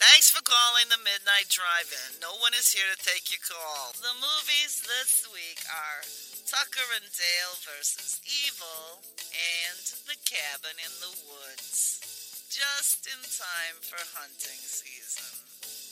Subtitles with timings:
[0.00, 2.16] Thanks for calling the Midnight Drive-In.
[2.24, 3.92] No one is here to take your call.
[4.00, 6.00] The movies this week are
[6.48, 9.04] Tucker and Dale versus Evil
[9.36, 12.00] and The Cabin in the Woods.
[12.48, 15.91] Just in time for hunting season.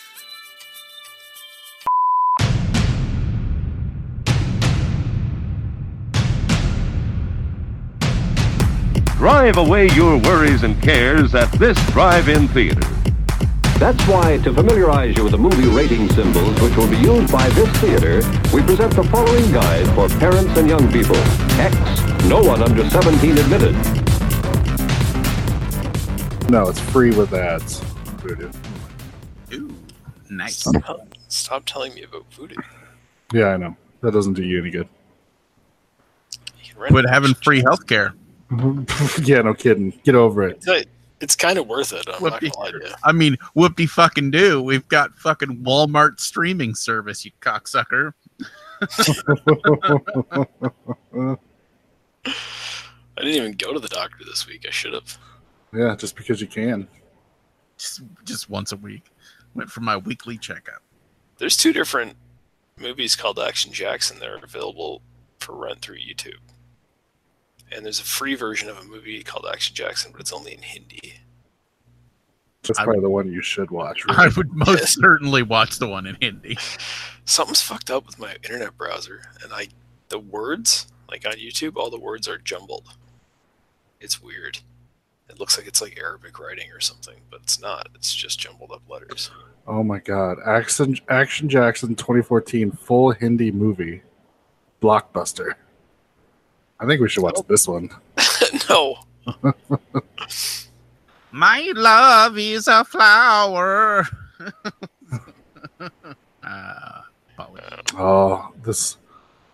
[9.21, 12.81] Drive away your worries and cares at this drive-in theater.
[13.77, 17.47] That's why, to familiarize you with the movie rating symbols which will be used by
[17.49, 18.15] this theater,
[18.51, 21.17] we present the following guide for parents and young people.
[21.59, 21.75] X,
[22.25, 23.75] no one under 17 admitted.
[26.49, 27.79] No, it's free with ads.
[28.23, 28.49] Voodoo.
[29.53, 29.75] Ooh,
[30.31, 30.57] nice.
[30.57, 32.55] Stop, oh, stop telling me about voodoo.
[33.31, 33.77] Yeah, I know.
[34.01, 34.89] That doesn't do you any good.
[36.63, 37.11] You can rent Quit it.
[37.11, 38.15] having free healthcare.
[39.23, 39.91] yeah, no kidding.
[40.03, 40.57] Get over it.
[40.57, 40.81] It's, uh,
[41.21, 42.05] it's kind of worth it.
[42.07, 42.49] I'm not Whoopee.
[42.49, 42.93] gonna lie to you.
[43.03, 44.61] I mean, whoopty fucking do.
[44.61, 48.13] We've got fucking Walmart streaming service, you cocksucker.
[51.21, 51.37] I
[53.17, 54.65] didn't even go to the doctor this week.
[54.67, 55.17] I should have.
[55.73, 56.87] yeah, just because you can.
[57.77, 59.05] Just, just once a week.
[59.53, 60.81] Went for my weekly checkup.
[61.37, 62.15] There's two different
[62.77, 64.19] movies called Action Jackson.
[64.19, 65.01] They're available
[65.39, 66.37] for rent through YouTube.
[67.71, 70.61] And there's a free version of a movie called Action Jackson, but it's only in
[70.61, 71.13] Hindi.
[72.63, 74.03] That's I- probably the one you should watch.
[74.07, 76.57] I would most certainly watch the one in Hindi.
[77.25, 79.67] Something's fucked up with my internet browser, and I
[80.09, 82.87] the words like on YouTube, all the words are jumbled.
[83.99, 84.59] It's weird.
[85.29, 87.87] It looks like it's like Arabic writing or something, but it's not.
[87.95, 89.31] It's just jumbled up letters.
[89.67, 90.37] Oh my god.
[90.45, 94.01] Action Action Jackson 2014 full Hindi movie.
[94.81, 95.53] Blockbuster.
[96.81, 97.89] I think we should watch this one.
[98.69, 98.97] no,
[101.31, 104.05] My love is a flower.
[106.43, 107.01] uh.
[107.95, 108.97] Oh, this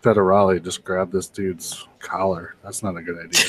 [0.02, 2.54] federale just grabbed this dude's collar.
[2.62, 3.44] That's not a good idea.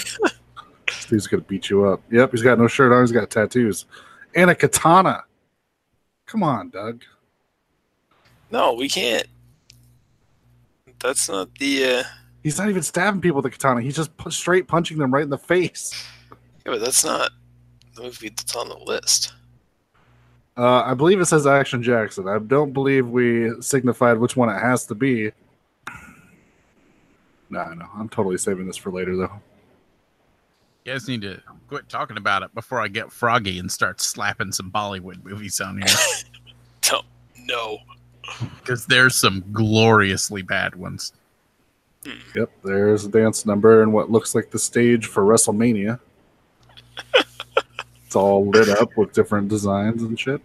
[0.88, 2.02] this dude's gonna beat you up.
[2.12, 3.86] Yep, he's got no shirt on, he's got tattoos.
[4.36, 5.24] And a katana.
[6.26, 7.04] Come on, Doug.
[8.52, 9.28] no, we can't.
[11.02, 11.86] That's not the.
[11.86, 12.04] Uh,
[12.44, 13.82] He's not even stabbing people with a katana.
[13.82, 15.92] He's just pu- straight punching them right in the face.
[16.66, 17.32] yeah, but that's not
[17.96, 19.34] the movie that's on the list.
[20.58, 22.28] Uh, I believe it says Action Jackson.
[22.28, 25.32] I don't believe we signified which one it has to be.
[27.50, 29.32] No, no, I'm totally saving this for later, though.
[30.86, 34.52] You guys need to quit talking about it before I get froggy and start slapping
[34.52, 35.88] some Bollywood movies on here.
[36.92, 37.02] No,
[37.46, 37.78] no.
[38.60, 41.14] Because there's some gloriously bad ones.
[42.36, 46.00] Yep, there's a dance number and what looks like the stage for WrestleMania.
[48.06, 50.42] it's all lit up with different designs and shit.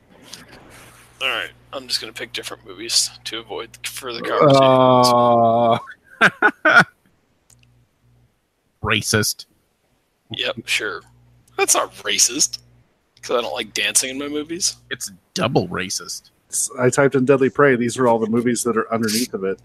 [1.23, 4.63] All right, I'm just gonna pick different movies to avoid further conversation.
[6.61, 6.83] Uh,
[8.83, 9.47] Racist.
[10.31, 11.03] Yep, sure.
[11.57, 12.59] That's not racist.
[13.15, 14.77] Because I don't like dancing in my movies.
[14.91, 16.31] It's double racist.
[16.79, 17.75] I typed in Deadly Prey.
[17.75, 19.59] These are all the movies that are underneath of it.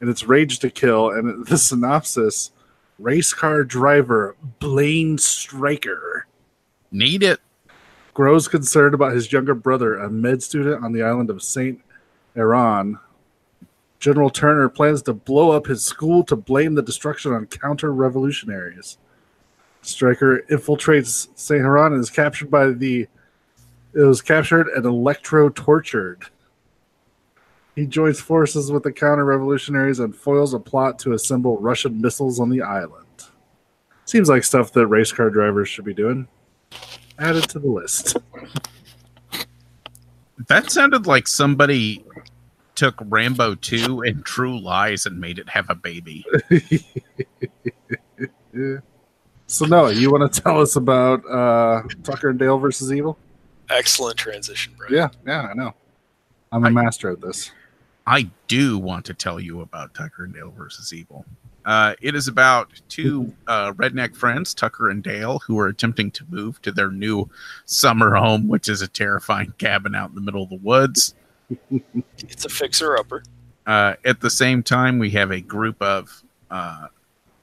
[0.00, 1.10] And it's Rage to Kill.
[1.10, 2.50] And the synopsis
[2.98, 6.26] race car driver Blaine Stryker
[6.90, 7.40] Need it.
[8.14, 11.80] grows concerned about his younger brother, a med student on the island of St.
[12.36, 12.98] Aaron.
[13.98, 18.98] General Turner plans to blow up his school to blame the destruction on counter revolutionaries.
[19.82, 21.60] Stryker infiltrates St.
[21.60, 23.06] Aaron and is captured by the.
[23.94, 26.26] It was captured and electro tortured.
[27.76, 32.40] He joins forces with the counter revolutionaries and foils a plot to assemble Russian missiles
[32.40, 33.04] on the island.
[34.06, 36.26] Seems like stuff that race car drivers should be doing.
[37.18, 38.16] Added to the list.
[40.48, 42.04] That sounded like somebody
[42.76, 46.24] took Rambo 2 and True Lies and made it have a baby.
[49.48, 53.16] So Noah, you want to tell us about uh, Tucker and Dale versus Evil?
[53.70, 54.90] Excellent transition, Brett.
[54.90, 55.72] Yeah, yeah, I know.
[56.50, 57.52] I'm a I- master at this.
[58.06, 61.24] I do want to tell you about Tucker and Dale versus Evil.
[61.64, 66.24] Uh, it is about two uh, redneck friends, Tucker and Dale, who are attempting to
[66.28, 67.28] move to their new
[67.64, 71.14] summer home, which is a terrifying cabin out in the middle of the woods.
[72.18, 73.24] It's a fixer upper.
[73.66, 76.86] Uh, at the same time, we have a group of uh,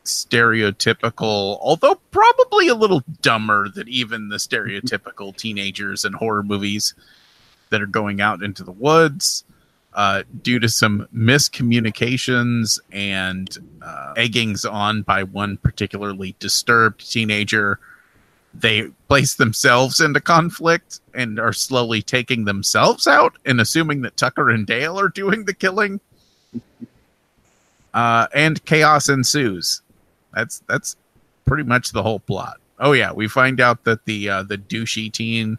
[0.05, 6.95] stereotypical, although probably a little dumber than even the stereotypical teenagers in horror movies
[7.71, 9.43] that are going out into the woods
[9.95, 17.79] uh, due to some miscommunications and uh, eggings on by one particularly disturbed teenager.
[18.53, 24.49] They place themselves into conflict and are slowly taking themselves out and assuming that Tucker
[24.49, 25.99] and Dale are doing the killing.
[27.93, 29.81] Uh, and chaos ensues.
[30.33, 30.95] That's that's
[31.45, 32.57] pretty much the whole plot.
[32.79, 35.57] Oh yeah, we find out that the uh, the douchey teen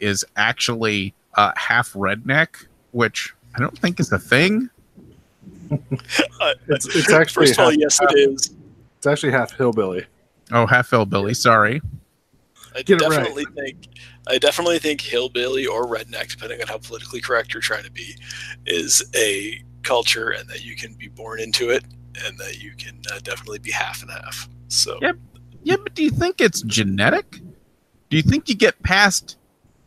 [0.00, 4.68] is actually uh, half redneck, which I don't think is a thing.
[5.70, 5.76] Uh,
[6.68, 8.54] It's it's actually First of all, half, yes, it is.
[8.98, 10.04] it's actually half hillbilly.
[10.52, 11.34] Oh, half hillbilly.
[11.34, 11.80] Sorry.
[12.76, 13.10] I Get it right.
[13.10, 13.86] definitely think
[14.26, 18.16] I definitely think hillbilly or redneck, depending on how politically correct you're trying to be,
[18.66, 21.84] is a culture, and that you can be born into it,
[22.24, 24.48] and that you can uh, definitely be half and half.
[24.68, 25.16] So Yep.
[25.62, 27.38] Yeah, but do you think it's genetic?
[28.10, 29.36] Do you think you get past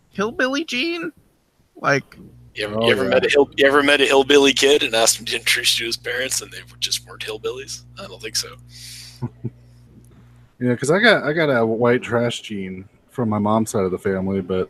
[0.10, 1.12] hillbilly gene?
[1.75, 2.18] Like,
[2.57, 3.09] you ever, Oh, you ever yeah.
[3.09, 5.83] met a hill, you ever met a hillbilly kid and asked him to introduce you
[5.83, 7.83] to his parents, and they just weren't hillbillies?
[8.00, 8.56] I don't think so.
[10.59, 13.92] Yeah, because I got I got a white trash gene from my mom's side of
[13.92, 14.69] the family, but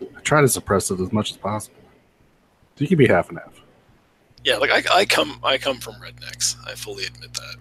[0.00, 1.76] I try to suppress it as much as possible.
[2.74, 3.60] So you can be half and half.
[4.42, 6.56] Yeah, like I, I come I come from rednecks.
[6.66, 7.56] I fully admit that,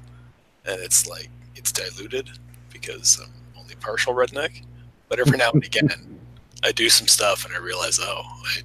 [0.66, 2.32] and it's like it's diluted
[2.74, 4.64] because I'm only partial redneck.
[5.08, 5.90] But every now and again,
[6.64, 8.24] I do some stuff and I realize, oh,
[8.58, 8.64] I'm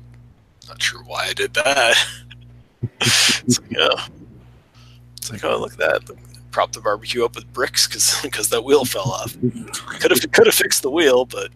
[0.68, 1.96] not sure why I did that.
[3.00, 4.06] it's like, oh,
[5.16, 6.16] it's like, oh, look at that.
[6.50, 7.86] Prop the barbecue up with bricks
[8.22, 9.36] because that wheel fell off.
[10.00, 11.50] Could have could have fixed the wheel, but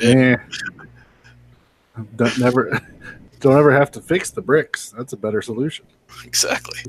[0.00, 0.36] Eh.
[2.16, 2.80] Don't never
[3.40, 4.90] don't ever have to fix the bricks.
[4.96, 5.86] That's a better solution.
[6.24, 6.80] exactly.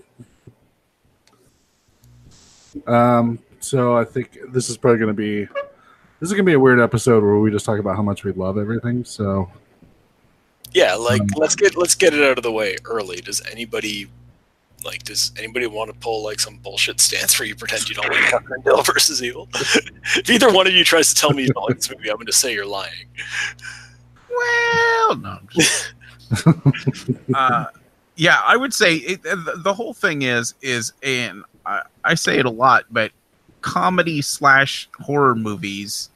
[2.87, 6.53] Um, so I think this is probably going to be this is going to be
[6.53, 9.03] a weird episode where we just talk about how much we love everything.
[9.03, 9.49] So
[10.75, 13.21] Yeah, like Um, let's get let's get it out of the way early.
[13.21, 14.09] Does anybody
[14.83, 18.11] like does anybody want to pull like some bullshit stance where you pretend you don't
[18.11, 19.47] like Tucker and Dale versus Evil?
[19.53, 22.17] if either one of you tries to tell me you don't like this movie, I'm
[22.17, 23.07] going to say you're lying.
[24.29, 25.29] well, no.
[25.39, 25.93] I'm just-
[27.33, 27.65] uh,
[28.17, 32.37] yeah, I would say it, the, the whole thing is is and I, I say
[32.37, 33.11] it a lot, but
[33.61, 36.09] comedy slash horror movies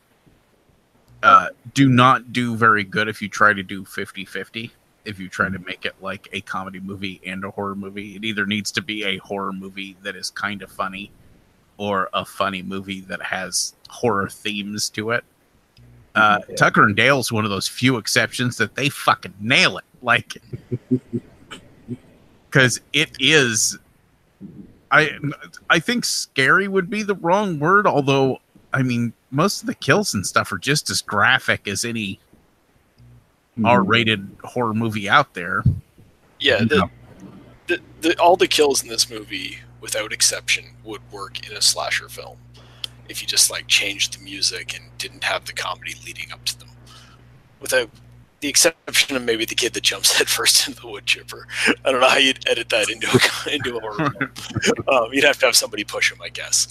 [1.24, 4.72] uh, do not do very good if you try to do 50-50
[5.06, 8.24] if you try to make it like a comedy movie and a horror movie it
[8.24, 11.12] either needs to be a horror movie that is kind of funny
[11.78, 15.24] or a funny movie that has horror themes to it
[16.16, 19.86] uh, Tucker and Dale's one of those few exceptions that they fucking nail it.
[20.02, 20.42] Like,
[22.50, 23.78] because it is,
[24.92, 25.12] I
[25.70, 27.86] I think scary would be the wrong word.
[27.86, 28.40] Although,
[28.74, 32.20] I mean, most of the kills and stuff are just as graphic as any
[33.64, 35.64] R-rated horror movie out there.
[36.40, 36.88] Yeah, the, Yeah.
[37.68, 42.10] The, the, all the kills in this movie, without exception, would work in a slasher
[42.10, 42.38] film
[43.08, 46.60] if you just like changed the music and didn't have the comedy leading up to
[46.60, 46.70] them.
[47.60, 47.90] Without
[48.40, 51.48] the exception of maybe the kid that jumps head first into the wood chipper.
[51.86, 54.32] I don't know how you'd edit that into a, into a horror film.
[54.88, 56.68] Um, you'd have to have somebody push him, I guess.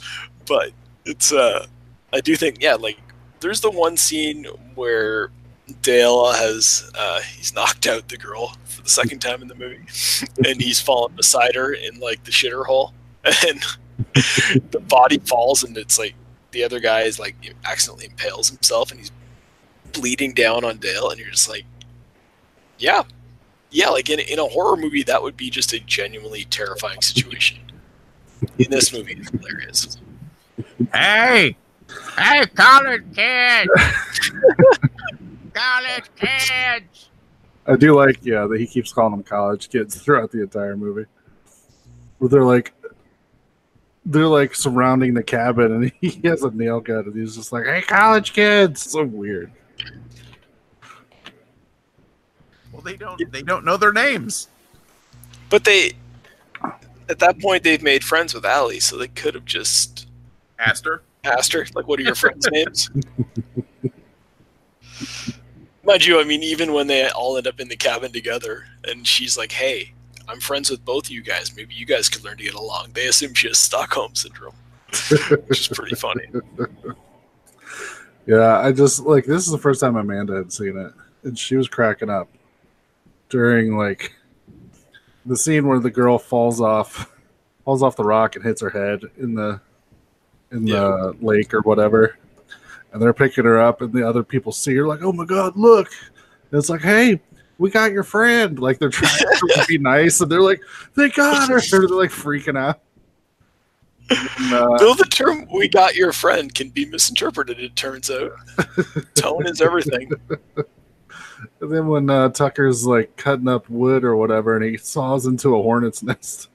[0.47, 0.73] But
[1.05, 1.67] it's uh,
[2.13, 2.99] I do think yeah, like
[3.41, 5.31] there's the one scene where
[5.83, 9.85] Dale has uh, he's knocked out the girl for the second time in the movie,
[10.47, 12.93] and he's fallen beside her in like the shitter hole,
[13.25, 13.63] and
[14.71, 16.15] the body falls, and it's like
[16.53, 19.13] the other guy is like accidentally impales himself, and he's
[19.93, 21.65] bleeding down on Dale, and you're just like,
[22.79, 23.03] yeah,
[23.71, 27.59] yeah, like in in a horror movie, that would be just a genuinely terrifying situation.
[28.59, 29.99] In this movie, it's hilarious.
[30.93, 31.57] Hey,
[32.17, 33.71] hey, college kids,
[35.55, 37.11] college kids.
[37.67, 41.07] I do like, yeah, that he keeps calling them college kids throughout the entire movie.
[42.19, 42.73] Where they're like,
[44.07, 47.65] they're like surrounding the cabin, and he has a nail gun, and he's just like,
[47.65, 49.53] "Hey, college kids!" So weird.
[52.73, 54.49] Well, they don't they don't know their names.
[55.51, 55.93] But they,
[57.09, 60.07] at that point, they've made friends with Allie, so they could have just
[60.59, 62.91] asked her, like, what are your friends' names?
[65.85, 69.07] Mind you, I mean, even when they all end up in the cabin together, and
[69.07, 69.93] she's like, hey,
[70.29, 71.55] I'm friends with both of you guys.
[71.57, 72.89] Maybe you guys could learn to get along.
[72.93, 74.55] They assume she has Stockholm syndrome,
[75.47, 76.27] which is pretty funny.
[78.29, 81.57] Yeah, I just like this is the first time Amanda had seen it, and she
[81.57, 82.29] was cracking up
[83.31, 84.13] during like
[85.25, 87.11] the scene where the girl falls off
[87.65, 89.59] falls off the rock and hits her head in the
[90.53, 92.17] in the lake or whatever
[92.93, 95.57] and they're picking her up and the other people see her like oh my god
[95.57, 95.89] look.
[96.51, 97.21] And it's like hey
[97.59, 98.59] we got your friend.
[98.59, 100.63] Like they're trying to be nice and they're like
[100.95, 101.61] they got her.
[101.71, 102.81] They're like freaking out.
[104.11, 108.33] And, uh, Though the term "we got your friend" can be misinterpreted, it turns out.
[109.15, 110.11] Tone is everything.
[111.61, 115.55] and then when uh, tucker's like cutting up wood or whatever and he saws into
[115.55, 116.49] a hornet's nest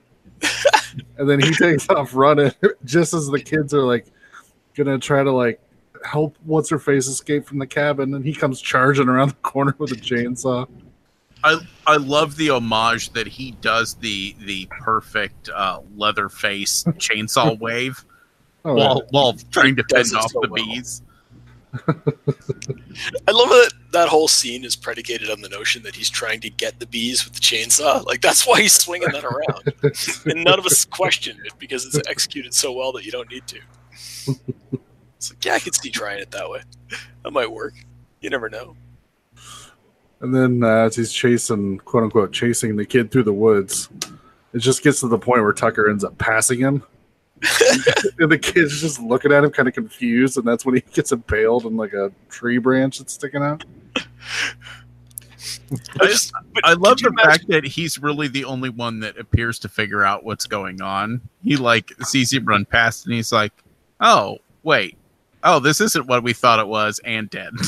[1.18, 2.52] and then he takes off running
[2.86, 4.08] just as the kids are like
[4.76, 5.60] gonna try to like
[6.06, 9.76] help what's her face escape from the cabin and he comes charging around the corner
[9.78, 10.68] with a chainsaw
[11.44, 17.58] I I love the homage that he does the the perfect uh, leather face chainsaw
[17.60, 18.04] wave
[18.66, 20.66] oh, while while trying to fend off so the well.
[20.66, 21.02] bees.
[21.88, 26.50] I love that that whole scene is predicated on the notion that he's trying to
[26.50, 28.04] get the bees with the chainsaw.
[28.06, 32.08] Like that's why he's swinging that around, and none of us question it because it's
[32.08, 33.60] executed so well that you don't need to.
[35.18, 36.62] It's like, yeah, I could see trying it that way.
[37.24, 37.74] That might work.
[38.22, 38.76] You never know.
[40.22, 43.90] and then uh, as he's chasing quote unquote chasing the kid through the woods
[44.54, 46.84] it just gets to the point where tucker ends up passing him
[48.20, 51.12] and the kid's just looking at him kind of confused and that's when he gets
[51.12, 53.64] impaled in like a tree branch that's sticking out
[56.00, 59.00] I just, but I love could you the fact that he's really the only one
[59.02, 61.22] that appears to figure out what's going on.
[61.44, 63.52] He like sees him run past and he's like,
[64.00, 64.98] "Oh, wait.
[65.44, 67.54] Oh, this isn't what we thought it was and dead."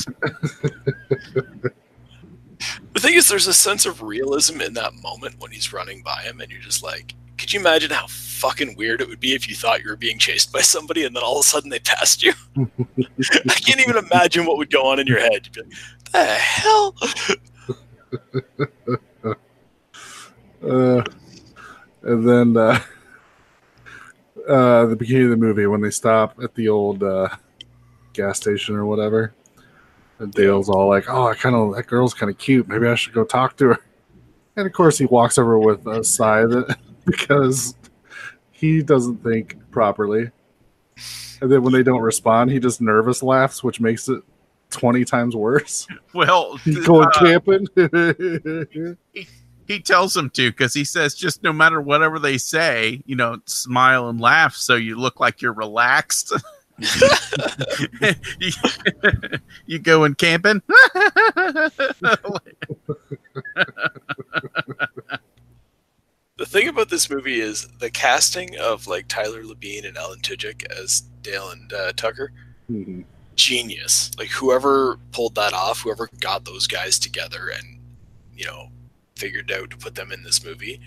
[2.93, 6.23] The thing is, there's a sense of realism in that moment when he's running by
[6.23, 9.47] him, and you're just like, could you imagine how fucking weird it would be if
[9.47, 11.79] you thought you were being chased by somebody and then all of a sudden they
[11.79, 12.33] passed you?
[12.57, 15.45] I can't even imagine what would go on in your head.
[15.45, 16.95] You'd be like, the hell?
[20.65, 21.03] Uh,
[22.01, 22.79] and then uh,
[24.49, 27.29] uh, the beginning of the movie when they stop at the old uh,
[28.13, 29.33] gas station or whatever,
[30.17, 32.67] and Dale's all like, "Oh, I kind of that girl's kind of cute.
[32.67, 33.79] Maybe I should go talk to her."
[34.55, 36.77] And of course, he walks over with a sigh that
[37.17, 37.75] because
[38.51, 40.31] he doesn't think properly.
[41.41, 44.23] And then when they don't respond, he just nervous laughs, which makes it
[44.69, 45.87] twenty times worse.
[46.13, 47.67] well, He's going uh, camping.
[49.67, 53.39] he tells him to because he says just no matter whatever they say, you know,
[53.45, 56.31] smile and laugh so you look like you're relaxed.
[58.39, 58.51] you,
[59.65, 60.61] you going camping?
[66.37, 70.69] The thing about this movie is the casting of like Tyler Labine and Alan Tudyk
[70.69, 72.31] as Dale and uh, Tucker.
[72.69, 73.05] Mhm.
[73.35, 74.11] Genius.
[74.17, 77.79] Like whoever pulled that off, whoever got those guys together and
[78.35, 78.67] you know
[79.15, 80.81] figured out to put them in this movie.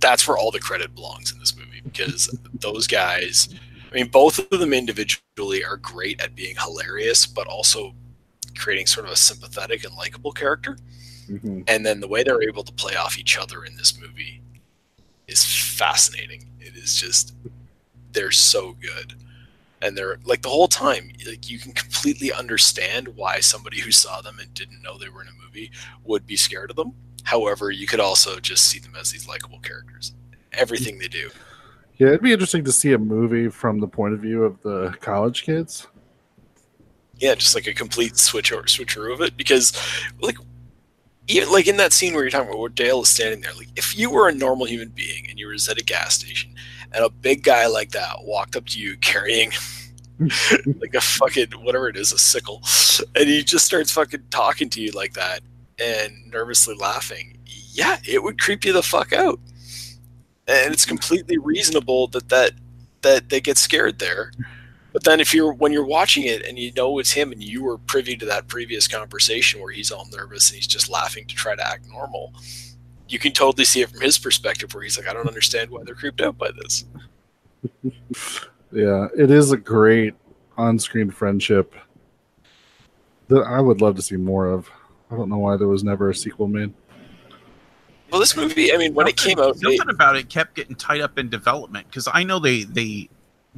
[0.00, 3.48] That's where all the credit belongs in this movie because those guys.
[3.90, 7.94] I mean, both of them individually are great at being hilarious, but also
[8.56, 10.76] creating sort of a sympathetic and likable character
[11.28, 11.64] Mhm.
[11.68, 14.40] and then the way they're able to play off each other in this movie
[15.26, 17.34] is fascinating it is just
[18.12, 19.14] they're so good
[19.82, 24.20] and they're like the whole time like you can completely understand why somebody who saw
[24.22, 25.70] them and didn't know they were in a movie
[26.04, 26.92] would be scared of them
[27.24, 30.14] however you could also just see them as these likable characters
[30.52, 31.30] everything they do
[31.98, 34.94] Yeah, it'd be interesting to see a movie from the point of view of the
[35.00, 35.88] college kids.
[37.18, 39.36] yeah, just like a complete switch or switcheroo of it.
[39.36, 39.72] Because,
[40.20, 40.36] like,
[41.28, 43.68] even like in that scene where you're talking about where Dale is standing there, like
[43.76, 46.54] if you were a normal human being and you were at a gas station
[46.92, 49.52] and a big guy like that walked up to you carrying
[50.80, 52.62] like a fucking whatever it is, a sickle,
[53.14, 55.40] and he just starts fucking talking to you like that
[55.78, 59.38] and nervously laughing, yeah, it would creep you the fuck out.
[60.46, 62.52] And it's completely reasonable that that
[63.02, 64.32] that they get scared there.
[64.98, 67.62] But then if you're when you're watching it and you know it's him and you
[67.62, 71.36] were privy to that previous conversation where he's all nervous and he's just laughing to
[71.36, 72.32] try to act normal,
[73.08, 75.84] you can totally see it from his perspective where he's like, I don't understand why
[75.84, 76.84] they're creeped out by this.
[78.72, 80.14] Yeah, it is a great
[80.56, 81.76] on-screen friendship
[83.28, 84.68] that I would love to see more of.
[85.12, 86.74] I don't know why there was never a sequel made.
[88.10, 90.74] Well, this movie, I mean, when it came out, something it- about it kept getting
[90.74, 93.10] tied up in development because I know they they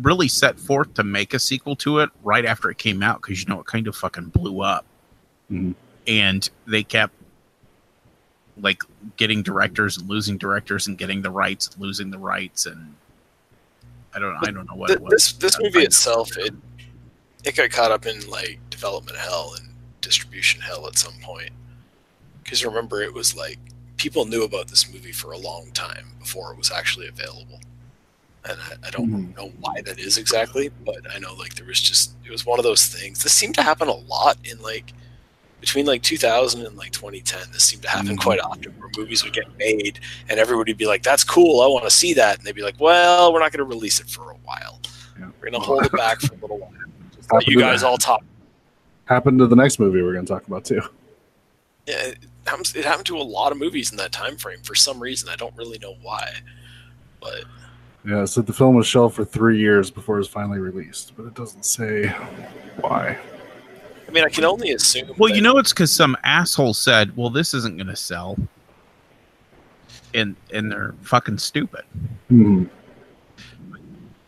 [0.02, 3.42] really set forth to make a sequel to it right after it came out because
[3.42, 4.85] you know it kind of fucking blew up,
[5.50, 5.75] Mhm.
[6.07, 7.14] and they kept
[8.61, 8.83] like
[9.16, 12.95] getting directors and losing directors and getting the rights, and losing the rights, and
[14.14, 15.11] I don't I don't know what th- it was.
[15.11, 16.54] this this I'm movie trying itself, it
[17.45, 19.69] it got caught up in like development hell and
[20.00, 21.50] distribution hell at some point.
[22.42, 23.59] Because remember, it was like
[23.97, 27.61] people knew about this movie for a long time before it was actually available.
[28.49, 29.37] And I, I don't Mhm.
[29.37, 32.59] know why that is exactly, but I know like there was just it was one
[32.59, 33.23] of those things.
[33.23, 34.92] This seemed to happen a lot in like
[35.61, 37.50] between like 2000 and like 2010.
[37.52, 38.20] This seemed to happen Mhm.
[38.23, 41.66] quite often where movies would get made and everybody would be like, "That's cool, I
[41.66, 44.09] want to see that," and they'd be like, "Well, we're not going to release it
[44.09, 44.80] for a while.
[45.18, 45.26] Yeah.
[45.40, 46.73] We're going to hold it back for a little while.
[47.14, 47.88] Just let you guys that.
[47.88, 48.25] all talk."
[49.04, 50.80] Happened to the next movie we're going to talk about too.
[51.87, 54.75] Yeah, it happens, it happened to a lot of movies in that time frame for
[54.75, 55.28] some reason.
[55.28, 56.37] I don't really know why,
[57.20, 57.44] but
[58.04, 61.26] Yeah, so the film was shelved for three years before it was finally released, but
[61.26, 62.09] it doesn't say
[62.80, 63.19] why.
[64.09, 65.09] I mean, I can only assume.
[65.19, 68.37] Well, that- you know, it's because some asshole said, "Well, this isn't going to sell,"
[70.14, 71.83] and and they're fucking stupid.
[72.28, 72.64] Hmm.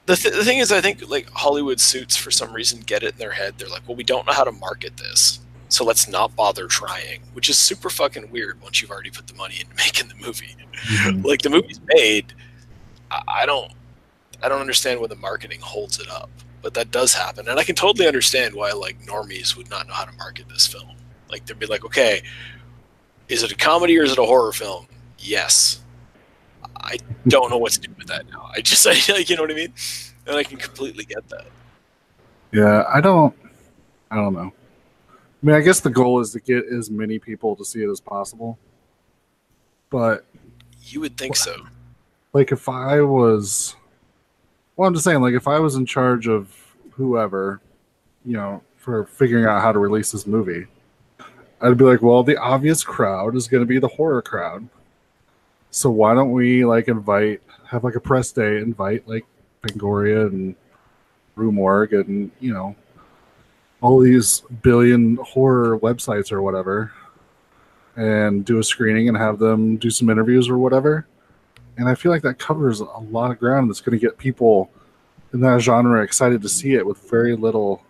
[0.06, 3.12] the, th- the thing is, I think like Hollywood suits for some reason get it
[3.12, 3.54] in their head.
[3.58, 7.22] They're like, well, we don't know how to market this, so let's not bother trying,
[7.32, 10.56] which is super fucking weird once you've already put the money into making the movie.
[10.86, 11.24] Mhm.
[11.24, 12.34] like the movie's made,
[13.26, 13.72] I, don't,
[14.42, 16.30] I don't understand when the marketing holds it up,
[16.62, 19.94] but that does happen, and I can totally understand why like normies would not know
[19.94, 20.96] how to market this film.
[21.30, 22.22] Like they'd be like, okay,
[23.28, 24.86] is it a comedy or is it a horror film?
[25.18, 25.80] Yes.
[26.76, 28.50] I don't know what to do with that now.
[28.54, 29.72] I just, I, like, you know what I mean?
[30.26, 31.46] And I can completely get that.
[32.52, 33.34] Yeah, I don't.
[34.10, 34.52] I don't know.
[35.10, 37.88] I mean, I guess the goal is to get as many people to see it
[37.88, 38.58] as possible.
[39.88, 40.26] But
[40.82, 41.56] You would think so.
[42.32, 43.76] Like, if I was,
[44.76, 46.54] well, I'm just saying, like, if I was in charge of
[46.92, 47.60] whoever,
[48.24, 50.66] you know, for figuring out how to release this movie,
[51.60, 54.68] I'd be like, well, the obvious crowd is going to be the horror crowd.
[55.70, 59.24] So why don't we like invite, have like a press day, invite like
[59.62, 60.54] Fangoria and
[61.34, 62.76] Rue Morgue and you know
[63.80, 66.92] all these billion horror websites or whatever,
[67.96, 71.06] and do a screening and have them do some interviews or whatever.
[71.78, 74.70] And I feel like that covers a lot of ground that's going to get people
[75.32, 77.82] in that genre excited to see it with very little,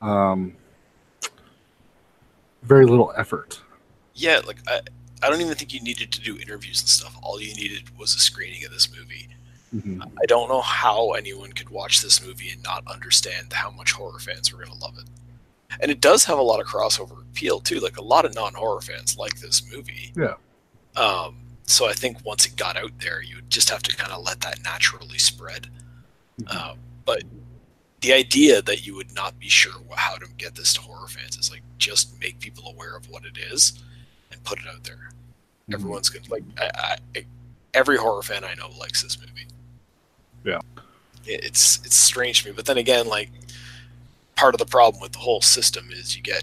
[0.00, 0.54] um,
[2.62, 3.60] very little effort.
[4.14, 4.80] Yeah, like I,
[5.22, 7.16] I don't even think you needed to do interviews and stuff.
[7.22, 9.28] All you needed was a screening of this movie.
[9.74, 10.02] Mhm.
[10.02, 14.18] I don't know how anyone could watch this movie and not understand how much horror
[14.18, 15.04] fans were going to love it.
[15.80, 17.80] And it does have a lot of crossover appeal too.
[17.80, 20.12] Like a lot of non-horror fans like this movie.
[20.14, 20.34] Yeah.
[20.94, 21.41] Um,
[21.72, 24.22] so I think once it got out there, you would just have to kind of
[24.24, 25.68] let that naturally spread.
[26.48, 27.22] Um, but
[28.00, 31.36] the idea that you would not be sure how to get this to horror fans
[31.36, 33.82] is like just make people aware of what it is
[34.30, 35.10] and put it out there.
[35.70, 35.74] Mhm.
[35.74, 36.42] Everyone's gonna like.
[36.58, 37.24] I, I,
[37.74, 39.46] every horror fan I know likes this movie.
[40.44, 40.60] Yeah.
[41.26, 43.30] It- it's it's strange to me, but then again, like
[44.34, 46.42] part of the problem with the whole system is you get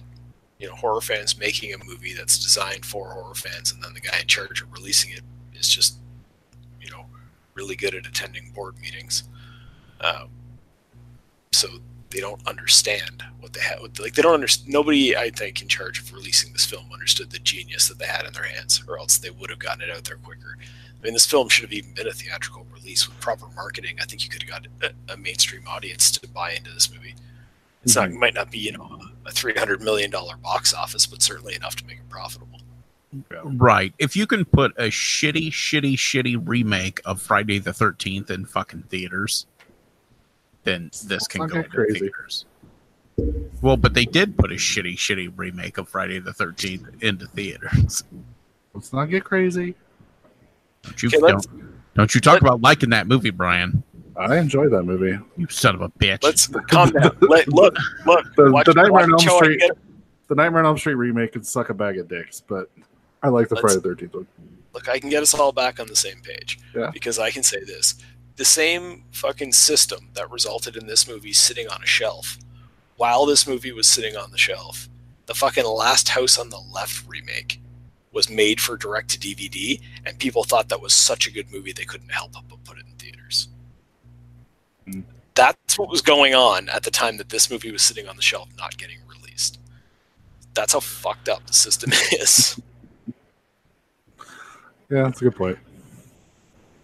[0.60, 4.02] you know horror fans making a movie that's designed for horror fans, and then the
[4.02, 5.22] guy in charge of releasing it
[5.54, 5.98] is just
[6.82, 7.06] you know
[7.56, 9.24] really good at attending board meetings.
[10.02, 10.30] Um,
[11.52, 11.67] so
[12.10, 13.80] they don't understand what they have.
[14.00, 14.72] Like they don't understand.
[14.72, 18.26] Nobody, I think, in charge of releasing this film understood the genius that they had
[18.26, 20.58] in their hands, or else they would have gotten it out there quicker.
[20.60, 23.98] I mean, this film should have even been a theatrical release with proper marketing.
[24.02, 27.15] I think you could have got a, a mainstream audience to buy into this movie.
[27.84, 28.18] It's not, Mhm.
[28.20, 31.76] might not be, you know, a three hundred million dollar box office, but certainly enough
[31.78, 32.60] to make it profitable.
[33.44, 33.94] Right.
[33.98, 38.84] If you can put a shitty, shitty, shitty remake of Friday the Thirteenth in fucking
[38.84, 39.48] theaters,
[40.63, 42.00] then this can go get into crazy.
[42.02, 42.46] theaters.
[43.62, 48.04] Well, but they did put a shitty, shitty remake of Friday the Thirteenth into theaters.
[48.74, 49.76] Let's not get crazy.
[50.84, 51.48] Don't you, Okay, don't,
[51.96, 53.84] don't you talk let- about liking that movie, Brian?
[54.19, 55.17] I enjoyed that movie.
[55.38, 56.23] You son of a bitch.
[56.23, 57.15] Let's calm down.
[57.21, 58.25] Let, look, look.
[58.36, 59.62] The- watch, the Nightmare on Elm Street-
[60.27, 62.69] The Nightmare on Elm Street remake could suck a bag of dicks, but
[63.23, 64.27] I like the Let's- Friday the Thirteenth one.
[64.73, 66.60] look, I can get us all back on the same page.
[66.75, 66.89] Yeah.
[66.91, 67.95] Because I can say this.
[68.36, 72.38] The same fucking system that resulted in this movie sitting on a shelf,
[72.97, 74.88] while this movie was sitting on the shelf,
[75.25, 77.60] the fucking Last House on the Left remake
[78.12, 81.71] was made for direct to DVD, and people thought that was such a good movie
[81.73, 82.99] they couldn't help but put it in theaters.
[85.36, 88.22] That's what was going on at the time that this movie was sitting on the
[88.22, 89.60] shelf, not getting released.
[90.54, 92.60] That's how fucked up the system is.
[94.89, 95.58] Yeah, that's a good point.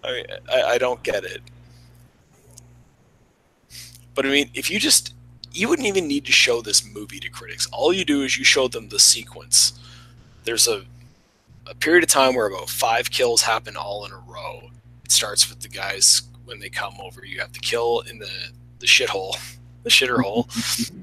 [0.03, 1.41] I, mean, I I don't get it.
[4.13, 5.13] But I mean, if you just
[5.51, 7.67] you wouldn't even need to show this movie to critics.
[7.71, 9.79] All you do is you show them the sequence.
[10.43, 10.83] There's a
[11.67, 14.69] a period of time where about five kills happen all in a row.
[15.03, 17.25] It starts with the guys when they come over.
[17.25, 18.29] You have the kill in the
[18.79, 19.35] the shithole,
[19.83, 20.47] the shitter hole.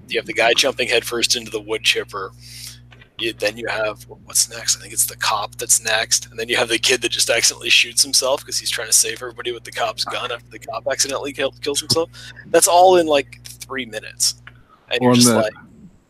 [0.09, 2.33] you have the guy jumping headfirst into the wood chipper.
[3.19, 4.77] You, then you have what's next?
[4.79, 7.31] I think it's the cop that's next, and then you have the kid that just
[7.31, 10.59] accidentally shoots himself because he's trying to save everybody with the cop's gun after the
[10.59, 12.11] cop accidentally kill, kills himself.
[12.47, 14.43] That's all in like three minutes,
[14.91, 15.53] and you're just the- like,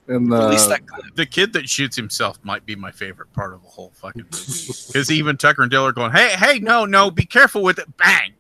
[0.09, 0.81] And release the that.
[1.17, 4.73] The kid that shoots himself might be my favorite part of the whole fucking movie.
[4.87, 7.95] Because even Tucker and Dale are going, "Hey, hey, no, no, be careful with it!"
[7.99, 8.33] Bang.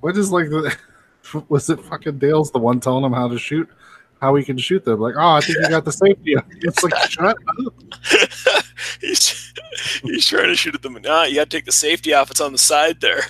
[0.00, 0.76] What is like the
[1.48, 3.68] was it fucking Dale's the one telling him how to shoot,
[4.20, 5.00] how he can shoot them?
[5.00, 6.36] Like, oh, I think you got the safety.
[6.36, 7.36] up." It's like shut up.
[9.00, 9.52] he's
[10.02, 10.94] he's trying to shoot at them.
[11.02, 12.30] Nah, you got to take the safety off.
[12.30, 13.22] It's on the side there.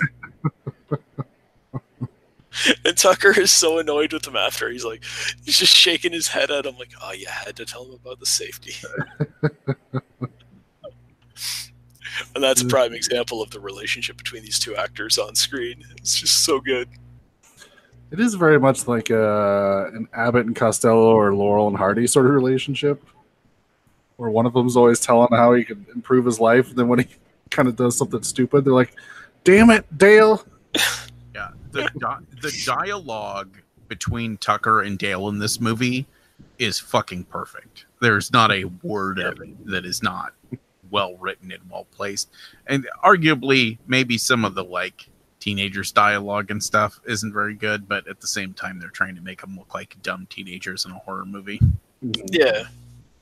[2.84, 4.70] and Tucker is so annoyed with him after.
[4.70, 5.02] He's like,
[5.44, 8.20] he's just shaking his head at him, like, oh, you had to tell him about
[8.20, 8.72] the safety.
[12.34, 15.84] And that's a prime example of the relationship between these two actors on screen.
[15.96, 16.88] It's just so good.
[18.10, 22.26] It is very much like uh, an Abbott and Costello or Laurel and Hardy sort
[22.26, 23.02] of relationship,
[24.16, 27.00] where one of them's always telling how he can improve his life, and then when
[27.00, 27.08] he
[27.50, 28.94] kind of does something stupid, they're like,
[29.44, 30.44] "Damn it, Dale!"
[31.34, 36.06] Yeah, the di- the dialogue between Tucker and Dale in this movie
[36.58, 37.84] is fucking perfect.
[38.00, 40.32] There's not a word of it that is not
[40.90, 42.30] well written and well placed,
[42.66, 45.08] and arguably maybe some of the like
[45.40, 49.20] teenagers dialogue and stuff isn't very good, but at the same time they're trying to
[49.20, 51.60] make them look like dumb teenagers in a horror movie.
[52.30, 52.64] Yeah.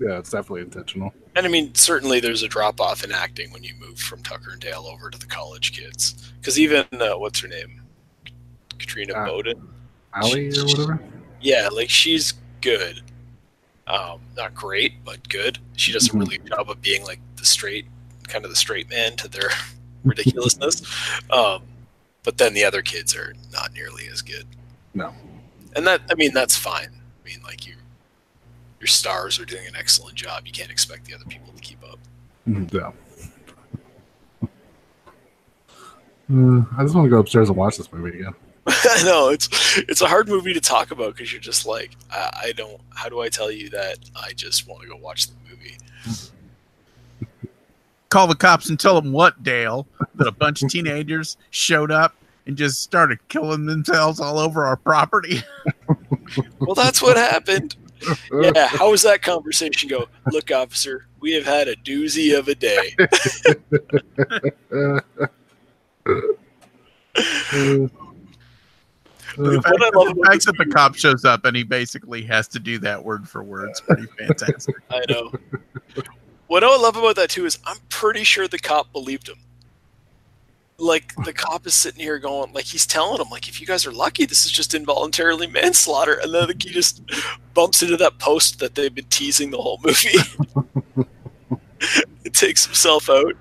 [0.00, 1.14] Yeah, it's definitely intentional.
[1.36, 4.50] And I mean, certainly there's a drop off in acting when you move from Tucker
[4.50, 6.32] and Dale over to the college kids.
[6.40, 7.80] Because even, uh, what's her name?
[8.78, 9.68] Katrina Uh, Bowden.
[10.14, 11.00] Allie or whatever.
[11.40, 13.02] Yeah, like she's good.
[13.86, 15.58] Um, not great, but good.
[15.76, 16.20] She does a Mhm.
[16.20, 17.86] really good job of being like the straight,
[18.28, 19.50] kind of the straight man to their
[20.04, 20.82] ridiculousness.
[21.30, 21.62] Um,
[22.22, 24.46] but then the other kids are not nearly as good.
[24.94, 25.14] No.
[25.76, 26.88] And that, I mean, that's fine.
[27.24, 27.74] I mean, like you,
[28.80, 30.46] your stars are doing an excellent job.
[30.46, 31.98] You can't expect the other people to keep up.
[32.46, 32.92] Yeah.
[36.32, 38.34] Uh, I just want to go upstairs and watch this movie again.
[38.66, 39.48] I know it's
[39.78, 42.80] it's a hard movie to talk about because you're just like I, I don't.
[42.94, 45.76] How do I tell you that I just want to go watch the movie?
[48.08, 49.86] Call the cops and tell them what, Dale?
[50.14, 52.14] That a bunch of teenagers showed up
[52.46, 55.42] and just started killing themselves all over our property.
[56.58, 57.76] Well, that's what happened.
[58.32, 60.08] Yeah, how was that conversation go?
[60.32, 62.96] Look, officer, we have had a doozy of a day.
[69.36, 71.62] The fact, What I that, love the fact that the cop shows up and he
[71.62, 74.76] basically has to do that word for word is pretty fantastic.
[74.90, 75.32] I know.
[76.46, 79.38] What I love about that too is I'm pretty sure the cop believed him.
[80.76, 83.86] Like the cop is sitting here going, like he's telling him, like if you guys
[83.86, 87.02] are lucky, this is just involuntarily manslaughter, and then he just
[87.54, 90.18] bumps into that post that they've been teasing the whole movie.
[92.24, 93.34] it takes himself out,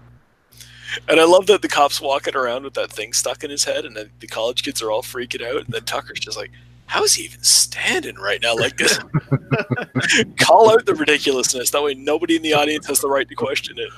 [1.08, 3.86] and I love that the cop's walking around with that thing stuck in his head,
[3.86, 6.52] and then the college kids are all freaking out, and then Tucker's just like,
[6.88, 8.98] "How is he even standing right now like this?"
[10.40, 11.70] Call out the ridiculousness.
[11.72, 13.90] That way, nobody in the audience has the right to question it.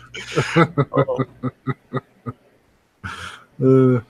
[0.92, 1.26] Oh,
[3.64, 4.02] Uh,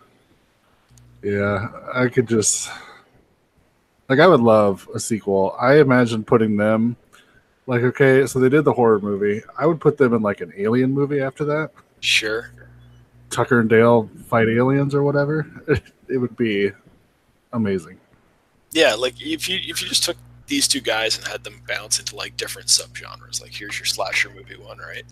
[1.22, 2.70] yeah, I could just
[4.10, 5.56] like I would love a sequel.
[5.60, 6.96] I imagine putting them
[7.68, 9.42] like okay, so they did the horror movie.
[9.58, 11.72] I would put them in like an alien movie after that.
[12.00, 12.52] sure.
[13.36, 15.46] Tucker and Dale fight aliens or whatever.
[16.08, 16.72] It would be
[17.52, 17.98] amazing.
[18.72, 21.98] Yeah, like if you if you just took these two guys and had them bounce
[21.98, 25.04] into like different subgenres, like here's your slasher movie one, right?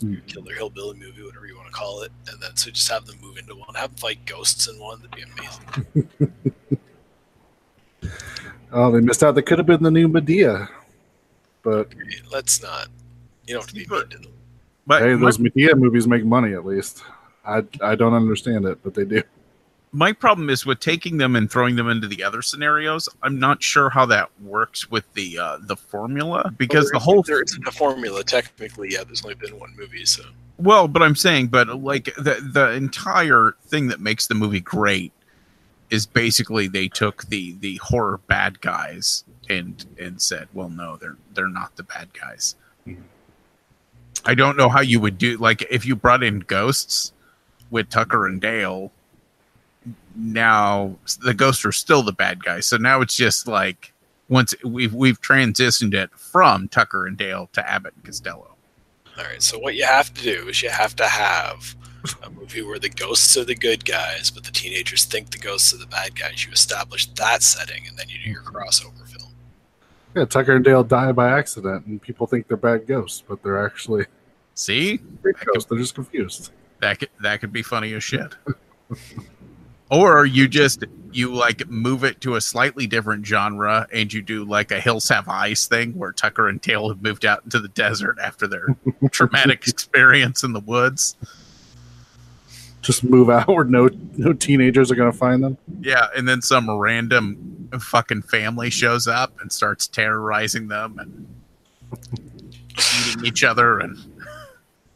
[0.00, 3.04] Your killer hillbilly movie, whatever you want to call it, and then so just have
[3.04, 5.02] them move into one, have them fight ghosts in one.
[5.02, 5.24] That'd be
[6.00, 6.40] amazing.
[8.72, 9.34] Oh, they missed out.
[9.34, 10.68] They could have been the new Madea.
[11.62, 11.92] But
[12.30, 12.88] Let's not.
[13.46, 14.32] You don't have to be mean to them.
[14.86, 17.02] But hey, my, those Madea movies make money at least.
[17.50, 19.22] I I don't understand it, but they do.
[19.92, 23.08] my problem is with taking them and throwing them into the other scenarios.
[23.22, 27.42] I'm not sure how that works with the uh, the formula because the whole there
[27.42, 28.92] isn't a formula technically.
[28.92, 30.22] Yeah, there's only been one movie, so
[30.58, 35.12] Well, but I'm saying, but like the the entire thing that makes the movie great
[35.90, 41.16] is basically they took the the horror bad guys and and said, well, no, they're
[41.34, 42.54] they're not the bad guys.
[44.24, 47.12] I don't know how you would do like if you brought in ghosts
[47.70, 48.92] with Tucker and Dale.
[50.14, 53.92] Now the ghosts are still the bad guys, so now it's just like
[54.28, 58.56] once we've we've transitioned it from Tucker and Dale to Abbott and Costello.
[59.16, 61.74] All right, so what you have to do is you have to have
[62.22, 65.74] a movie where the ghosts are the good guys, but the teenagers think the ghosts
[65.74, 66.44] are the bad guys.
[66.44, 69.32] You establish that setting, and then you do your crossover film.
[70.14, 73.64] Yeah, Tucker and Dale die by accident, and people think they're bad ghosts, but they're
[73.64, 74.06] actually
[74.54, 75.68] See, great ghosts.
[75.70, 76.50] They're just confused.
[76.80, 78.34] That could that could be funny as shit.
[79.90, 84.44] or you just you like move it to a slightly different genre and you do
[84.44, 87.68] like a Hills Have Eyes thing where Tucker and Dale have moved out into the
[87.68, 88.66] desert after their
[89.10, 91.16] traumatic experience in the woods.
[92.82, 95.58] Just move out where no no teenagers are going to find them.
[95.80, 101.26] Yeah, and then some random fucking family shows up and starts terrorizing them and
[103.08, 103.98] eating each other and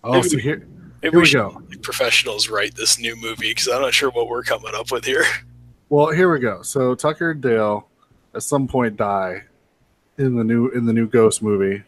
[0.07, 0.66] Oh, so here,
[1.04, 1.78] Maybe here we we go.
[1.82, 5.24] professionals write this new movie because I'm not sure what we're coming up with here.
[5.90, 6.62] Well, here we go.
[6.62, 7.86] So Tucker and Dale
[8.34, 9.42] at some point die
[10.16, 11.84] in the new in the new Ghost movie.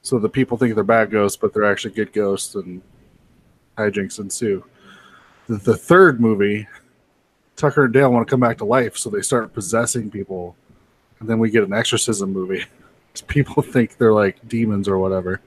[0.00, 2.80] So the people think they're bad ghosts, but they're actually good ghosts, and
[3.76, 4.64] hijinks ensue.
[5.46, 6.66] The, the third movie,
[7.54, 10.56] Tucker and Dale want to come back to life, so they start possessing people,
[11.20, 12.64] and then we get an exorcism movie.
[13.28, 15.40] People think they're like demons or whatever.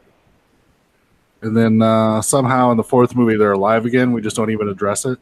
[1.42, 4.12] And then uh, somehow in the fourth movie they're alive again.
[4.12, 5.20] We just don't even address it.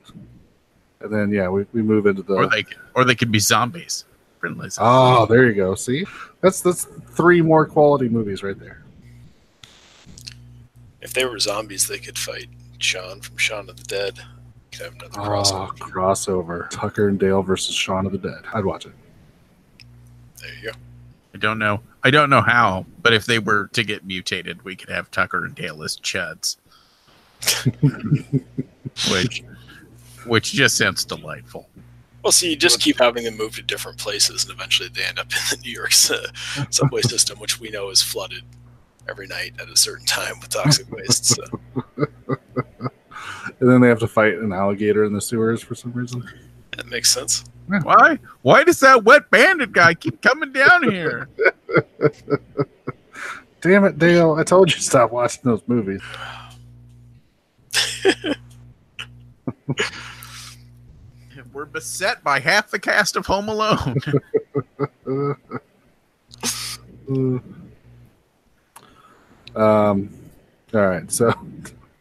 [1.02, 4.06] And then yeah, we, we move into the or they or they could be zombies.
[4.40, 4.80] Friendly zombies.
[4.80, 5.76] Oh, there you go.
[5.76, 6.06] See,
[6.42, 8.82] that's that's three more quality movies right there.
[11.02, 12.48] If they were zombies, they could fight
[12.80, 14.20] Shaun from Shaun of the Dead.
[14.72, 15.78] Could have another Oh, crossover.
[15.78, 18.42] crossover: Tucker and Dale versus Shaun of the Dead.
[18.54, 18.94] I'd watch it.
[20.42, 20.78] There you go.
[21.34, 21.82] I don't know.
[22.06, 25.44] I don't know how, but if they were to get mutated, we could have Tucker
[25.44, 26.58] and Dale as chuds.
[29.12, 29.44] which
[30.28, 31.68] which just sounds delightful.
[32.24, 35.18] Well, see, you just keep having them move to different places, and eventually they end
[35.18, 38.44] up in the New York uh, subway system, which we know is flooded
[39.10, 41.26] every night at a certain time with toxic waste.
[41.26, 41.44] So
[41.98, 46.24] And then they have to fight an alligator in the sewers for some reason.
[46.78, 47.46] that makes sense.
[47.68, 48.20] Why?
[48.44, 51.30] Why does that wet bandit guy keep coming down here?
[53.62, 54.34] Damn it, Dale!
[54.34, 56.02] I told you to stop watching those movies.
[61.54, 63.96] We're beset by half the cast of Home Alone.
[69.56, 70.10] Um.
[70.74, 71.10] All right.
[71.12, 71.34] So,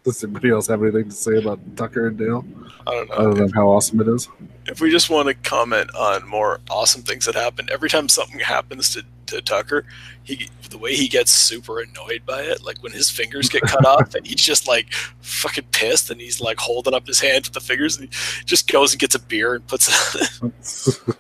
[0.04, 2.44] does anybody else have anything to say about Tucker and Dale
[2.86, 3.14] I don't know.
[3.14, 4.28] other than how awesome it is?
[4.66, 8.40] if we just want to comment on more awesome things that happen, every time something
[8.40, 9.84] happens to, to Tucker,
[10.22, 13.84] he the way he gets super annoyed by it, like when his fingers get cut
[13.84, 17.52] off, and he's just like fucking pissed, and he's like holding up his hand with
[17.52, 21.00] the fingers, and he just goes and gets a beer and puts it.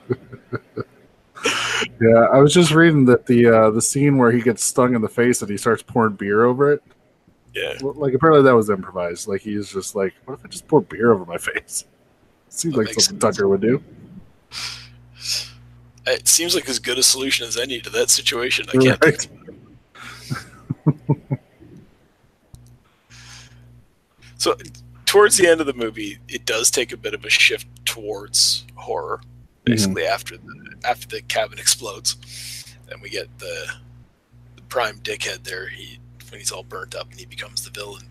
[2.00, 5.02] yeah, I was just reading that the uh, the scene where he gets stung in
[5.02, 6.82] the face and he starts pouring beer over it.
[7.54, 9.28] Yeah, like apparently that was improvised.
[9.28, 11.84] Like he's just like, what if I just pour beer over my face?
[12.48, 13.36] Seems That like something sense.
[13.36, 13.82] Tucker would do.
[16.06, 18.66] it seems like as good a solution as any to that situation.
[18.68, 19.04] I can't.
[19.04, 19.28] Right.
[24.44, 24.54] So
[25.06, 28.66] towards the end of the movie, it does take a bit of a shift towards
[28.74, 29.20] horror.
[29.22, 29.72] Mm-hmm.
[29.72, 33.66] Basically, after the after the cabin explodes, and we get the,
[34.56, 35.68] the prime dickhead there.
[35.68, 35.98] He
[36.34, 38.02] when he's all burnt up and he becomes the villain.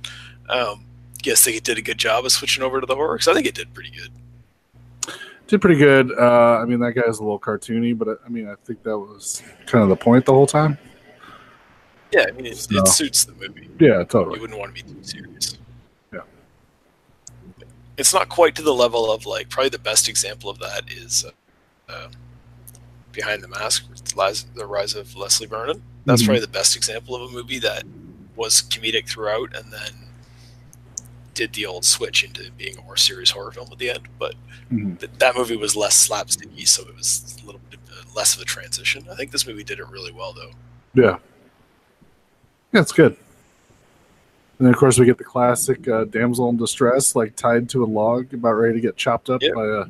[0.47, 0.85] Um,
[1.21, 3.45] think it did a good job of switching over to the horror because I think
[3.47, 5.13] it did pretty good.
[5.47, 6.17] Did pretty good.
[6.17, 9.43] Uh, I mean, that guy's a little cartoony, but I mean, I think that was
[9.65, 10.77] kind of the point the whole time.
[12.13, 13.67] Yeah, I mean it, So- it suits the movie.
[13.77, 14.35] Yeah, totally.
[14.35, 15.57] You wouldn't want to be too serious.
[16.13, 16.21] Yeah.
[17.97, 21.25] It's not quite to the level of like probably the best example of that is
[21.89, 22.07] uh, uh,
[23.11, 23.83] Behind the Mask,
[24.15, 25.83] Lies, the Rise of Leslie Vernon.
[26.05, 26.25] That's Mhm.
[26.27, 27.83] probably the best example of a movie that
[28.35, 29.91] was comedic throughout and then
[31.33, 34.07] did the old switch into being a more serious horror film at the end.
[34.19, 34.35] But
[34.71, 34.99] Mhm.
[34.99, 37.79] th- that movie was less slapsticky, so it was a little bit
[38.15, 39.07] less of a transition.
[39.11, 40.51] I think this movie did it really well, though.
[40.93, 41.17] Yeah.
[42.71, 43.15] Yeah, it's good.
[44.59, 47.83] And then, of course, we get the classic uh, damsel in distress, like tied to
[47.83, 49.51] a log, about ready to get chopped up Yeah.
[49.55, 49.85] by a.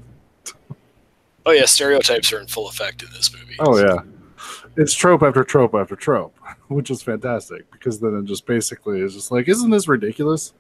[1.46, 3.58] Oh yeah, stereotypes are in full effect in this movie.
[3.60, 3.98] Oh yeah,
[4.76, 6.36] it's trope after trope after trope,
[6.68, 10.54] which is fantastic because then it just basically is just like, isn't this ridiculous?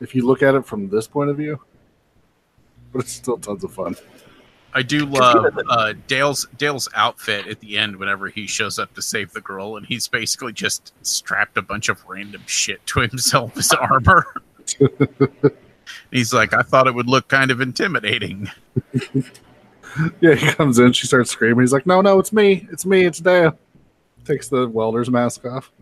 [0.00, 1.60] If you look at it from this point of view,
[2.92, 3.96] but it's still tons of fun.
[4.72, 9.02] I do love uh, Dale's Dale's outfit at the end whenever he shows up to
[9.02, 13.56] save the girl, and he's basically just strapped a bunch of random shit to himself
[13.56, 14.26] as armor.
[16.12, 18.48] he's like, I thought it would look kind of intimidating.
[20.20, 21.60] Yeah, he comes in, she starts screaming.
[21.60, 23.58] He's like, "No, no, it's me, it's me, it's Dale."
[24.24, 25.72] Takes the welder's mask off.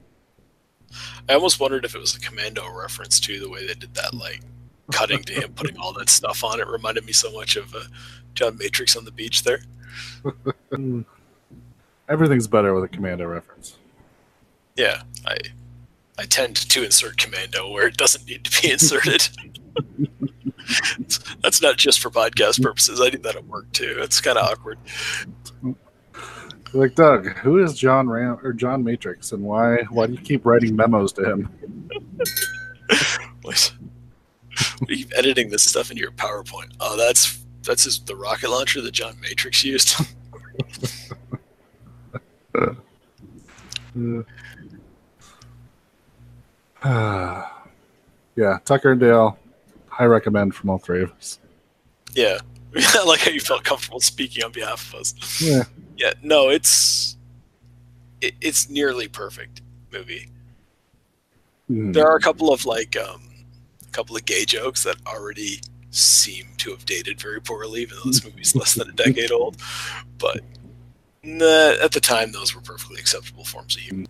[1.29, 4.15] I almost wondered if it was a commando reference to the way they did that,
[4.15, 4.41] like
[4.93, 6.61] cutting to him putting all that stuff on.
[6.61, 7.85] It reminded me so much of uh,
[8.35, 9.61] John Matrix on the beach there.
[12.09, 13.77] Everything's better with a commando reference.
[14.77, 15.37] Yeah, I
[16.19, 19.29] I tend to insert commando where it doesn't need to be inserted.
[21.43, 23.01] That's not just for podcast purposes.
[23.01, 23.97] I do that at work too.
[23.99, 24.79] It's kind of awkward.
[26.75, 30.45] Like Doug, who is John Ram or John Matrix, and why why do you keep
[30.45, 31.49] writing memos to him?
[33.43, 33.73] What?
[34.79, 36.75] What are you editing this stuff into your PowerPoint?
[36.81, 39.95] Oh, that's that's just the rocket launcher that John Matrix used.
[42.55, 42.75] Uh,
[48.37, 49.39] yeah, Tucker and Dale,
[49.99, 51.39] high recommend from all three of us.
[52.15, 52.39] yeah,
[52.77, 55.41] I like how you felt comfortable speaking on behalf of us.
[55.43, 55.65] Yeah,
[55.97, 57.17] Yeah, no, it's
[58.21, 59.61] it, it's nearly perfect
[59.93, 60.29] movie.
[61.71, 61.93] Mhm.
[61.93, 63.23] There are a couple of like um,
[63.87, 68.11] a couple of gay jokes that already seem to have dated very poorly, even though
[68.11, 69.57] this movie's less than a decade old.
[70.19, 70.41] But
[71.25, 74.07] nah, at the time, those were perfectly acceptable forms of humor.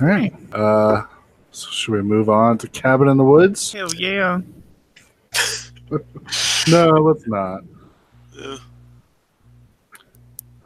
[0.00, 0.34] All right.
[0.52, 1.04] Uh,
[1.52, 3.72] so should we move on to Cabin in the Woods?
[3.72, 4.40] Hell yeah.
[6.68, 7.62] No, let's not.
[8.36, 8.56] Yeah.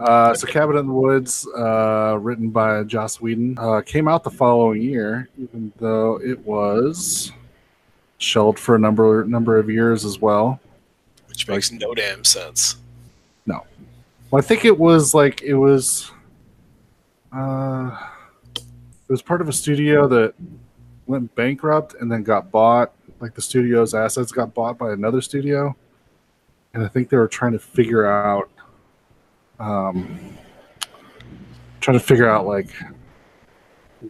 [0.00, 4.30] Uh, so Cabin in the Woods, uh, written by Joss Whedon, uh, came out the
[4.30, 7.30] following year, even though it was
[8.18, 10.58] shelved for a number number of years as well.
[11.28, 12.76] which makes no damn sense.
[14.32, 16.11] Well, I think it was like it was.
[17.37, 18.08] Uh,
[18.56, 20.32] it was part of a studio that
[21.06, 22.92] went bankrupt and then got bought.
[23.22, 25.76] Like the studio's assets got bought by another studio,
[26.74, 28.50] and I think they were trying to figure out,
[29.61, 30.18] um,
[31.80, 32.66] trying to figure out like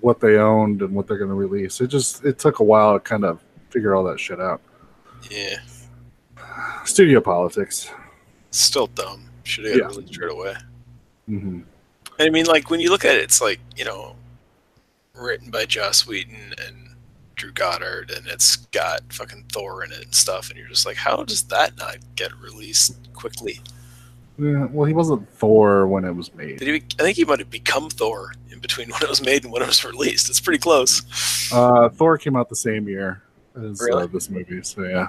[0.01, 1.83] what they owned and what they're going to release.
[1.83, 4.63] It just it took a while to kind of figure all that shit out.
[5.31, 5.59] Yeah,
[6.87, 7.91] Studio politics.
[8.51, 9.29] still dumb.
[9.45, 9.87] Should have Yeah.
[9.89, 10.55] released straight away.
[11.27, 11.61] hmm
[12.19, 14.17] I mean, like when you look at it, it's like you know,
[15.15, 16.82] written by Joss Whedon and
[17.43, 20.97] Drew Goddard, and it's got fucking Thor in it and stuff, and you're just like,
[20.97, 23.59] how does that not get released quickly?
[24.39, 26.61] Yeah, well, he wasn't Thor when it was made.
[26.61, 26.83] Did he?
[27.01, 29.61] I think he might have become Thor in between when it was made and when
[29.61, 30.31] it was released.
[30.31, 31.03] It's pretty close.
[31.53, 33.23] Uh, Thor came out the same year
[33.57, 34.05] as Really?
[34.05, 35.09] uh, this movie, so yeah.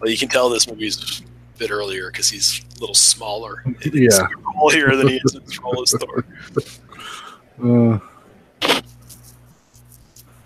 [0.00, 4.26] Well, you can tell this movie's a bit earlier because he's a little smaller Yeah.
[4.70, 6.24] here than he is in his role as Thor.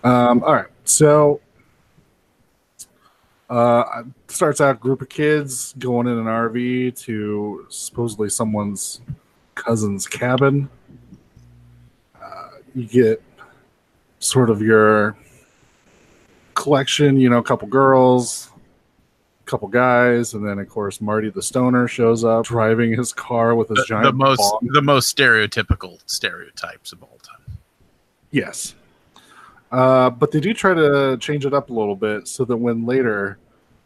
[0.02, 1.40] Uh, um, all right, so
[3.48, 9.00] uh, starts out group of kids going in an RV to supposedly someone's
[9.54, 10.70] cousin's cabin.
[12.20, 13.22] Uh, you get
[14.20, 15.16] sort of your
[16.54, 18.50] collection, you know, a couple girls,
[19.46, 23.54] a couple guys, and then of course Marty the stoner shows up driving his car
[23.54, 24.68] with his The, giant the most bong.
[24.72, 27.58] the most stereotypical stereotypes of all time.
[28.30, 28.74] Yes.
[29.70, 32.84] Uh, but they do try to change it up a little bit so that when
[32.84, 33.38] later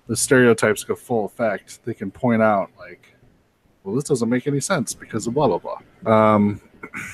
[0.06, 3.14] the stereotypes go full effect, they can point out, like,
[3.82, 6.12] well, this doesn't make any sense because of blah, blah, blah.
[6.12, 6.60] Um,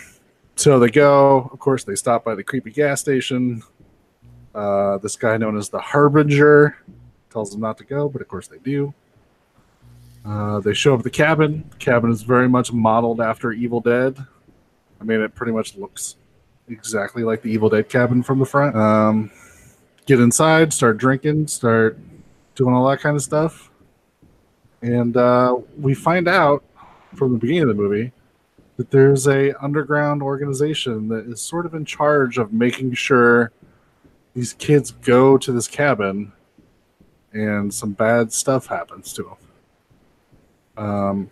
[0.56, 3.62] so they go, of course, they stop by the creepy gas station.
[4.54, 6.76] Uh, this guy known as the Harbinger
[7.30, 8.92] tells them not to go, but of course they do.
[10.24, 11.64] Uh, they show up the cabin.
[11.70, 14.16] The cabin is very much modeled after Evil Dead.
[15.00, 16.16] I mean, it pretty much looks
[16.70, 18.76] exactly like the Evil Dead cabin from the front.
[18.76, 19.30] Um,
[20.06, 21.98] get inside, start drinking, start
[22.54, 23.70] doing all that kind of stuff.
[24.82, 26.64] And uh, we find out
[27.14, 28.12] from the beginning of the movie
[28.76, 33.52] that there's a underground organization that is sort of in charge of making sure
[34.34, 36.32] these kids go to this cabin
[37.32, 39.22] and some bad stuff happens to
[40.76, 40.84] them.
[40.84, 41.30] Um,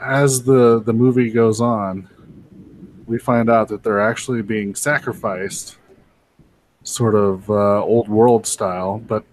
[0.00, 2.08] as the the movie goes on,
[3.08, 5.78] we find out that they're actually being sacrificed,
[6.84, 9.24] sort of uh, old world style, but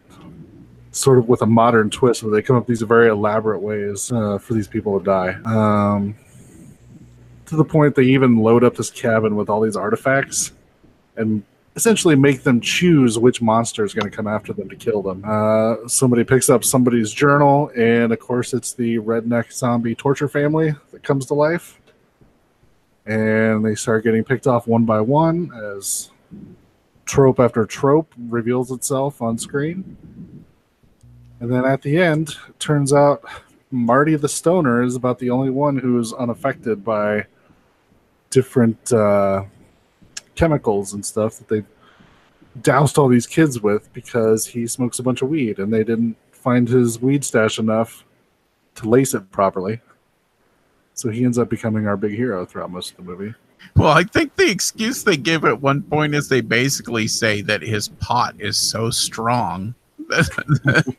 [0.92, 4.38] sort of with a modern twist where they come up these very elaborate ways uh,
[4.38, 5.34] for these people to die.
[5.44, 6.16] Um,
[7.48, 10.54] to the point they even load up this cabin with all these artifacts
[11.18, 11.44] and
[11.76, 15.22] essentially make them choose which monster is going to come after them to kill them.
[15.28, 20.74] Uh, somebody picks up somebody's journal, and of course, it's the redneck zombie torture family
[20.92, 21.78] that comes to life
[23.06, 26.10] and they start getting picked off one by one as
[27.06, 29.98] trope after trope reveals itself on screen.
[31.40, 33.24] And then at the end, turns out
[33.72, 37.26] Marty the Stoner is about the only one who's unaffected by
[38.30, 39.44] different uh,
[40.36, 41.66] chemicals and stuff that they've
[42.62, 46.16] doused all these kids with because he smokes a bunch of weed and they didn't
[46.32, 48.06] find his weed stash enough
[48.76, 49.82] to lace it properly.
[50.96, 53.34] So he ends up becoming our big hero throughout most of the movie.
[53.76, 57.62] Well, I think the excuse they give at one point is they basically say that
[57.62, 59.76] his pot is so strong
[60.10, 60.96] that,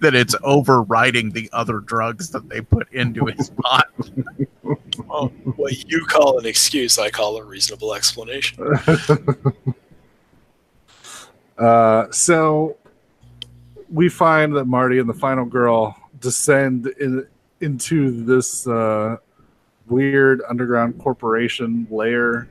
[0.00, 3.88] that it's overriding the other drugs that they put into his pot.
[5.08, 8.64] Well, what you call an excuse, I call a reasonable explanation.
[11.58, 12.76] Uh, so
[13.88, 17.24] we find that Marty and the final girl descend in,
[17.60, 19.16] into this uh,
[19.92, 22.48] weird underground corporation lair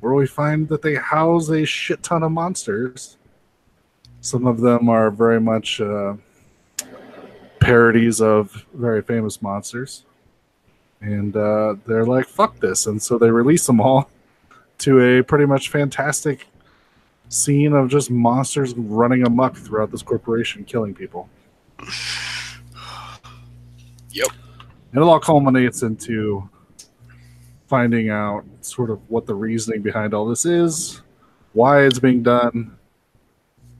[0.00, 3.16] where we find that they house a shit ton of monsters.
[4.20, 6.14] Some of them are very much uh,
[7.60, 10.04] parodies of very famous monsters.
[11.00, 12.86] And uh, they're like, fuck this.
[12.86, 14.10] And so they release them all
[14.78, 16.46] to a pretty much fantastic
[17.28, 21.28] scene of just monsters running amok throughout this corporation, killing people.
[24.10, 24.28] Yep.
[24.92, 26.48] And it all culminates into
[27.68, 31.02] finding out sort of what the reasoning behind all this is,
[31.52, 32.76] why it's being done,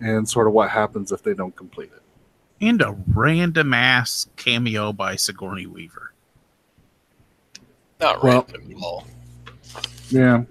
[0.00, 2.02] and sort of what happens if they don't complete it.
[2.60, 6.12] And a random ass cameo by Sigourney Weaver.
[8.00, 9.06] Not Well- random at all.
[10.10, 10.44] Yeah.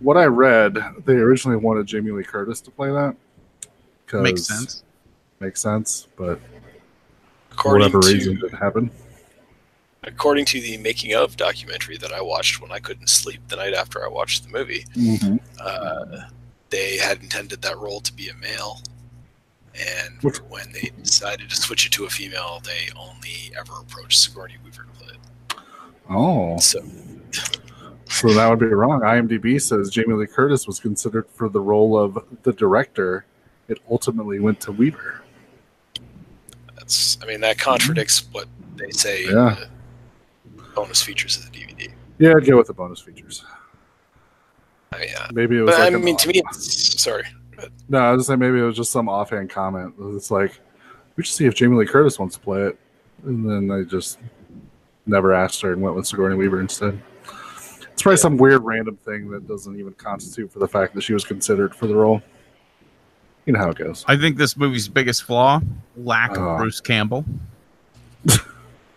[0.00, 3.16] What I read, they originally wanted Jamie Lee Curtis to play that.
[4.12, 4.84] Makes sense.
[5.40, 8.90] Makes sense, but for According whatever reason, it to didn't happen.
[10.06, 13.74] According to the making of documentary that I watched when I couldn't sleep the night
[13.74, 15.36] after I watched the movie, Mm-hmm.
[15.60, 16.22] uh,
[16.70, 18.80] they had intended that role to be a male,
[19.74, 24.18] and Which- when they decided to switch it to a female, they only ever approached
[24.18, 25.58] Sigourney Weaver to play it.
[26.08, 26.82] Oh, So
[28.08, 29.00] so that would be wrong.
[29.00, 33.24] IMDb says Jamie Lee Curtis was considered for the role of the director.
[33.68, 35.22] It ultimately went to Weaver.
[36.76, 38.46] that's, I mean, that contradicts what
[38.76, 39.56] they say in Yeah.
[39.58, 39.68] the
[40.76, 41.90] bonus features of the DVD.
[42.18, 43.44] Yeah, I'd go with the bonus features.
[44.92, 45.28] I mean, yeah.
[45.32, 45.74] Maybe it was.
[45.74, 47.24] But like I mean, to me, it's, sorry.
[47.56, 49.94] But no, I was just saying maybe it was just some offhand comment.
[50.14, 50.60] It's like
[51.16, 52.78] we should see if Jamie Lee Curtis wants to play it,
[53.24, 54.18] and then they just
[55.06, 57.00] never asked her and went with Sigourney Weaver instead.
[57.92, 58.22] It's probably Yeah.
[58.22, 61.74] some weird random thing that doesn't even constitute for the fact that she was considered
[61.74, 62.22] for the role.
[63.46, 64.04] You know how it goes.
[64.08, 65.60] I think this movie's biggest flaw
[65.96, 66.58] lack of ah.
[66.58, 67.24] Bruce Campbell.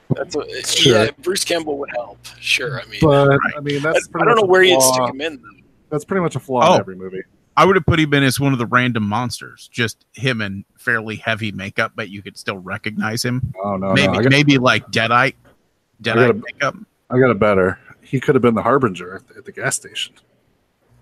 [0.09, 1.05] That's what, Sure.
[1.05, 2.17] yeah, Bruce Campbell would help.
[2.39, 2.81] Sure.
[2.81, 3.39] I mean, But Right.
[3.57, 5.35] I mean, that's I pretty don't know much a where you'd flaw- stick him in.
[5.37, 5.63] Though.
[5.89, 6.73] That's pretty much a flaw Oh.
[6.75, 7.21] in every movie.
[7.57, 10.63] I would have put him in as one of the random monsters, just him in
[10.77, 13.53] fairly heavy makeup, but you could still recognize him.
[13.63, 15.33] Oh no, maybe no, got, maybe like Deadite,
[16.01, 16.75] Deadite gotta- makeup.
[17.09, 17.77] I got it better.
[18.01, 20.15] He could have been the harbinger at the, at the gas station,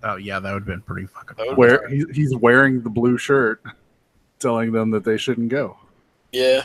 [0.04, 1.36] Oh yeah, that would have been pretty fucking.
[1.38, 1.80] That would- Fun.
[1.82, 3.62] where he, he's wearing the blue shirt,
[4.40, 5.78] telling them that they shouldn't go.
[6.32, 6.64] Yeah.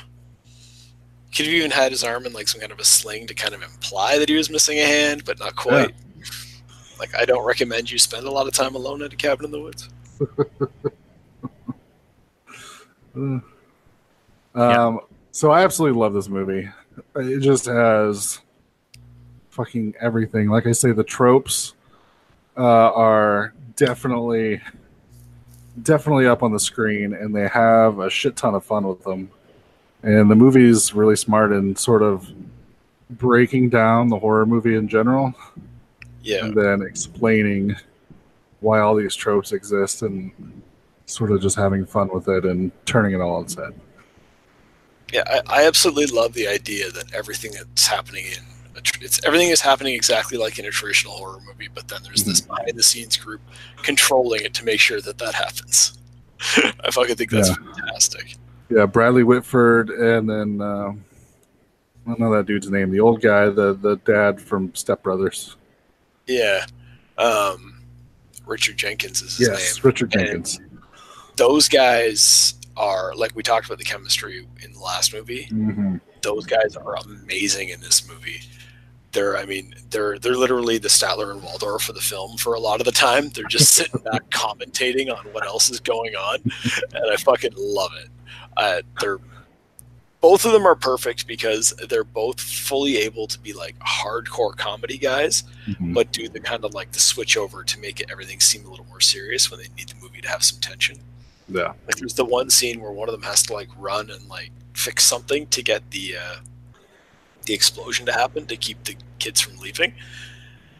[1.35, 3.55] Could have even had his arm in like some kind of a sling to kind
[3.55, 5.95] of imply that he was missing a hand, but not quite.
[6.99, 9.51] Like, I don't recommend you spend a lot of time alone at a cabin in
[9.51, 9.89] the woods.
[13.17, 13.39] Uh,
[14.55, 14.87] Yeah.
[14.87, 16.69] Um, so I absolutely love this movie.
[17.17, 18.41] It just has
[19.51, 20.49] fucking everything.
[20.49, 21.75] Like I say, the tropes
[22.57, 22.61] uh,
[22.93, 24.61] are definitely
[25.83, 29.31] definitely up on the screen, and they have a shit ton of fun with them.
[30.03, 32.29] And the movie's really smart in sort of
[33.11, 35.35] breaking down the horror movie in general,
[36.23, 36.45] Yeah.
[36.47, 37.77] and then explaining
[38.61, 40.33] why all these tropes exist, and
[41.07, 43.75] sort of just having fun with it and turning it all on its head.
[45.13, 48.43] Yeah, I, I absolutely love the idea that everything that's happening in
[48.75, 52.01] a tr- it's everything is happening exactly like in a traditional horror movie, but then
[52.03, 52.55] there's this mm-hmm.
[52.55, 53.41] behind the scenes group
[53.83, 55.99] controlling it to make sure that that happens.
[56.57, 57.57] I fucking think that's Yeah.
[57.57, 58.37] fantastic.
[58.75, 62.91] Yeah, Bradley Whitford, and then uh, I don't know that dude's name.
[62.91, 65.57] The old guy, the the dad from Step Brothers.
[66.27, 66.65] Yeah,
[67.19, 67.83] um,
[68.47, 69.83] Richard Jenkins is his Yes, name.
[69.85, 70.61] Richard And- Jenkins.
[71.37, 75.45] Those guys are like we talked about the chemistry in the last movie.
[75.45, 78.41] hmm those guys are amazing in this movie.
[79.11, 82.61] They're, I mean, they're they're literally the Statler and Waldorf for the film for a
[82.61, 83.29] lot of the time.
[83.31, 86.39] They're just sitting back commentating on what else is going on,
[86.95, 88.09] and I fucking love it.
[88.57, 89.19] Uh, they're
[90.21, 94.97] both of them are perfect because they're both fully able to be like hardcore comedy
[94.97, 95.93] guys, Mhm.
[95.95, 98.71] but do the kind of like the switch over to make it, everything seem a
[98.71, 101.01] little more serious when they need the movie to have some tension.
[101.49, 104.29] Yeah, Like there's the one scene where one of them has to like run and
[104.29, 106.37] like fix something to get the uh,
[107.47, 109.93] the explosion to happen to keep the kids from leaving,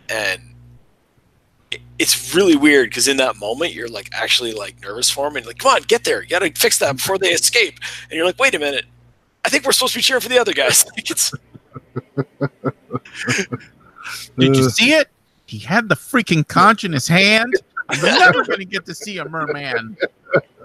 [0.09, 0.52] and
[1.99, 5.47] it's really weird because in that moment you're like actually like nervous for him and
[5.47, 8.39] like come on get there you gotta fix that before they escape and you're like
[8.39, 8.85] wait a minute
[9.45, 11.33] I think we're supposed to be cheering for the other guys like it's
[14.39, 15.09] Did you Uh, see it?
[15.47, 17.53] he had the freaking conch in his hand.
[17.89, 19.97] I'm never to get to see a merman.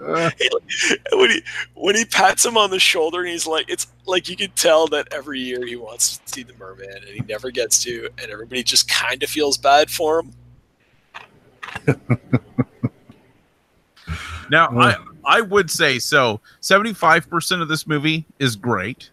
[0.00, 1.42] when he
[1.74, 4.86] when he pats him on the shoulder and he's like it's like you can tell
[4.86, 8.30] that every year he wants to see the merman and he never gets to and
[8.30, 10.32] everybody just kind of feels bad for him
[14.50, 16.40] Now, I I would say so.
[16.60, 19.10] Seventy five percent of this movie is great,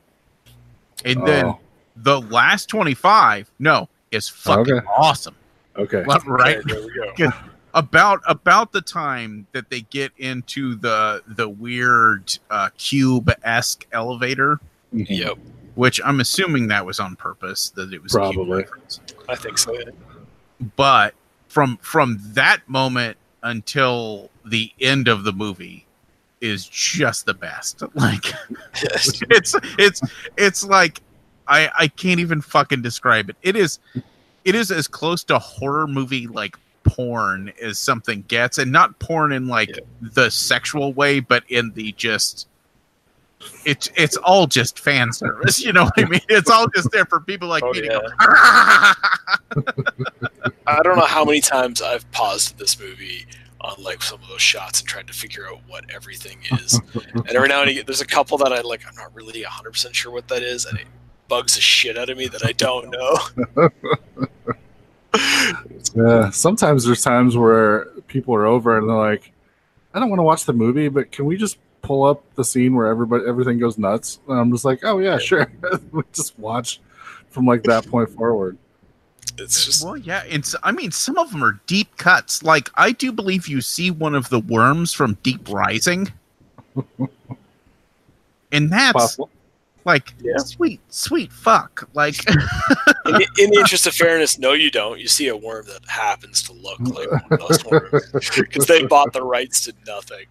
[1.04, 1.60] and then Oh.
[1.98, 4.86] the last twenty five, no, is fucking Okay.
[4.98, 5.36] awesome.
[5.76, 6.04] Okay.
[6.26, 6.58] Right?
[6.60, 7.32] Okay, there we go
[7.74, 14.60] about about the time that they get into the the weird uh, cube esque elevator,
[14.94, 15.38] yep
[15.76, 18.60] which I'm assuming that was on purpose that it was a cube Probably.
[18.64, 19.02] reference.
[19.28, 19.90] i think so yeah.
[20.78, 21.14] But
[21.56, 25.86] from from that moment until the end of the movie
[26.42, 27.82] is just the best.
[27.96, 28.26] Like
[28.84, 29.22] Yes.
[29.30, 30.02] it's it's
[30.36, 31.00] it's like
[31.48, 33.38] I I can't even fucking describe it.
[33.42, 33.80] It is
[34.44, 39.32] it is as close to horror movie like porn as something gets, and not porn
[39.32, 39.84] in like Yeah.
[40.02, 42.50] the sexual way, but in the just
[43.64, 45.62] it's it's all just fan service.
[45.66, 46.20] You know what I mean?
[46.28, 48.02] It's all just there for people like Oh, me to go.
[48.20, 49.15] Ah,
[50.68, 53.26] I don't know how many times i've paused this movie
[53.62, 56.80] on like some of those shots and tried to figure out what everything is
[57.14, 59.94] and every now and again there's a couple that i like i'm not really 100%
[59.94, 60.88] sure what that is and it
[61.28, 63.70] bugs the shit out of me that i don't know
[65.96, 66.30] Yeah.
[66.30, 69.32] Sometimes there's times where people are over and they're like,
[69.94, 72.76] I don't want to watch the movie, but can we just pull up the scene
[72.76, 74.20] where everybody everything goes nuts?
[74.28, 75.52] And I'm just like, oh yeah, sure.
[75.92, 76.82] we just watch
[77.30, 78.58] from like that point forward.
[79.44, 80.56] it's just well, yeah, it's.
[80.64, 82.44] I mean, some of them are deep cuts.
[82.44, 86.12] Like I do believe you see one of the worms from Deep Rising,
[88.52, 89.30] and that's Possible.
[89.86, 90.38] like Yeah.
[90.38, 91.88] sweet, sweet fuck.
[91.94, 92.36] Like in,
[93.06, 95.00] the- in the interest of fairness, no, you don't.
[95.00, 98.86] You see a worm that happens to look like one of those worms because they
[98.86, 100.26] bought the rights to nothing.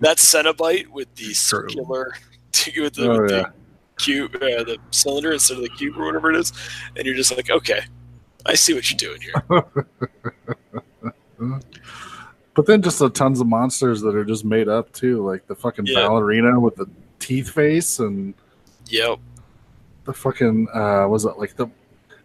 [0.00, 2.14] That Cenobite with the circular,
[2.76, 3.42] with the, Oh, with yeah.
[3.42, 3.52] the
[3.96, 6.52] cube, uh, the cylinder instead of the cube or whatever it is,
[6.96, 7.80] and you're just like, okay,
[8.46, 9.64] I see what you're doing here.
[12.54, 15.56] But then just the tons of monsters that are just made up too, like the
[15.56, 16.06] fucking Yeah.
[16.06, 16.86] ballerina with the
[17.18, 18.32] teeth face and
[18.86, 19.18] Yep.
[20.04, 21.66] the fucking uh was it like the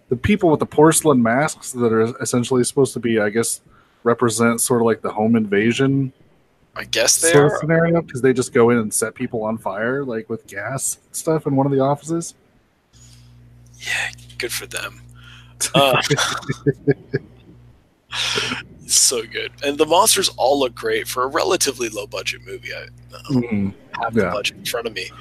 [0.09, 3.61] the people with the porcelain masks that are essentially supposed to be, I guess,
[4.03, 6.13] represent sort of like the home invasion
[6.79, 9.57] I guess they sort of scenario because they just go in and set people on
[9.57, 12.33] fire like with gas stuff in one of the offices.
[13.77, 15.01] Yeah, good for them.
[15.75, 16.01] Uh,
[18.87, 22.73] so good, and the monsters all look great for a relatively low budget movie.
[22.73, 23.73] I um, Mhm.
[24.01, 24.31] have the Yeah.
[24.31, 25.11] budget in front of me,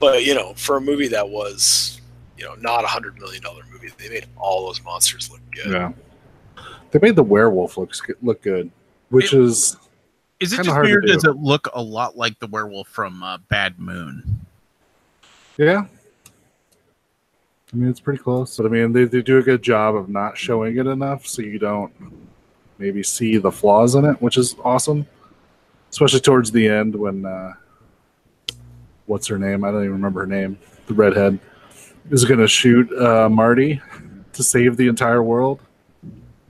[0.00, 2.00] but you know, for a movie that was,
[2.36, 5.72] you know, not a hundred million dollar movie, they made all those monsters look good.
[5.72, 5.92] Yeah,
[6.90, 7.92] they made the werewolf look
[8.22, 8.70] look good,
[9.10, 9.76] which It- is
[10.40, 11.06] Is it Kinda just weird?
[11.06, 11.12] do.
[11.12, 14.40] Does it look a lot like the werewolf from uh, Bad Moon?
[15.56, 15.86] yeah.
[17.72, 20.08] I mean, it's pretty close, but I mean, they, they do a good job of
[20.08, 21.92] not showing it enough so you don't
[22.78, 25.06] maybe see the flaws in it, which is awesome.
[25.90, 27.54] Especially towards the end when uh,
[29.06, 29.64] what's her name?
[29.64, 30.58] I don't even remember her name.
[30.86, 31.38] The redhead
[32.10, 33.80] is going to shoot uh, Marty
[34.32, 35.60] to save the entire world,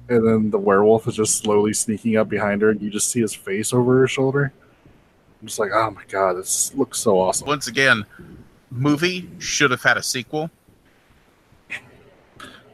[0.08, 3.20] and then the werewolf is just slowly sneaking up behind her, and you just see
[3.20, 4.52] his face over her shoulder.
[5.40, 7.46] I'm just like, oh my god, this looks so awesome.
[7.46, 8.06] Once again,
[8.70, 10.50] movie should have had a sequel.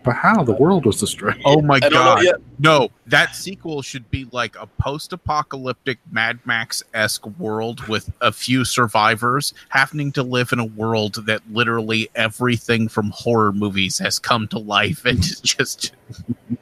[0.04, 1.40] But how the world was destroyed?
[1.44, 2.42] Oh my I don't know god!
[2.58, 8.64] No, that sequel should be like a post-apocalyptic Mad Max esque world with a few
[8.64, 14.48] survivors happening to live in a world that literally everything from horror movies has come
[14.48, 15.92] to life and is just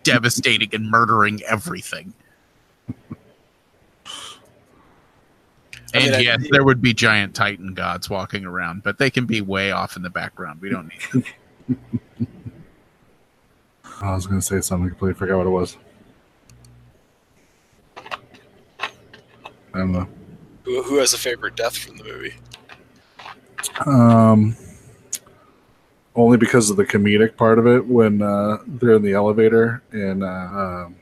[0.03, 2.13] devastating and murdering everything.
[5.93, 9.11] I And mean, I- yes, there would be giant Titan gods walking around, but they
[9.11, 10.61] can be way off in the background.
[10.61, 11.25] We don't need them.
[14.01, 15.77] I was going to say something, completely forgot what it was.
[19.73, 20.09] I don't know.
[20.65, 22.35] Who, who has a favorite death from the movie?
[23.87, 24.57] Um,
[26.17, 30.25] only because of the comedic part of it when uh, they're in the elevator and
[30.25, 30.97] uh, um,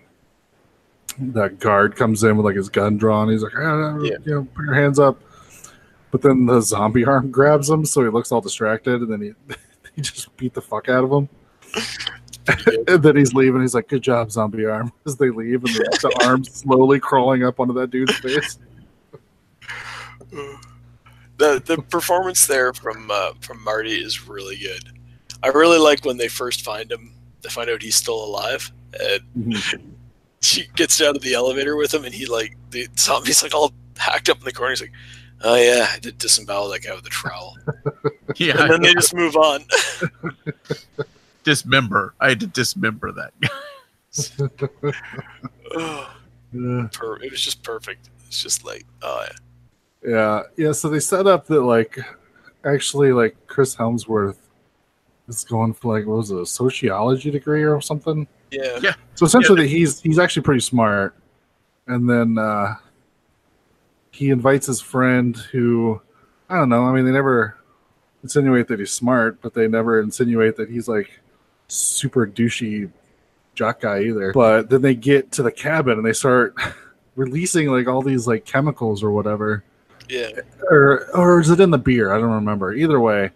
[1.19, 3.31] that guard comes in with like his gun drawn.
[3.31, 4.17] He's like, ah, Yeah.
[4.25, 5.21] you know, put your hands up.
[6.11, 9.33] But then the zombie arm grabs him, so he looks all distracted, and then he
[9.95, 11.29] he just beat the fuck out of him.
[12.89, 13.61] and then he's leaving.
[13.61, 17.45] He's like, "Good job, zombie arm." As they leave, and the, the arm's slowly crawling
[17.45, 18.59] up onto that dude's face.
[20.31, 24.83] the the performance there from uh, from Marty is really good.
[25.43, 27.13] I really like when they first find him.
[27.43, 29.21] They find out he's still alive, And
[29.55, 29.81] Mhm.
[30.41, 33.73] she gets down to the elevator with him, and he like the zombie's like all
[33.97, 34.71] hacked up in the corner.
[34.73, 34.93] He's like,
[35.43, 37.57] "Oh yeah, I did disembowel that guy with a trowel,"
[38.37, 39.65] Yeah, and then they just move on.
[41.49, 42.13] Dismember.
[42.21, 43.33] I had to dismember that.
[45.75, 46.11] Oh,
[46.93, 48.11] per- it was just perfect.
[48.27, 50.11] It's just like, oh yeah.
[50.11, 50.73] Yeah, yeah.
[50.73, 51.99] So they set up that like,
[52.65, 54.37] actually, like Chris Hemsworth
[55.27, 58.27] is going for like what was it, a sociology degree or something.
[58.51, 58.95] yeah, Yeah.
[59.15, 61.15] So essentially, that he's he's actually pretty smart,
[61.87, 62.75] and then uh,
[64.11, 66.03] he invites his friend who,
[66.51, 66.85] I don't know.
[66.85, 67.57] I mean, they never
[68.23, 71.21] insinuate that he's smart, but they never insinuate that he's like
[71.69, 72.91] super douchey
[73.55, 74.33] jock guy either.
[74.33, 76.55] But then they get to the cabin and they start
[77.16, 79.64] releasing like all these like chemicals or whatever
[80.09, 80.31] yeah.
[80.71, 82.12] or or is it in the beer?
[82.12, 82.73] I don't remember.
[82.73, 83.31] Either way,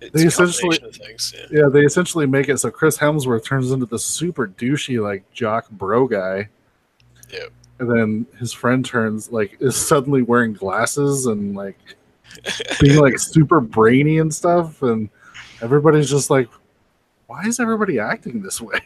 [0.00, 1.34] It's They essentially- things.
[1.36, 1.62] Yeah.
[1.62, 5.68] yeah, they essentially make it so Chris Hemsworth turns into the super douchey like jock
[5.70, 6.48] bro guy.
[7.32, 7.50] Yep.
[7.78, 11.78] And then his friend turns like is suddenly wearing glasses and like
[12.80, 15.08] being like super brainy and stuff, and
[15.60, 16.48] everybody's just like,
[17.26, 18.80] why is everybody acting this way?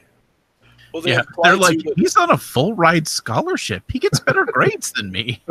[0.92, 3.84] Well, they yeah, they're like, too that- he's on a full ride scholarship.
[3.88, 5.42] He gets better grades than me.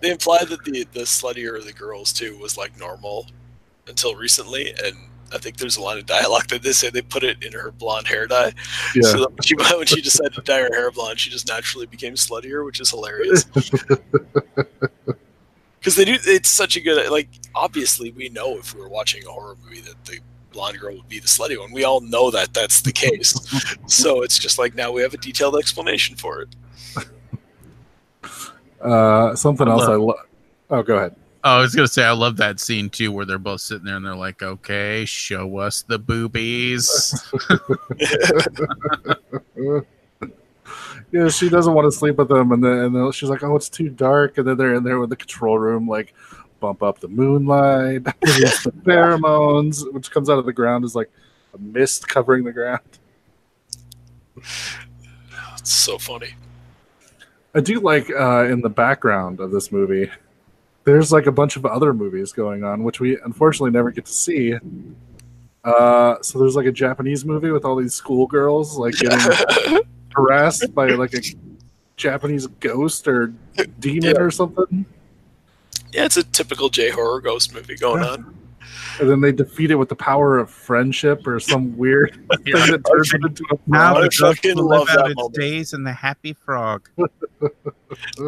[0.00, 3.26] they imply that the the sluttier of the girls too was like normal
[3.86, 4.96] until recently, and
[5.32, 7.70] I think there's a line of dialogue that they say they put it in her
[7.70, 8.52] blonde hair dye.
[8.94, 9.02] Yeah.
[9.02, 11.86] So that when she when she decided to dye her hair blonde, she just naturally
[11.86, 13.44] became sluttier, which is hilarious.
[15.78, 17.28] Because they do, it's such a good like.
[17.54, 20.18] Obviously, we know if we were watching a horror movie that the
[20.54, 21.72] blonde girl would be the slutty one.
[21.72, 23.34] We all know that that's the case.
[23.86, 26.48] so it's just like now we have a detailed explanation for it.
[28.80, 30.16] Uh, something I else love- I love.
[30.70, 31.16] Oh, go ahead.
[31.46, 33.96] Oh, I was gonna say I love that scene too, where they're both sitting there
[33.96, 37.12] and they're like, "Okay, show us the boobies."
[41.12, 43.54] yeah, she doesn't want to sleep with them, and then, and then she's like, "Oh,
[43.56, 46.14] it's too dark," and then they're in there with the control room, like
[46.64, 51.10] bump up the moonlight, the pheromones, which comes out of the ground is like
[51.54, 52.80] a mist covering the ground.
[54.36, 56.34] It's so funny.
[57.54, 60.10] I do like uh, in the background of this movie.
[60.84, 64.12] There's like a bunch of other movies going on, which we unfortunately never get to
[64.12, 64.54] see.
[65.62, 69.80] Uh, so there's like a Japanese movie with all these schoolgirls like getting
[70.14, 71.22] harassed by like a
[71.96, 73.32] Japanese ghost or
[73.80, 74.20] demon Yeah.
[74.20, 74.84] or something,
[75.94, 78.10] Yeah, it's a typical J horror ghost movie going Yeah.
[78.10, 78.36] on.
[79.00, 82.12] and then they defeat it with the power of friendship or some weird
[82.44, 85.34] thing that turns it into a Now I fucking love that its moment.
[85.34, 86.88] days in the happy frog.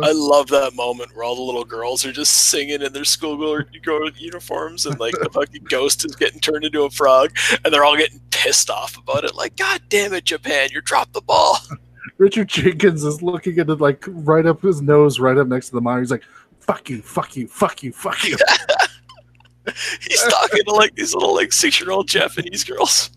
[0.03, 4.11] I love that moment where all the little girls are just singing in their schoolgirl
[4.17, 7.97] uniforms, and like the fucking ghost is getting turned into a frog, and they're all
[7.97, 9.35] getting pissed off about it.
[9.35, 11.59] Like, God damn it, Japan, you dropped the ball.
[12.19, 15.75] Richard Jenkins is looking at it like right up his nose, right up next to
[15.75, 16.03] the monitor.
[16.03, 16.25] He's like,
[16.67, 18.37] "Fuck you, fuck you, fuck you, fuck you."
[20.01, 23.11] He's talking to like these little like six year old Japanese girls.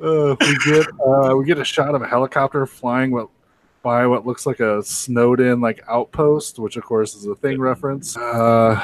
[0.00, 3.28] Uh, we get uh, we get a shot of a helicopter flying what
[3.82, 7.60] by what looks like a snowed in like outpost, which of course is a thing
[7.60, 8.16] reference.
[8.16, 8.74] Uh,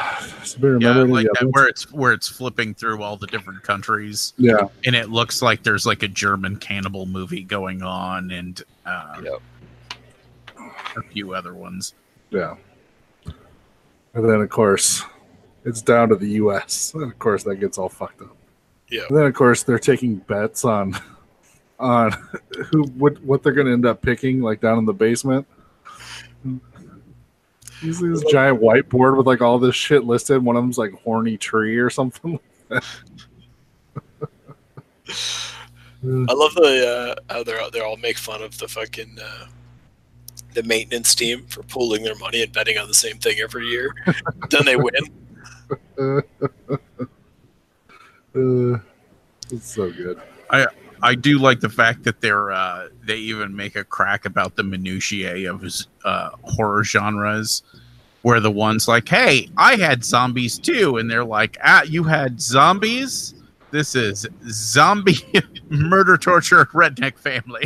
[0.80, 4.96] Yeah, like that, where it's where it's flipping through all the different countries, yeah, and
[4.96, 9.40] it looks like there's like a German cannibal movie going on, and uh, Yep.
[10.96, 11.94] a few other ones.
[12.30, 12.54] yeah.
[14.18, 15.04] And then of course
[15.64, 16.92] it's down to the U.S.
[16.92, 18.36] And of course that gets all fucked up.
[18.90, 19.02] Yeah.
[19.08, 20.98] And then of course they're taking bets on
[21.78, 22.10] on
[22.66, 25.46] who what what they're going to end up picking, like down in the basement.
[26.44, 30.42] You see this giant whiteboard with like all this shit listed.
[30.42, 32.40] One of them's like horny tree or something.
[32.72, 32.80] I
[36.02, 39.46] love the uh, how they're they all make fun of the fucking uh,
[40.58, 43.94] the maintenance team for pooling their money and betting on the same thing every year.
[44.50, 44.92] then they win.
[48.34, 48.78] Uh,
[49.50, 50.20] it's so good.
[50.50, 50.66] I
[51.02, 54.62] I do like the fact that they're uh, they even make a crack about the
[54.62, 57.62] minutiae of his uh, horror genres,
[58.22, 62.40] where the ones like, "Hey, I had zombies too," and they're like, "Ah, you had
[62.40, 63.34] zombies."
[63.70, 65.18] This is zombie
[65.70, 67.64] murder, torture, redneck family.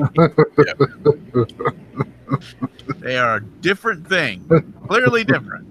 [2.99, 4.47] they are a different thing,
[4.87, 5.69] clearly different.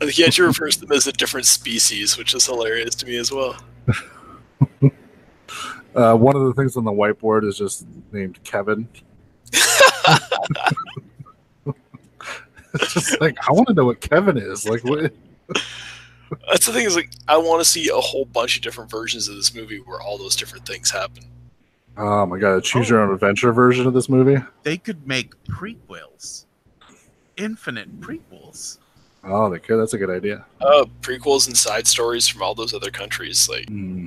[0.00, 3.06] I think he actually refers to them as a different species, which is hilarious to
[3.06, 3.56] me as well.
[5.94, 8.88] Uh, one of the things on the whiteboard is just named Kevin.
[9.52, 10.72] it's
[12.92, 14.68] just like I want to know what Kevin is.
[14.68, 15.12] Like, what?
[16.50, 19.28] That's the thing is like I want to see a whole bunch of different versions
[19.28, 21.22] of this movie where all those different things happen.
[21.96, 22.94] Oh my god, a choose Oh.
[22.94, 24.42] your own adventure version of this movie.
[24.64, 26.44] They could make prequels,
[27.36, 28.78] infinite prequels.
[29.22, 29.76] Oh, they could.
[29.78, 30.44] That's a good idea.
[30.60, 33.48] Uh, prequels and side stories from all those other countries.
[33.48, 34.06] Like, Hmm.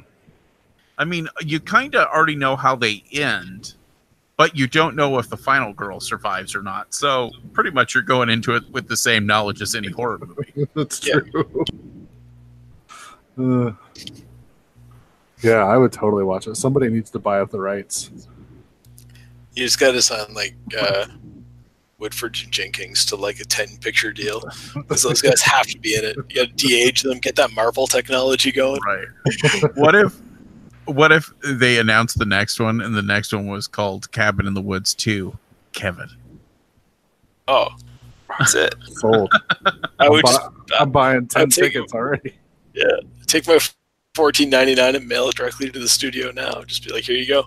[0.98, 3.76] I mean, you kind of already know how they end,
[4.36, 6.94] but you don't know if the final girl survives or not.
[6.94, 10.68] So pretty much you're going into it with the same knowledge as any horror movie.
[10.76, 11.20] That's Yeah.
[11.32, 11.66] true.
[13.40, 13.72] Uh,
[15.42, 16.56] yeah, I would totally watch it.
[16.56, 18.12] Somebody needs to buy up the rights.
[19.54, 21.06] you just got to sign like uh,
[21.98, 24.42] Whitford and Jenkins to like a ten picture deal
[24.76, 26.18] because those guys have to be in it.
[26.30, 28.80] You got to de-age them, get that Marvel technology going.
[28.86, 29.08] Right.
[29.76, 30.20] what if
[30.86, 34.54] what if they announced the next one and the next one was called Cabin in
[34.54, 35.38] the Woods 2?
[35.74, 36.10] Kevin.
[37.48, 37.70] Oh,
[38.40, 38.74] that's it.
[38.94, 39.32] Sold.
[40.00, 42.34] I would I'm, just bu- I'm buying 10 I'd take tickets already.
[42.74, 42.86] Yeah,
[43.26, 43.60] take my
[44.18, 46.64] fourteen ninety nine and mail it directly to the studio now.
[46.64, 47.46] Just be like, here you go.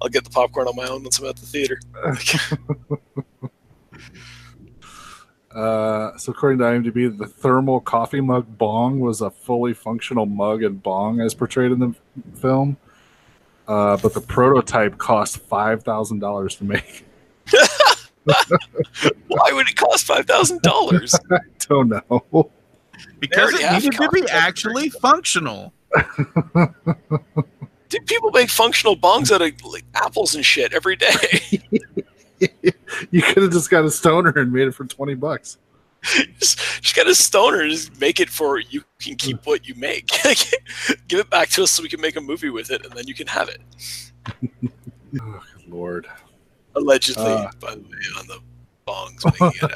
[0.00, 1.80] I'll get the popcorn on my own once I'm at the theater.
[5.54, 10.64] Uh, so according to IMDb, the thermal coffee mug bong was a fully functional mug
[10.64, 11.94] and bong as portrayed in the
[12.40, 12.76] film.
[13.68, 17.06] Uh, but the prototype cost five thousand dollars to make.
[18.24, 21.14] Why would it cost five thousand dollars?
[21.30, 22.50] I don't know.
[23.20, 25.72] Because it have needed to be coffee actually functional.
[27.88, 31.62] Dude, people make functional bongs out of like apples and shit every day.
[33.10, 35.58] you could have just got a stoner and made it for twenty bucks.
[36.38, 39.74] just, just get a stoner and just make it for you can keep what you
[39.76, 40.08] make.
[41.08, 43.06] Give it back to us so we can make a movie with it, and then
[43.06, 43.60] you can have it.
[44.28, 44.30] Oh,
[45.12, 46.06] good lord.
[46.76, 47.48] Allegedly, Uh.
[47.60, 47.88] by the way,
[48.18, 48.40] on the
[48.86, 49.70] bongs making it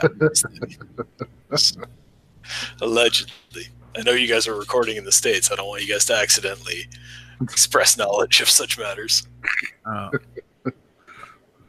[1.71, 1.89] happen.
[2.81, 3.69] Allegedly.
[3.99, 5.51] I know you guys are recording in the States.
[5.51, 6.88] I don't want you guys to accidentally
[7.42, 9.26] express knowledge of such matters.
[9.84, 10.11] Uh,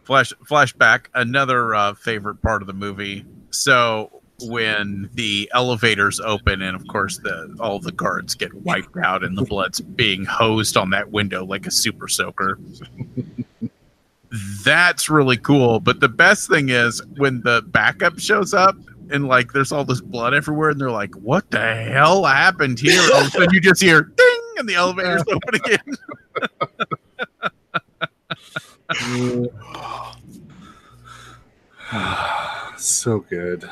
[0.03, 6.75] flash flashback another uh, favorite part of the movie so when the elevators open and
[6.75, 10.89] of course the all the guards get wiped out and the blood's being hosed on
[10.89, 12.57] that window like a super soaker
[14.63, 18.75] that's really cool but the best thing is when the backup shows up
[19.12, 23.01] and like there's all this blood everywhere and they're like what the hell happened here
[23.14, 25.80] all of a sudden you just hear ding and the elevators open again
[32.78, 33.70] so good.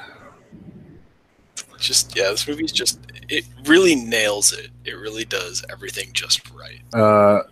[1.77, 4.71] Just yeah, this movie's just it really nails it.
[4.85, 6.81] It really does everything just right.
[6.93, 7.43] Uh,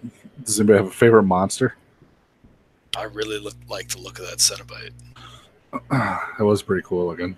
[0.43, 1.75] does anybody have a favorite monster?
[2.97, 4.91] I really look like the look of that Cenobite.
[6.37, 7.35] That was pretty cool looking.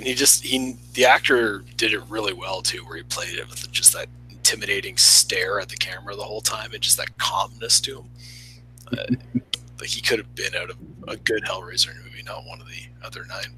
[0.00, 3.46] And he just he the actor did it really well too where he played it
[3.50, 7.80] with just that intimidating stare at the camera the whole time and just that calmness
[7.82, 8.10] to him.
[8.90, 9.04] Uh,
[9.78, 10.76] like he could have been out of
[11.06, 13.56] a good hellraiser movie not one of the other nine.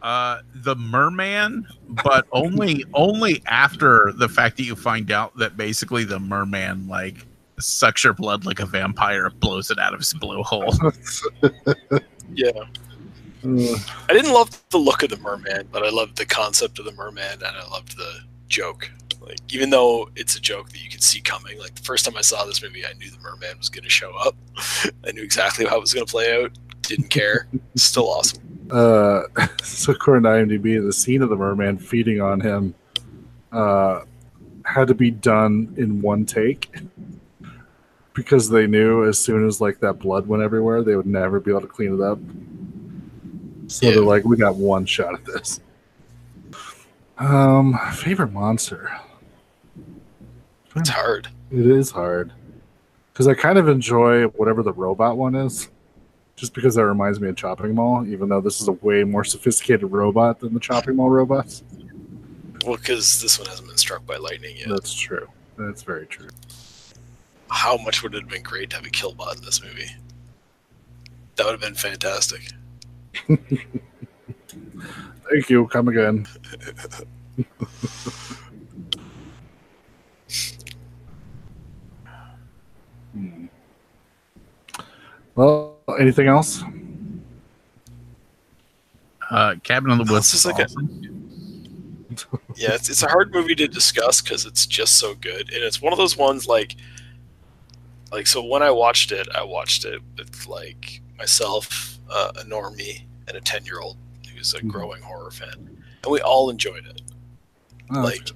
[0.00, 6.04] Uh the merman but only only after the fact that you find out that basically
[6.04, 7.26] the merman like
[7.58, 10.72] sucks your blood like a vampire blows it out of his blowhole
[12.32, 12.50] yeah.
[12.50, 12.64] Uh,
[13.44, 16.92] i didn't love the look of the merman but i loved the concept of the
[16.92, 18.90] merman and i loved the joke.
[19.20, 22.16] Like even though it's a joke that you can see coming like the first time
[22.16, 24.36] i saw this movie i knew the merman was going to show up.
[25.06, 26.52] I knew exactly how it was going to play out.
[26.82, 27.48] Didn't care.
[27.74, 28.42] Still awesome.
[28.70, 29.22] Uh,
[29.62, 32.74] so according to IMDb, the scene of the merman feeding on him
[33.52, 34.02] uh,
[34.64, 36.74] had to be done in one take.
[38.12, 41.50] Because they knew as soon as like that blood went everywhere, they would never be
[41.50, 42.18] able to clean it up.
[43.68, 43.94] So Yeah.
[43.94, 45.60] they're like, we got one shot at this.
[47.18, 48.90] Um, favorite monster.
[50.74, 52.32] it's hard It is hard
[53.12, 55.68] because I kind of enjoy whatever the robot one is,
[56.34, 58.04] just because that reminds me of Chopping Mall.
[58.08, 61.62] Even though this is a way more sophisticated robot than the Chopping Mall robots.
[62.66, 64.68] Well, because this one hasn't been struck by lightning yet.
[64.68, 65.28] That's true.
[65.56, 66.30] That's very true.
[67.48, 69.90] How much would it have been great to have a killbot in this movie?
[71.36, 72.50] That would have been fantastic.
[75.30, 75.66] Thank you.
[75.68, 76.26] Come again.
[83.12, 83.46] Hmm.
[85.34, 86.62] Well, anything else?
[89.30, 90.66] uh cabin in the woods is is like a-
[92.56, 95.80] Yeah, it's, it's a hard movie to discuss because it's just so good, and it's
[95.82, 96.76] one of those ones like,
[98.12, 103.02] like so when I watched it, I watched it with like myself, uh, a normie,
[103.28, 103.96] and a ten year old
[104.34, 104.68] who's a Mhm.
[104.68, 107.02] growing horror fan, and we all enjoyed it.
[107.90, 108.30] Oh, like,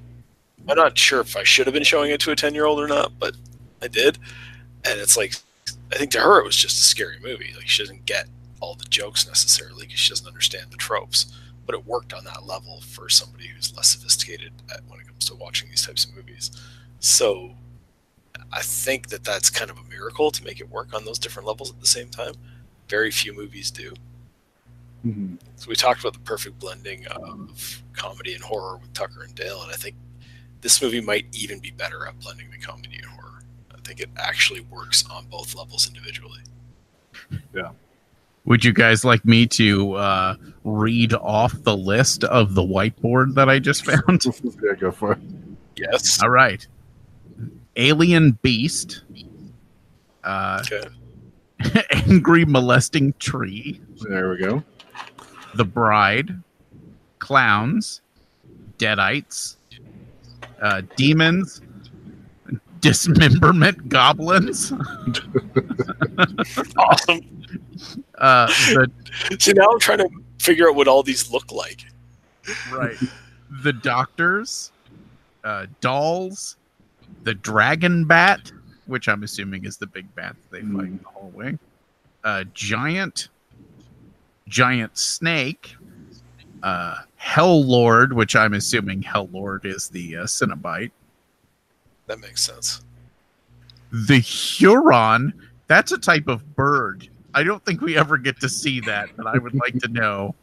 [0.69, 2.81] I'm not sure if I should have been showing it to a ten year old
[2.81, 3.35] or not, but
[3.83, 4.19] I did,
[4.85, 5.35] and it's like
[5.93, 7.53] I think to her it was just a scary movie.
[7.57, 8.27] Like she doesn't get
[8.61, 11.27] all the jokes necessarily because she doesn't understand the tropes.
[11.65, 15.27] But it worked on that level for somebody who's less sophisticated at, when it comes
[15.27, 16.51] to watching these types of movies.
[17.01, 17.55] So
[18.53, 21.47] I think that that's kind of a miracle to make it work on those different
[21.47, 22.33] levels at the same time.
[22.89, 23.93] Very few movies do.
[25.07, 25.39] Mhm.
[25.57, 29.63] So we talked about the perfect blending of comedy and horror with Tucker and Dale,
[29.63, 29.95] and I think
[30.61, 33.43] this movie might even be better at blending the comedy and horror.
[33.75, 36.41] I think it actually works on both levels individually.
[37.55, 37.71] Yeah.
[38.45, 43.49] Would you guys like me to uh, read off the list of the whiteboard that
[43.49, 44.25] I just found?
[44.63, 45.19] yeah, go for it.
[45.77, 46.21] Yes.
[46.23, 46.67] All right.
[47.77, 49.03] Alien Beast.
[50.25, 50.89] Uh, Okay.
[51.91, 53.81] angry molesting tree.
[54.09, 54.63] There we go.
[55.55, 56.31] The Bride,
[57.19, 58.01] Clowns,
[58.79, 59.57] Deadites,
[60.61, 61.61] uh, Demons,
[62.81, 64.73] Dismemberment Goblins,
[66.79, 67.21] Awesome.
[68.19, 68.91] uh, the
[69.39, 71.85] See, now I'm trying to figure out what all these look like.
[72.73, 72.97] right,
[73.63, 74.73] the Doctors,
[75.45, 76.57] uh, Dolls,
[77.25, 78.53] the Dragon Bat,
[78.89, 81.59] which I'm assuming is the big bat that they fight in the hallway,
[82.25, 83.29] uh, Giant,
[84.49, 85.77] Giant Snake,
[86.63, 90.91] uh, Hell Lord, which I'm assuming Hell Lord is the uh, Cenobite.
[92.07, 92.83] That makes sense.
[93.93, 95.33] The Huron,
[95.67, 97.09] that's a type of bird.
[97.35, 100.35] I don't think we ever get to see that, but I would like to know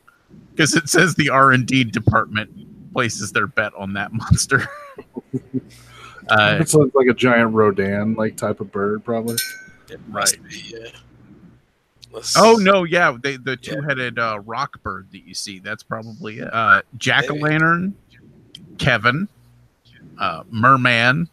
[0.51, 4.69] because it says the R and D department places their bet on that monster.
[6.29, 9.37] uh, it looks like a giant Rodan like type of bird, probably.
[10.09, 10.37] Right.
[10.49, 10.89] be, yeah.
[12.37, 15.59] Oh no, yeah, they, the two-headed uh, rock bird that you see.
[15.59, 16.53] That's probably it.
[16.53, 17.93] Uh, Jack o' lantern,
[18.77, 19.27] Kevin,
[20.19, 21.29] uh, Merman,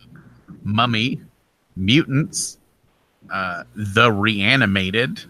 [0.64, 1.20] Mummy,
[1.76, 2.59] Mutants,
[3.30, 5.22] uh, the Reanimated,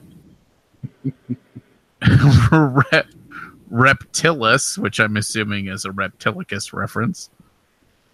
[2.51, 3.07] Rep-
[3.71, 7.31] Reptilis, which I'm assuming is a Reptilicus reference,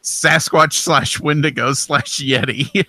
[0.02, 2.84] Sasquatch slash Wendigo slash Yeti.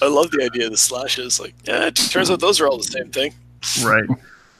[0.00, 1.40] I love the idea of the slashes.
[1.40, 3.34] Like, yeah, it turns out those are all the same thing.
[3.82, 4.08] right.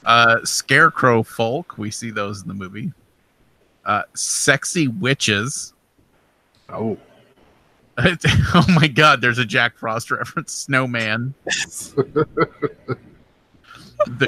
[0.05, 2.91] Uh, Scarecrow folk, we see those in the movie.
[3.85, 5.73] Uh, sexy witches.
[6.69, 6.97] oh,
[7.97, 10.53] oh my god, there's a Jack Frost reference.
[10.53, 11.33] Snowman.
[11.45, 12.25] the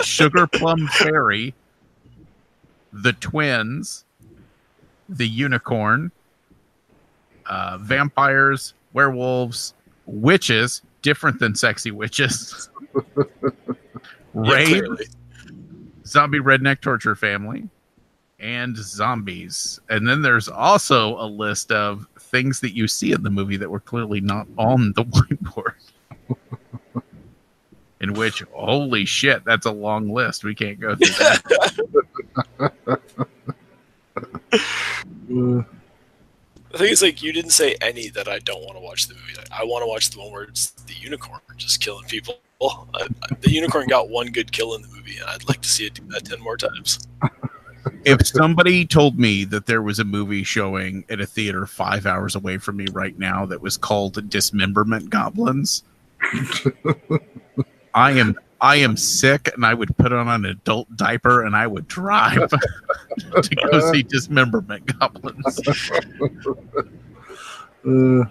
[0.04, 1.54] Sugar Plum Fairy.
[2.92, 4.04] The Twins.
[5.12, 6.12] The Unicorn.
[7.46, 9.74] Uh, vampires, werewolves,
[10.06, 12.70] witches, different than sexy witches.
[14.34, 15.06] Yeah, Raid, clearly.
[16.06, 17.68] zombie redneck torture family,
[18.40, 19.78] and zombies.
[19.90, 23.70] And then there's also a list of things that you see in the movie that
[23.70, 25.74] were clearly not on the whiteboard.
[28.00, 30.46] in which, holy shit, that's a long list.
[30.46, 33.02] We can't go through that.
[35.28, 39.16] The thing is, like, you didn't say any that I don't want to watch the
[39.16, 39.34] movie.
[39.38, 42.40] Like, I want to watch the one where it's the unicorn just killing people.
[42.62, 43.08] I, I-
[43.42, 45.96] the unicorn got one good kill in the movie, and I'd like to see it
[45.96, 47.08] do that ten more times.
[48.06, 52.36] if somebody told me that there was a movie showing at a theater five hours
[52.36, 55.84] away from me right now that was called Dismemberment Goblins,
[57.94, 61.66] I am I am sick and I would put on an adult diaper and I
[61.66, 62.50] would drive
[63.42, 65.60] to go see Dismemberment Goblins.
[67.88, 68.24] uh,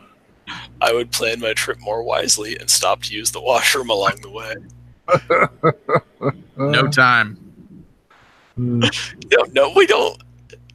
[0.81, 4.31] I would plan my trip more wisely and stop to use the washroom along the
[4.31, 4.55] way.
[6.57, 7.39] No time.
[8.59, 8.91] uh,
[9.33, 10.23] No, no, we don't.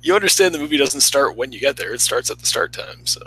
[0.01, 2.73] You understand the movie doesn't start when you get there; it starts at the start
[2.73, 3.05] time.
[3.05, 3.21] So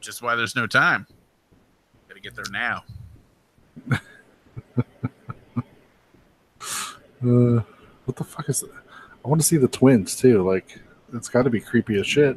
[0.00, 1.06] Just why there's no time.
[2.08, 2.82] Gotta get there now.
[5.56, 5.62] uh,
[8.04, 8.70] what the fuck is that?
[9.24, 10.42] I want to see the twins too.
[10.42, 10.78] Like,
[11.12, 12.36] it's got to be creepy as shit.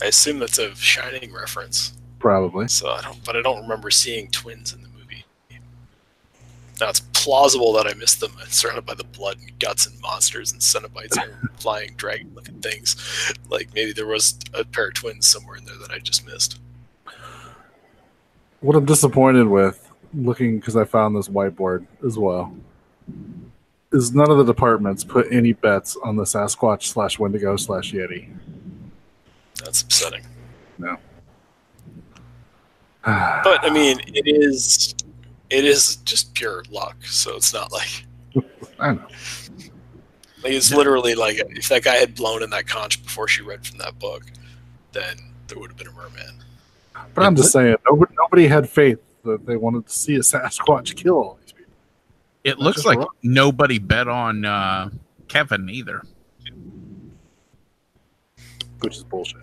[0.00, 1.92] I assume that's a Shining reference.
[2.18, 2.68] Probably.
[2.68, 5.24] So I don't, but I don't remember seeing twins in the movie.
[6.80, 8.32] Now it's plausible that I missed them.
[8.40, 12.96] I'm surrounded by the blood and guts and monsters and cenobites and flying dragon-looking things.
[13.48, 16.60] Like maybe there was a pair of twins somewhere in there that I just missed.
[18.60, 22.54] What I'm disappointed with, looking because I found this whiteboard as well,
[23.92, 28.28] is none of the departments put any bets on the Sasquatch slash Wendigo slash Yeti.
[29.62, 30.24] That's upsetting.
[30.78, 30.96] No.
[33.44, 34.92] But I mean, it is,
[35.48, 36.96] it is just pure luck.
[37.04, 38.04] So it's not like
[38.80, 39.06] I know.
[40.42, 43.64] Like it's literally like if that guy had blown in that conch before she read
[43.64, 44.24] from that book,
[44.92, 46.42] then there would have been a merman.
[47.14, 50.96] But I'm just saying, nobody, nobody had faith that they wanted to see a Sasquatch
[50.96, 51.72] kill all these people.
[52.44, 53.08] It looks like wrong.
[53.22, 54.90] nobody bet on uh,
[55.28, 56.02] Kevin either.
[58.80, 59.40] which is bullshit.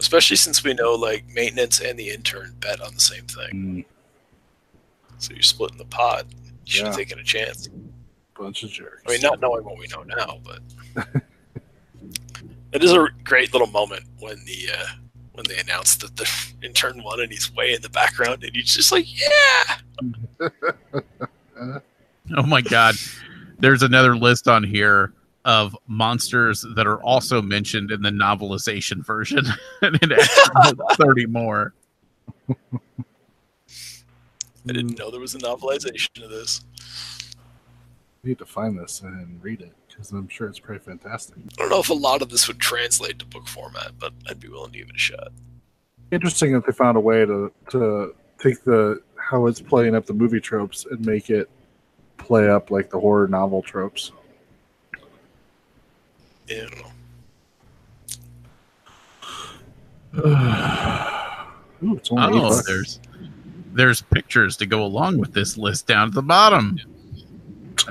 [0.00, 3.50] Especially since we know like maintenance and the intern bet on the same thing.
[3.52, 3.84] Mm,
[5.18, 6.26] So you're splitting the pot.
[6.66, 6.96] You should have Yeah.
[7.04, 7.68] taken a chance.
[8.38, 9.02] bunch of jerks.
[9.06, 10.60] I mean, not knowing what we know now, but
[12.72, 14.86] it is a great little moment when the uh,
[15.34, 16.30] when they announced that the
[16.66, 19.78] intern won and he's way in the background, and he's just like, "Yeah,
[22.36, 22.94] Oh my god.
[23.58, 25.12] There's another list on here
[25.44, 29.44] of monsters that are also mentioned in the novelization version.
[29.82, 31.74] and it adds 30 more.
[32.48, 32.54] I
[34.66, 36.64] didn't know there was a novelization of this."
[38.24, 41.36] I need to find this and read it because I'm sure it's pretty fantastic.
[41.36, 44.40] I don't know if a lot of this would translate to book format, but I'd
[44.40, 45.28] be willing to give it a shot.
[46.10, 50.12] Interesting that they found a way to to take the how it's playing up the
[50.12, 51.48] movie tropes and make it
[52.18, 54.12] play up like the horror novel tropes.
[56.48, 56.90] Yeah, I don't know.
[61.82, 63.00] Ooh, it's only oh, eight Oh, there's
[63.72, 66.78] there's pictures to go along with this list down at the bottom.
[66.78, 66.86] I dig it.
[66.86, 67.24] It's just-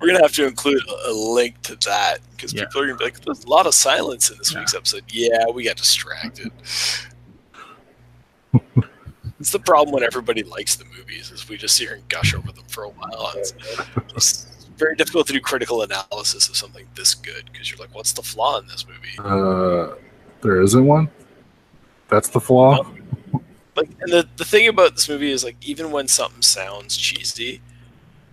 [0.00, 2.64] we're gonna have to include a- a link to that because Yeah.
[2.64, 4.58] people are gonna be like, "There's a lot of silence in this Yeah.
[4.60, 6.50] week's episode." Yeah, we got distracted.
[9.40, 12.34] it's the problem when everybody likes the movies is we just sit here and gush
[12.34, 13.32] over them for a while.
[13.36, 13.54] It's,
[14.14, 14.46] it's
[14.76, 18.22] very difficult to do critical analysis of something this good because you're like, "What's the
[18.22, 19.94] flaw in this movie?" Uh,
[20.42, 21.08] there isn't one.
[22.08, 22.84] That's the flaw.
[23.76, 27.62] Like and the, the thing about this movie is like even when something sounds cheesy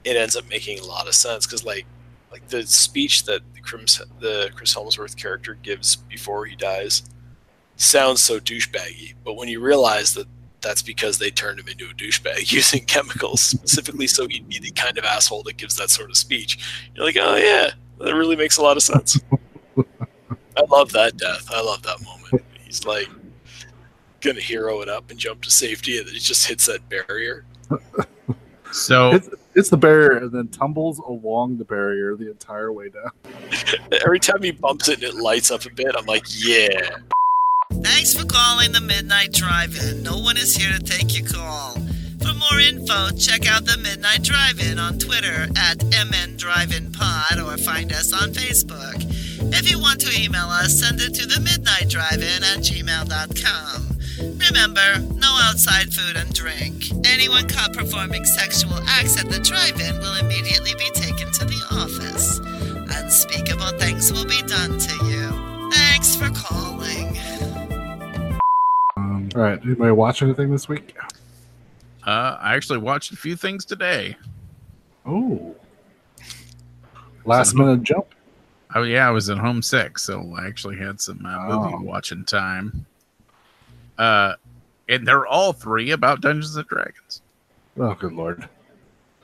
[0.03, 1.85] it ends up making a lot of sense because like
[2.31, 7.03] like the speech that the Chris, the Chris Hemsworth character gives before he dies
[7.77, 10.27] sounds so douchebaggy but when you realize that
[10.61, 14.71] that's because they turned him into a douchebag using chemicals specifically so he'd be the
[14.71, 17.69] kind of asshole that gives that sort of speech you're like oh yeah
[17.99, 19.19] that really makes a lot of sense.
[20.57, 21.49] I love that death.
[21.51, 22.45] I love that moment.
[22.63, 23.07] He's like
[24.21, 27.45] gonna hero it up and jump to safety, and then he just hits that barrier.
[28.71, 33.11] So It's, it's the barrier and then tumbles along the barrier the entire way down.
[34.05, 36.97] Every time he bumps it and it lights up a bit, I'm like, yeah.
[37.81, 40.03] Thanks for calling the Midnight Drive-In.
[40.03, 41.73] No one is here to take your call.
[42.19, 47.57] For more info, check out the Midnight Drive-In on Twitter at MN Drive-In Pod or
[47.57, 48.97] find us on Facebook.
[49.51, 53.88] If you want to email us, send it to the Midnight Drive-In at gmail.com.
[54.19, 56.85] Remember, no outside food and drink.
[57.05, 62.39] Anyone caught performing sexual acts at the drive-in will immediately be taken to the office.
[62.97, 65.71] Unspeakable things will be done to you.
[65.71, 67.17] Thanks for calling.
[68.97, 69.59] Um, all right.
[69.63, 70.97] Anybody watch anything this week?
[72.05, 74.17] uh, I actually watched a few things today.
[75.05, 75.55] Oh.
[77.25, 78.07] Last minute jump.
[78.75, 81.81] Oh yeah, I was at home sick, so I actually had some uh, movie Oh.
[81.81, 82.85] watching time.
[83.99, 84.33] Uh,
[84.87, 87.21] and they're all three about Dungeons and Dragons.
[87.77, 88.49] Oh, good lord.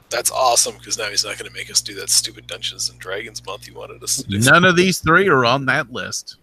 [0.10, 3.00] That's awesome because now he's not going to make us do that stupid Dungeons and
[3.00, 4.40] Dragons month he wanted us to do.
[4.40, 6.38] None of these three are on that list.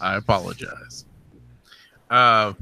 [0.00, 1.04] I apologize.
[2.10, 2.52] Uh,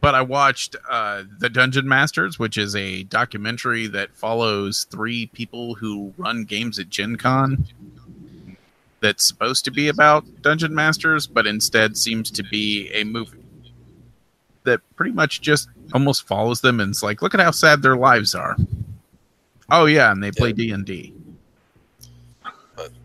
[0.00, 5.74] but I watched uh, The Dungeon Masters, which is a documentary that follows three people
[5.74, 7.66] who run games at Gen Con.
[9.00, 13.38] That's supposed to be about Dungeon Masters, but instead seems to be a movie
[14.64, 17.96] that pretty much just almost follows them and it's like, look at how sad their
[17.96, 18.56] lives are.
[19.70, 21.14] Oh yeah, and they play D and D.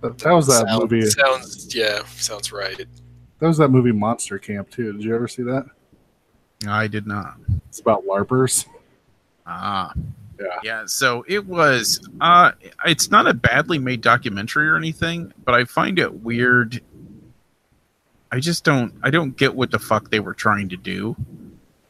[0.01, 1.05] That, that was that Sounds- movie.
[1.09, 2.85] Sounds, yeah, sounds right.
[3.39, 4.93] That was that movie Monster Camp too.
[4.93, 5.65] Did you ever see that?
[6.67, 7.35] I did not.
[7.67, 8.65] It's about larpers.
[9.45, 9.93] Ah.
[10.39, 10.45] Yeah.
[10.63, 12.51] Yeah, so it was uh
[12.85, 16.81] it's not a badly made documentary or anything, but I find it weird.
[18.31, 21.15] I just don't I don't get what the fuck they were trying to do.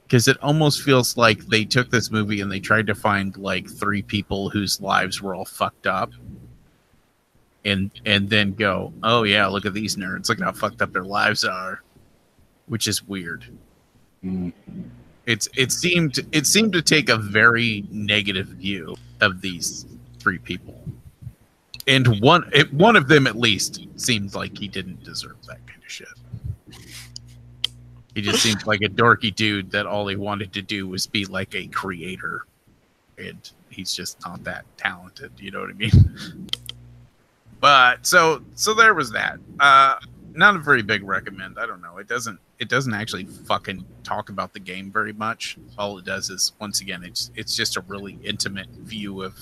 [0.09, 3.69] Cuz it almost feels like they took this movie and they tried to find like
[3.69, 6.11] three people whose lives were all fucked up.
[7.65, 10.27] And and then go, "Oh yeah, look at these nerds.
[10.27, 11.81] Look at how fucked up their lives are."
[12.67, 13.45] Which is weird
[14.23, 14.53] Mm.
[15.25, 19.85] It's it seemed it seemed to take a very negative view of these
[20.19, 20.81] three people.
[21.87, 25.81] And one it, one of them at least seemed like he didn't deserve that kind
[25.83, 26.07] of shit.
[28.15, 31.25] He just seemed like a dorky dude that all he wanted to do was be
[31.25, 32.45] like a creator.
[33.17, 36.49] And he's just not that talented you know what i mean?
[37.63, 39.39] But so so there was that.
[39.57, 39.95] Uh,
[40.35, 41.57] not a very big recommend.
[41.59, 41.97] I don't know.
[41.97, 45.57] It doesn't it doesn't actually fucking talk about the game very much.
[45.77, 49.35] All it does is once again it's it's just a really intimate view of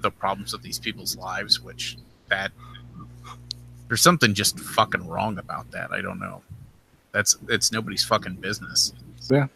[0.00, 1.96] the problems of these people's lives, which
[2.28, 2.52] that
[3.88, 5.90] there's something just fucking wrong about that.
[5.92, 6.42] I don't know.
[7.12, 8.92] That's it's nobody's fucking business.
[9.30, 9.46] Yeah.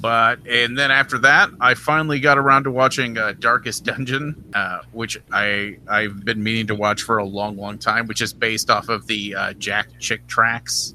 [0.00, 4.80] But and then after that, I finally got around to watching uh, Darkest Dungeon, uh,
[4.92, 8.70] which I I've been meaning to watch for a long, long time, which is based
[8.70, 10.94] off of the uh, Jack Chick tracts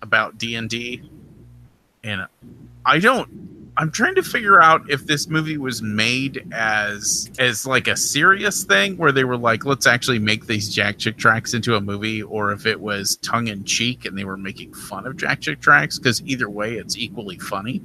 [0.00, 1.02] about D and D,
[2.02, 2.26] and
[2.86, 3.28] I don't.
[3.76, 8.64] I'm trying to figure out if this movie was made as as like a serious
[8.64, 12.22] thing where they were like, let's actually make these Jack Chick tracts into a movie,
[12.22, 15.60] or if it was tongue in cheek and they were making fun of Jack Chick
[15.60, 15.98] tracts.
[15.98, 17.82] Because either way, it's equally funny.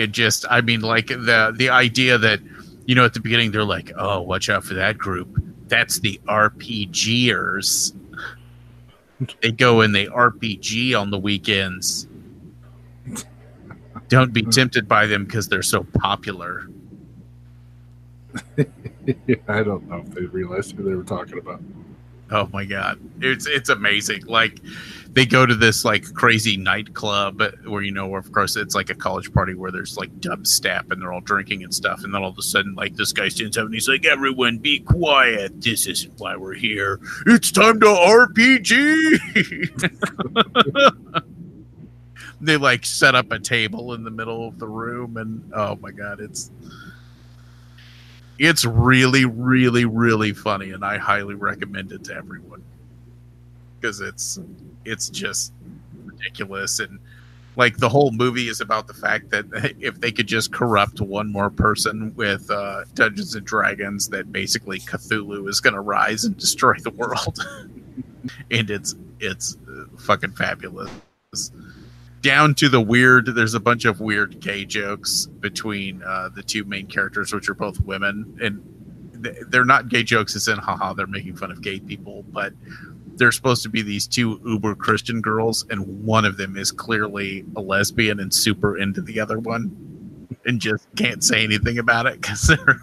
[0.00, 2.40] It just, I mean, like the the idea that
[2.86, 5.42] you know at the beginning they're like, oh, watch out for that group.
[5.68, 7.94] That's the RPGers.
[9.40, 12.08] They go and they RPG on the weekends.
[14.08, 16.68] Don't be tempted by them because they're so popular.
[19.48, 21.62] I don't know if they realized who they were talking about.
[22.30, 24.24] Oh my god, it's it's amazing.
[24.26, 24.60] Like
[25.14, 28.94] they go to this like crazy nightclub where you know, of course, it's like a
[28.94, 32.02] college party where there's like dubstep and they're all drinking and stuff.
[32.02, 34.58] And then all of a sudden, like this guy stands up and he's like, "Everyone,
[34.58, 35.60] be quiet.
[35.60, 36.98] This isn't why we're here.
[37.26, 39.18] It's time to RPG."
[42.40, 45.90] they like set up a table in the middle of the room, and oh my
[45.90, 46.50] god, it's
[48.38, 52.64] it's really, really, really funny, and I highly recommend it to everyone
[53.78, 54.38] because it's
[54.84, 55.52] it's just
[56.04, 56.98] ridiculous and
[57.56, 59.44] like the whole movie is about the fact that
[59.80, 64.80] if they could just corrupt one more person with uh, Dungeons and Dragons, that basically
[64.80, 67.38] Cthulhu is going to rise and destroy the world,
[68.50, 70.90] and it's it's uh, fucking fabulous.
[72.22, 73.26] Down to the weird.
[73.26, 77.54] There's a bunch of weird gay jokes between uh, the two main characters, which are
[77.54, 78.62] both women, and
[79.48, 82.52] they're not gay jokes It's in haha they're making fun of gay people, but
[83.16, 87.44] they're supposed to be these two uber Christian girls, and one of them is clearly
[87.56, 92.20] a lesbian and super into the other one, and just can't say anything about it
[92.20, 92.80] because they're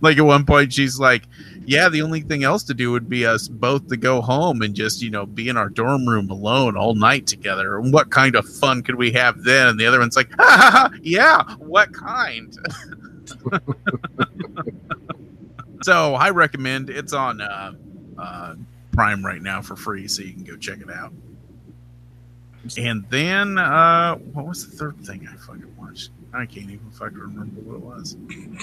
[0.00, 1.24] like at one point she's like,
[1.66, 4.74] "Yeah, the only thing else to do would be us both to go home and
[4.74, 7.78] just you know be in our dorm room alone all night together.
[7.78, 10.30] And what kind of fun could we have then?" And the other one's like,
[11.02, 12.56] "Yeah, what kind?"
[15.82, 17.40] so I recommend it's on.
[17.40, 17.72] Uh,
[18.18, 18.54] uh,
[18.92, 21.12] Prime right now for free, so you can go check it out.
[22.76, 26.10] And then, uh, what was the third thing I fucking watched?
[26.34, 28.16] I can't even fucking remember what it was.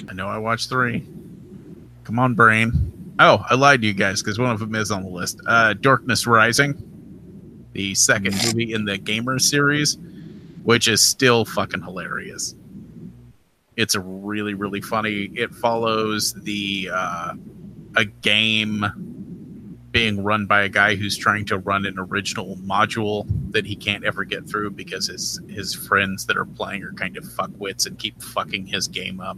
[0.09, 1.07] I know I watched three.
[2.03, 3.15] Come on, brain.
[3.17, 5.39] Oh, I lied to you guys because one of them is on the list.
[5.47, 6.75] Uh, Dorkness Rising,
[7.73, 9.97] the second movie in the Gamer series,
[10.63, 12.55] which is still fucking hilarious.
[13.77, 15.31] It's a really, really funny.
[15.33, 17.33] It follows the uh,
[17.95, 19.14] a game
[19.95, 24.03] being run by a guy who's trying to run an original module that he can't
[24.03, 27.97] ever get through because his his friends that are playing are kind of fuckwits and
[27.97, 29.37] keep fucking his game up.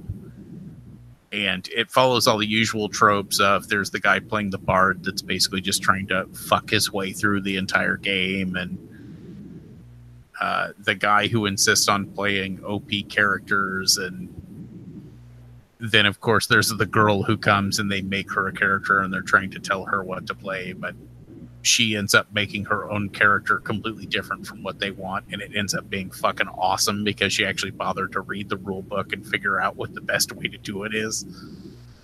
[1.32, 5.22] And it follows all the usual tropes of there's the guy playing the bard that's
[5.22, 8.80] basically just trying to fuck his way through the entire game and
[10.41, 14.27] uh, the guy who insists on playing OP characters and
[15.80, 19.14] then of course there's the girl who comes and they make her a character and
[19.14, 20.95] they're trying to tell her what to play but
[21.62, 25.52] she ends up making her own character completely different from what they want and it
[25.56, 29.28] ends up being fucking awesome because she actually bothered to read the rule book and
[29.28, 31.26] figure out what the best way to do it is.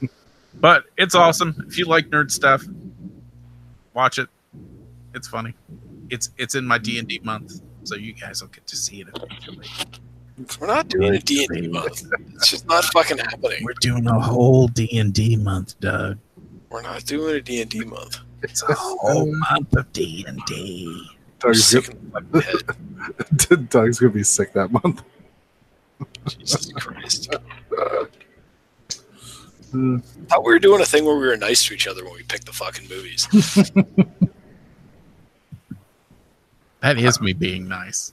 [0.55, 1.65] But it's awesome.
[1.67, 2.63] If you like nerd stuff
[3.93, 4.29] watch it.
[5.13, 5.53] It's funny.
[6.09, 9.67] It's it's in my d&d month so you guys will get to see it eventually
[10.59, 12.03] We're not doing a D&D month.
[12.35, 13.63] It's just not fucking happening.
[13.63, 16.17] we're doing a whole d&d month doug
[16.69, 18.19] We're not doing a D&D month.
[18.41, 21.07] It's a whole month of D and D.
[21.43, 22.33] I'm Doug's, gonna, of
[23.49, 23.55] my.
[23.69, 25.01] Doug's gonna be sick that month.
[26.27, 27.33] Jesus Christ.
[27.33, 28.05] Uh,
[30.27, 32.23] thought we were doing a thing where we were nice to each other when we
[32.23, 33.27] picked the fucking movies.
[36.81, 38.11] That is me being nice.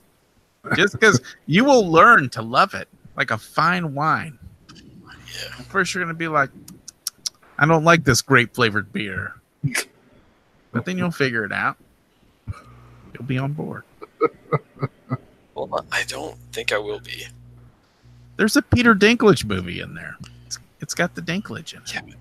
[0.75, 4.39] Just because you will learn to love it like a fine wine.
[4.75, 5.51] Yeah.
[5.69, 6.51] First, you're going to be like,
[7.59, 9.35] I don't like this grape flavored beer.
[10.73, 11.77] But then you'll figure it out.
[13.15, 13.85] You'll be on board.
[15.69, 17.27] Well, I don't think I will be.
[18.37, 20.17] There's a Peter Dinklage movie in there.
[20.47, 21.93] It's, it's got the Dinklage in it.
[21.93, 22.15] Yeah.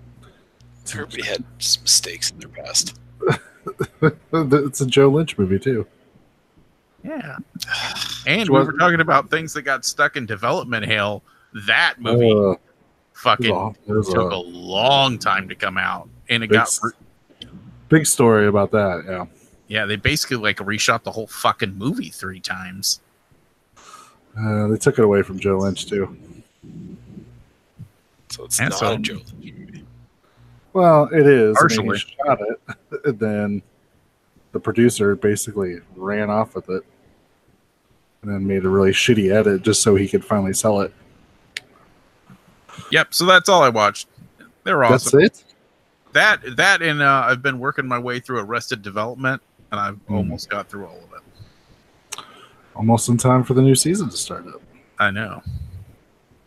[0.92, 2.98] Everybody had some mistakes in their past.
[4.32, 5.86] it's a Joe Lynch movie too.
[7.02, 7.36] Yeah.
[8.26, 11.22] And Which we was- were talking about things that got stuck in development hell.
[11.66, 12.54] That movie Uh,
[13.14, 16.08] fucking it was a took a long time to come out.
[16.28, 16.80] And it big, got s-
[17.88, 19.04] big story about that.
[19.06, 19.26] Yeah,
[19.68, 23.00] yeah, they basically like reshot the whole fucking movie three times.
[24.38, 26.16] uh, they took it away from Joe Lynch too.
[28.28, 29.84] So it's And not so- a Joe Lynch movie.
[30.72, 31.56] Well, it is.
[31.60, 31.98] I mean, Partially.
[31.98, 32.60] he shot it,
[33.06, 33.62] and then
[34.52, 36.84] the producer basically ran off with it,
[38.22, 40.92] and then made a really shitty edit just so he could finally sell it.
[42.90, 44.08] Yep, so that's all I watched.
[44.64, 45.20] They're awesome.
[45.20, 45.44] That's it.
[46.12, 49.40] That that and uh, I've been working my way through Arrested Development,
[49.70, 50.14] and I've Hmm.
[50.14, 51.12] almost got through all of
[52.18, 52.24] it.
[52.74, 54.60] Almost in time for the new season to start up.
[54.98, 55.42] I know.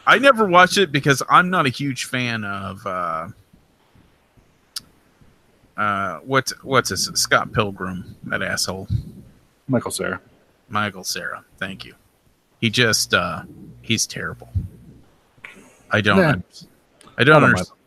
[0.05, 3.29] I never watched it because I'm not a huge fan of uh,
[5.77, 8.87] uh, what's what's this Scott Pilgrim, that asshole,
[9.67, 10.21] Michael Cera.
[10.69, 11.43] Michael Cera.
[11.57, 11.95] Thank you.
[12.59, 13.43] He just uh,
[13.81, 14.49] he's terrible.
[15.91, 16.17] I don't.
[16.17, 16.35] Yeah.
[17.17, 17.79] I don't I don't understand.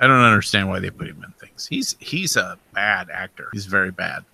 [0.00, 1.66] I don't understand why they put him in things.
[1.66, 3.48] He's he's a bad actor.
[3.52, 4.24] He's very bad.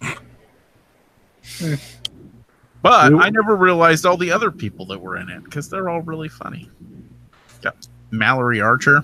[2.82, 6.02] But I never realized all the other people that were in it because they're all
[6.02, 6.68] really funny.
[7.60, 7.76] Got
[8.10, 9.02] Mallory Archer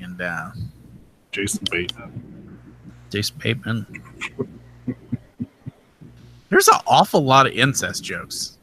[0.00, 0.50] and uh,
[1.36, 2.58] Jason Bateman.
[3.10, 4.02] Jason Bateman.
[6.48, 8.56] There's an awful lot of incest jokes.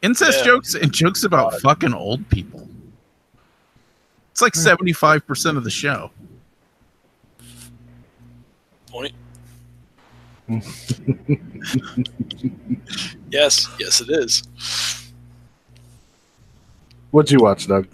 [0.00, 0.44] Incest Yeah.
[0.44, 2.68] jokes and jokes about fucking old people.
[4.30, 6.12] It's like 75% of the show.
[8.86, 9.14] Point.
[13.32, 14.44] yes, yes, it is.
[17.10, 17.88] What'd you watch, Doug?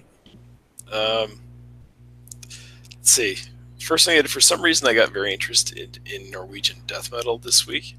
[0.93, 1.41] Um,
[2.97, 3.39] let's see.
[3.81, 7.39] First thing, I did, for some reason, I got very interested in Norwegian death metal
[7.39, 7.97] this week.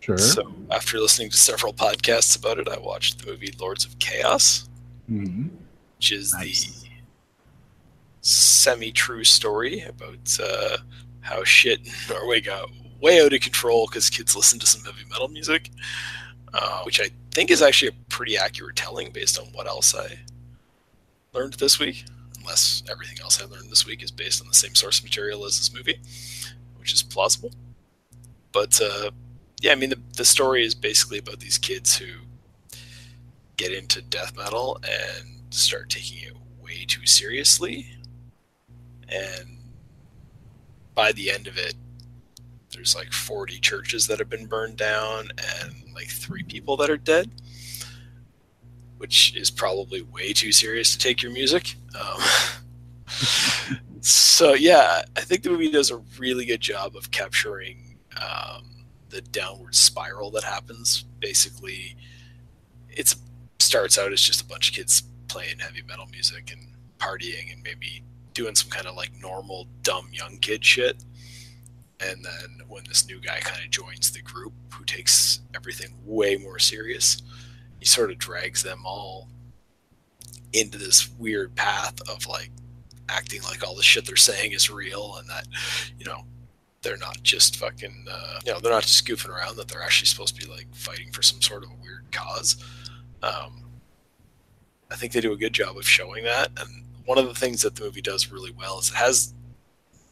[0.00, 0.18] Sure.
[0.18, 4.68] So after listening to several podcasts about it, I watched the movie Lords of Chaos,
[5.10, 5.50] Mhm.
[5.96, 6.82] which is Nice.
[6.82, 6.88] the
[8.22, 10.78] semi-true story about uh,
[11.20, 12.68] how shit in Norway got
[13.00, 15.70] way out of control because kids listen to some heavy metal music,
[16.52, 20.18] uh, which I think is actually a pretty accurate telling based on what else I
[21.32, 22.04] learned this week.
[22.40, 25.58] Unless everything else I learned this week is based on the same source material as
[25.58, 26.00] this movie,
[26.78, 27.52] which is plausible.
[28.52, 29.10] But uh,
[29.60, 32.06] yeah, I mean, the, the story is basically about these kids who
[33.56, 37.86] get into death metal and start taking it way too seriously.
[39.08, 39.58] And
[40.94, 41.74] by the end of it,
[42.72, 45.28] there's like 40 churches that have been burned down
[45.60, 47.30] and like three people that are dead,
[49.00, 51.74] which is probably way too serious to take your music.
[51.98, 52.22] Um,
[54.02, 59.22] so, yeah, I think the movie does a really good job of capturing um, the
[59.22, 61.06] downward spiral that happens.
[61.18, 61.96] Basically,
[62.90, 63.14] it
[63.58, 67.62] starts out as just a bunch of kids playing heavy metal music and partying and
[67.62, 68.04] maybe
[68.34, 71.02] doing some kind of like normal dumb young kid shit.
[72.00, 76.36] And then when this new guy kind of joins the group who takes everything way
[76.36, 77.22] more serious,
[77.80, 79.28] he sort of drags them all
[80.52, 82.50] into this weird path of like
[83.08, 85.46] acting like all the shit they're saying is real and that,
[85.98, 86.22] you know,
[86.82, 90.06] they're not just fucking, uh, you know, they're not just goofing around, that they're actually
[90.06, 92.56] supposed to be like fighting for some sort of a weird cause.
[93.22, 93.64] Um,
[94.90, 96.50] I think they do a good job of showing that.
[96.58, 99.34] And one of the things that the movie does really well is it has,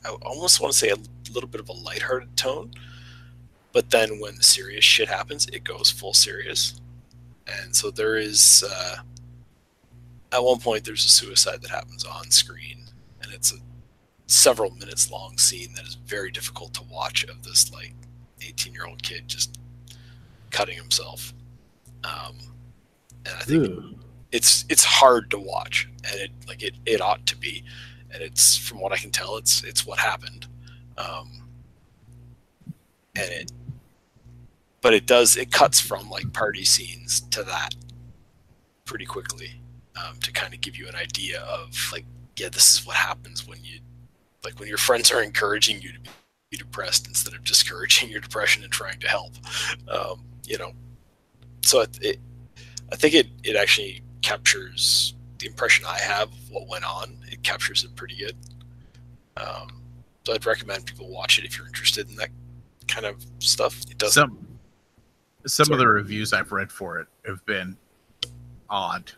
[0.05, 0.97] I almost want to say, a
[1.33, 2.73] little bit of a lighthearted tone.
[3.73, 6.81] But then when the serious shit happens, it goes full serious.
[7.49, 8.97] And so there is, uh,
[10.33, 12.85] at one point, there's a suicide that happens on screen.
[13.23, 13.57] And it's a
[14.27, 17.95] several minutes long scene that is very difficult to watch of this, like,
[18.41, 19.59] 18 year old kid just
[20.51, 21.33] cutting himself.
[22.05, 22.37] Um,
[23.29, 23.99] and I think Ew.
[24.33, 27.65] it's it's hard to watch and it like it, it ought to be
[28.13, 30.47] and it's from what i can tell it's it's what happened
[30.97, 31.45] um
[33.17, 33.53] and it
[34.81, 37.75] but it does it cuts from like party scenes to that
[38.85, 39.61] pretty quickly
[39.97, 42.05] um, to kind of give you an idea of like
[42.37, 43.81] yeah this is what happens when you
[44.45, 45.99] like when your friends are encouraging you to
[46.51, 49.33] be depressed instead of discouraging your depression and trying to help
[49.89, 50.73] um, you know
[51.63, 52.19] so it, it
[52.91, 57.19] I think it, it actually captures the impression I have of what went on.
[57.31, 58.37] It captures it pretty good.
[59.37, 59.83] Um,
[60.25, 62.31] so I'd recommend people watch it if you're interested in that
[62.87, 63.81] kind of stuff.
[63.91, 64.15] It does.
[64.15, 64.39] Some
[65.49, 67.77] some of the reviews I've read for it have been
[68.71, 69.11] odd.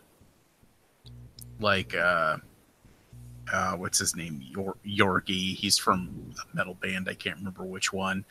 [1.59, 2.37] Like uh
[3.51, 5.55] uh, what's his name, Yor- Yorkie.
[5.55, 7.09] He's from a metal band.
[7.09, 8.23] I can't remember which one,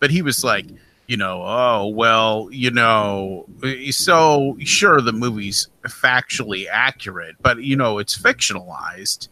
[0.00, 0.66] but he was like,
[1.06, 3.46] you know, oh well, you know,
[3.90, 9.28] so sure the movie's factually accurate, but you know it's fictionalized.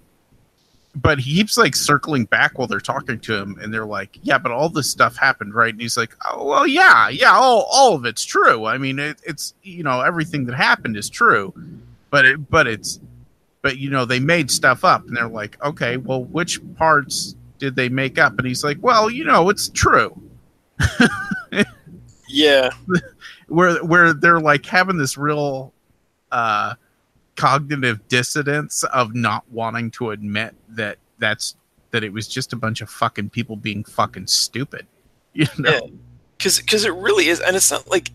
[0.94, 4.36] But he keeps like circling back while they're talking to him, and they're like, "Yeah,
[4.36, 7.94] but all this stuff happened, right?" And he's like, "Oh, well, yeah, yeah, all all
[7.94, 8.66] of it's true.
[8.66, 11.54] I mean, it, it's you know everything that happened is true,
[12.10, 13.00] but it but it's
[13.62, 17.76] but you know they made stuff up and they're like okay well which parts did
[17.76, 20.20] they make up and he's like well you know it's true
[22.32, 22.70] Yeah,
[23.48, 25.72] where where they're like having this real
[26.30, 26.74] uh
[27.36, 31.56] cognitive dissonance of not wanting to admit that that's
[31.90, 34.86] that it was just a bunch of fucking people being fucking stupid
[35.32, 35.80] you know Yeah.
[36.36, 38.10] because because it really is, and it's not like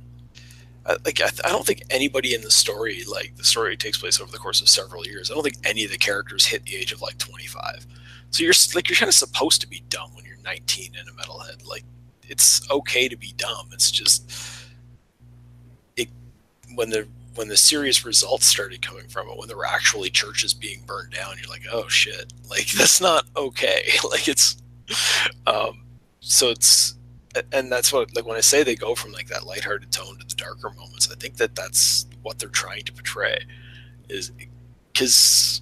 [0.85, 4.21] uh, like I, I don't think anybody in the story like the story takes place
[4.21, 5.29] over the course of several years.
[5.31, 7.85] I don't think any of the characters hit the age of like twenty five.
[8.29, 11.11] So you're like you're kind of supposed to be dumb when you're nineteen and a
[11.13, 11.65] metalhead.
[11.65, 11.83] Like
[12.27, 13.69] it's okay to be dumb.
[13.73, 14.31] It's just
[15.95, 16.09] it
[16.75, 17.07] when the
[17.37, 21.13] when the serious results started coming from it, when there were actually churches being burned
[21.13, 23.89] down, you're like, oh shit, like that's not okay.
[24.09, 24.57] like it's
[25.45, 25.83] um
[26.19, 26.95] so it's
[27.51, 30.25] and that's what like when I say they go from like that lighthearted tone to
[30.25, 33.37] the darker moments, I think that that's what they're trying to portray,
[34.09, 34.31] is
[34.91, 35.61] because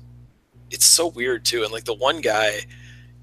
[0.72, 1.64] it's so weird too.
[1.64, 2.61] And like the one guy,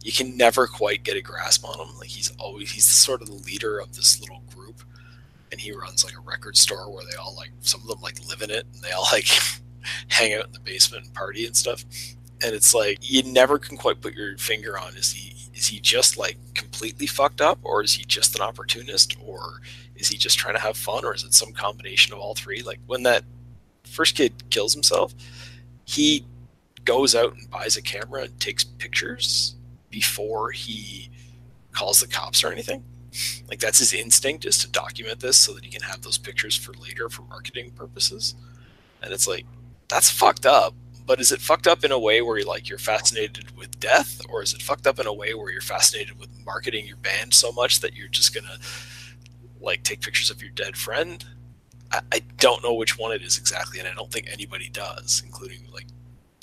[0.02, 1.98] you can never quite get a grasp on him.
[1.98, 4.41] Like he's always he's sort of the leader of this little
[5.52, 8.18] and he runs like a record store where they all like some of them like
[8.28, 9.28] live in it, and they all like
[10.08, 11.84] hang out in the basement and party and stuff.
[12.42, 15.78] And it's like you never can quite put your finger on is he is he
[15.78, 19.60] just like completely fucked up or is he just an opportunist or
[19.94, 22.62] is he just trying to have fun or is it some combination of all three
[22.62, 23.22] like when that
[23.84, 25.14] first kid kills himself
[25.84, 26.24] he
[26.84, 29.54] goes out and buys a camera and takes pictures
[29.90, 31.10] before he
[31.70, 32.82] calls the cops or anything
[33.48, 36.56] like that's his instinct is to document this so that he can have those pictures
[36.56, 38.34] for later for marketing purposes.
[39.02, 39.47] And it's like
[39.89, 40.74] that's fucked up
[41.05, 44.20] but is it fucked up in a way where you're like you're fascinated with death?
[44.28, 47.34] Or is it fucked up in a way where you're fascinated with marketing your band
[47.34, 48.59] so much that you're just gonna
[49.60, 51.24] like take pictures of your dead friend?
[51.90, 55.22] I, I don't know which one it is exactly and i don't think anybody does
[55.26, 55.86] including like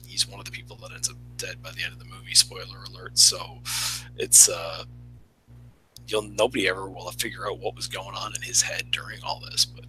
[0.05, 2.33] he's one of the people that ends up dead by the end of the movie
[2.33, 3.17] spoiler alert.
[3.17, 3.61] So
[4.17, 4.83] it's uh
[6.11, 9.41] you'll nobody ever will figure out what was going on in his head during all
[9.51, 9.85] this but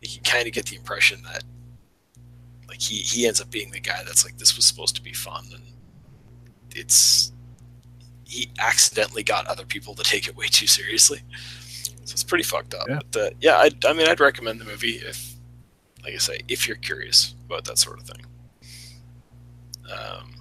[0.00, 1.44] you can kind of get the impression that
[2.68, 5.12] like he he ends up being the guy that's like this was supposed to be
[5.12, 5.64] fun and
[6.74, 7.32] it's
[8.24, 11.18] he accidentally got other people to take it way too seriously.
[12.04, 12.88] So it's pretty fucked up.
[12.88, 13.00] Yeah.
[13.10, 15.34] but uh, yeah I, I mean i'd recommend the movie if
[16.04, 18.24] like i say if you're curious about that sort of thing.
[19.92, 20.34] Um,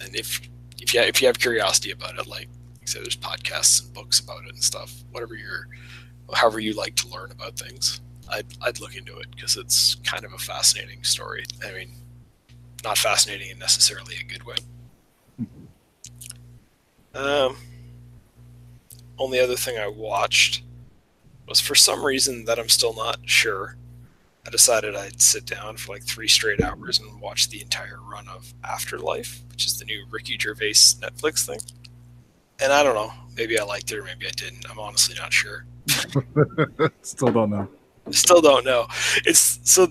[0.00, 0.40] and if
[0.80, 2.48] if you if you have curiosity about it like
[2.86, 5.68] Say there's podcasts and books about it and stuff whatever you're
[6.34, 10.24] however you like to learn about things I'd, I'd look into it because it's kind
[10.24, 11.44] of a fascinating story.
[11.64, 11.92] I mean,
[12.82, 14.56] not fascinating in necessarily a good way.
[17.14, 17.56] Um,
[19.18, 20.62] only other thing I watched
[21.48, 23.76] was for some reason that I'm still not sure.
[24.46, 28.28] I decided I'd sit down for like three straight hours and watch the entire run
[28.28, 31.58] of Afterlife, which is the new Ricky Gervais Netflix thing.
[32.60, 34.68] And I don't know, maybe I liked it or maybe I didn't.
[34.70, 35.66] I'm honestly not sure.
[37.02, 37.68] Still don't know.
[38.10, 38.86] Still don't know.
[39.24, 39.88] It's so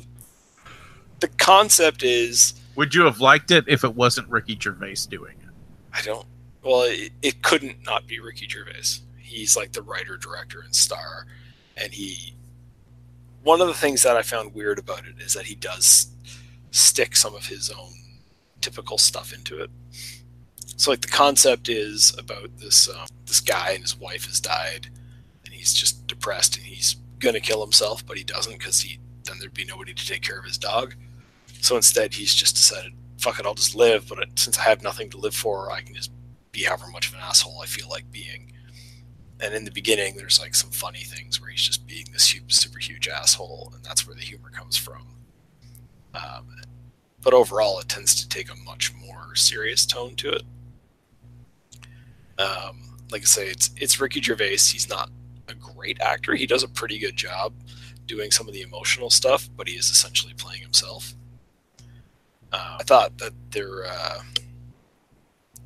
[1.20, 5.46] the concept is would you have liked it if it wasn't ricky gervais doing it
[5.96, 6.26] I don't.
[6.62, 9.02] Well, it, it couldn't not be Ricky Gervais.
[9.18, 11.26] He's like the writer, director, and star,
[11.78, 12.34] and he.
[13.44, 16.08] One of the things that I found weird about it is that he does
[16.72, 17.94] stick some of his own
[18.60, 19.70] typical stuff into it.
[20.78, 24.88] So, like the concept is about this um, this guy and his wife has died,
[25.46, 29.38] and he's just depressed and he's gonna kill himself, but he doesn't because he then
[29.40, 30.96] there'd be nobody to take care of his dog.
[31.62, 34.08] So instead, he's just decided, fuck it, I'll just live.
[34.08, 36.12] But since I have nothing to live for, I can just
[36.52, 38.52] be however much of an asshole I feel like being.
[39.40, 42.80] And in the beginning, there's like some funny things where he's just being this super
[42.80, 45.08] huge asshole, and that's where the humor comes from.
[46.14, 46.56] Um,
[47.22, 50.44] but overall, it tends to take a much more serious tone to it.
[52.38, 54.58] Um, like I say, it's it's Ricky Gervais.
[54.58, 55.10] He's not
[55.48, 56.36] a great actor.
[56.36, 57.54] He does a pretty good job
[58.06, 61.14] doing some of the emotional stuff, but he is essentially playing himself.
[62.52, 63.86] Uh, I thought that there.
[63.86, 64.20] Uh,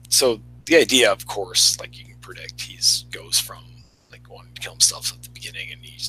[0.09, 3.63] so the idea, of course, like you can predict, he's goes from
[4.11, 5.99] like wanting to kill himself at the beginning, and he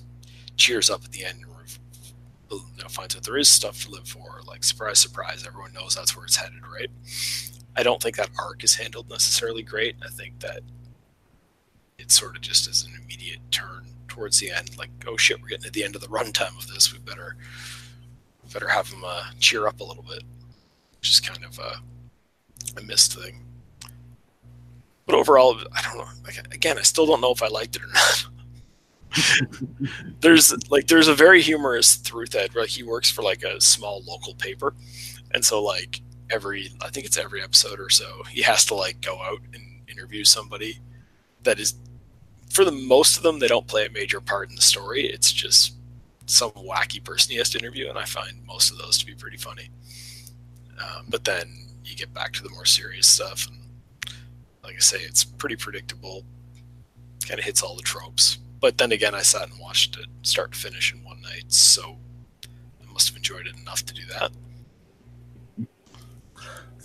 [0.56, 1.50] cheers up at the end and
[2.76, 4.40] you know, finds out there is stuff to live for.
[4.46, 6.90] Like surprise, surprise, everyone knows that's where it's headed, right?
[7.76, 9.96] I don't think that arc is handled necessarily great.
[10.04, 10.60] I think that
[11.98, 14.76] it sort of just is an immediate turn towards the end.
[14.76, 16.92] Like, oh shit, we're getting to the end of the runtime of this.
[16.92, 17.36] We better
[18.52, 20.22] better have them uh, cheer up a little bit,
[20.98, 21.76] which is kind of uh,
[22.76, 23.44] a missed thing.
[25.06, 26.08] But overall, I don't know.
[26.24, 28.26] Like, again, I still don't know if I liked it or not.
[30.20, 34.02] there's like there's a very humorous through thread where he works for like a small
[34.06, 34.74] local paper,
[35.32, 39.00] and so like every I think it's every episode or so he has to like
[39.00, 40.78] go out and interview somebody
[41.42, 41.74] that is
[42.50, 45.06] for the most of them they don't play a major part in the story.
[45.06, 45.74] It's just
[46.26, 49.14] some wacky person he has to interview, and I find most of those to be
[49.14, 49.70] pretty funny.
[50.78, 53.58] Um, but then you get back to the more serious stuff, and
[54.62, 56.24] like I say, it's pretty predictable.
[57.26, 58.38] Kind of hits all the tropes.
[58.60, 61.98] But then again, I sat and watched it start to finish in one night, so
[62.44, 64.30] I must have enjoyed it enough to do that.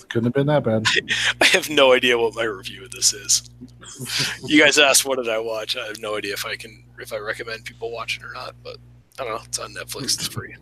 [0.09, 0.85] Couldn't have been that bad.
[1.41, 3.49] I have no idea what my review of this is.
[4.43, 5.75] you guys asked what did I watch.
[5.77, 8.55] I have no idea if I can if I recommend people watch it or not,
[8.63, 8.77] but
[9.19, 9.41] I don't know.
[9.43, 10.03] It's on Netflix.
[10.15, 10.55] It's free.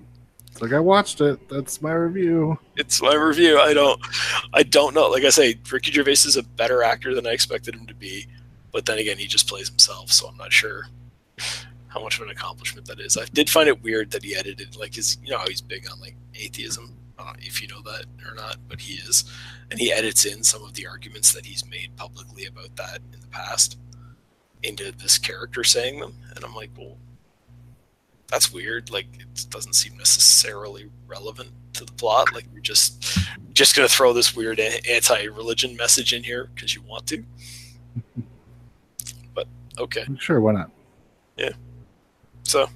[0.52, 1.50] It's like I watched it.
[1.50, 2.60] That's my review.
[2.76, 3.60] It's my review.
[3.60, 4.00] I don't
[4.54, 5.10] I don't know.
[5.10, 8.28] Like I say, Ricky Gervais is a better actor than I expected him to be,
[8.72, 10.88] but then again, he just plays himself, so I'm not sure
[11.88, 13.18] how much of an accomplishment that is.
[13.18, 15.90] I did find it weird that he edited like his you know how he's big
[15.92, 16.96] on like atheism.
[17.20, 19.24] Uh, if you know that or not, but he is,
[19.70, 23.20] and he edits in some of the arguments that he's made publicly about that in
[23.22, 23.78] the past
[24.64, 26.98] into this character saying them, and I'm like, well,
[28.34, 28.90] that's weird.
[28.90, 32.34] Like it doesn't seem necessarily relevant to the plot.
[32.34, 33.20] Like you're just
[33.54, 37.24] just gonna throw this weird anti-religion message in here because you want to.
[39.36, 40.72] But okay, Sure, why not?
[41.38, 41.52] Yeah.
[42.44, 42.68] So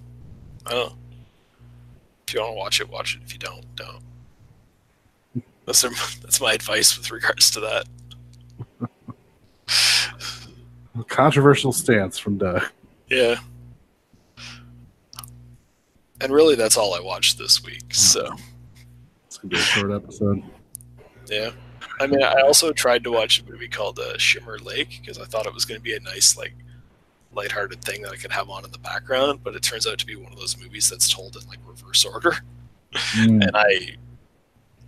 [0.67, 0.95] I don't know.
[2.27, 3.21] If you want to watch it, watch it.
[3.25, 4.03] If you don't, don't.
[5.67, 5.81] That's
[6.21, 7.85] that's my advice with regards to that.
[11.07, 12.63] Controversial stance from Doug.
[13.09, 13.35] Yeah.
[16.19, 17.93] And really, that's all I watched this week.
[17.93, 18.33] So
[19.27, 20.41] It's gonna be a short episode.
[21.27, 21.51] yeah.
[21.99, 25.25] I mean, I also tried to watch a movie called uh, Shimmer Lake because I
[25.25, 26.53] thought it was going to be a nice, like,
[27.33, 29.39] lighthearted thing that I could have on in the background.
[29.43, 32.05] But it turns out to be one of those movies that's told in like reverse
[32.05, 32.33] order,
[33.15, 33.41] Mm.
[33.47, 33.95] and I,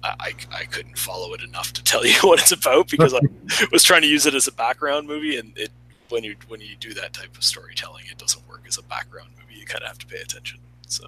[0.03, 3.19] I, I couldn't follow it enough to tell you what it's about because I
[3.71, 5.71] was trying to use it as a background movie, and it
[6.09, 9.29] when you when you do that type of storytelling, it doesn't work as a background
[9.39, 9.59] movie.
[9.59, 10.59] You kind of have to pay attention.
[10.87, 11.07] So,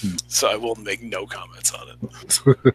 [0.00, 0.16] Hmm.
[0.26, 2.74] so I will make no comments on it.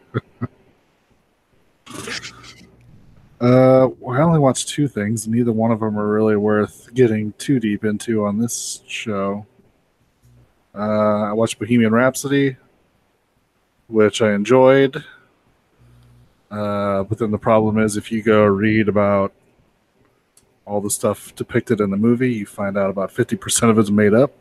[3.40, 5.26] Uh, I only watched two things.
[5.26, 9.46] Neither one of them are really worth getting too deep into on this show.
[10.74, 12.56] Uh, I watched Bohemian Rhapsody,
[13.88, 15.02] which I enjoyed.
[16.50, 19.32] Uh, but then the problem is, if you go read about
[20.66, 24.14] all the stuff depicted in the movie, you find out about 50% of it's made
[24.14, 24.32] up.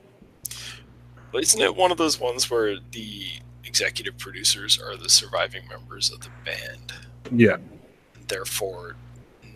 [1.31, 3.27] But isn't it one of those ones where the
[3.63, 6.93] executive producers are the surviving members of the band?
[7.31, 7.57] Yeah.
[8.27, 8.95] Therefore,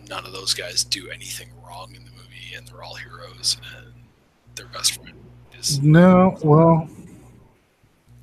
[0.08, 3.92] none of those guys do anything wrong in the movie, and they're all heroes, and
[4.54, 5.16] their best friend
[5.58, 5.82] is.
[5.82, 6.88] No, well,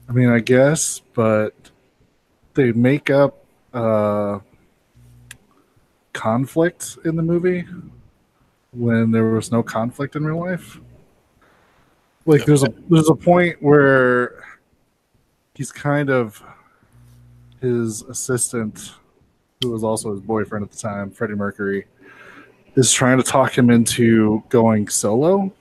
[0.08, 1.54] I mean, I guess, but
[2.54, 3.41] they make up
[3.74, 4.40] uh,
[6.14, 7.66] conflict in the movie
[8.72, 10.80] when there was no conflict in real life.
[12.26, 14.44] Like, there's a there's a point where
[15.56, 16.42] he's kind of
[17.62, 18.94] his assistant,
[19.62, 21.86] who was also his boyfriend at the time, Freddie Mercury,
[22.76, 25.52] is trying to talk him into going solo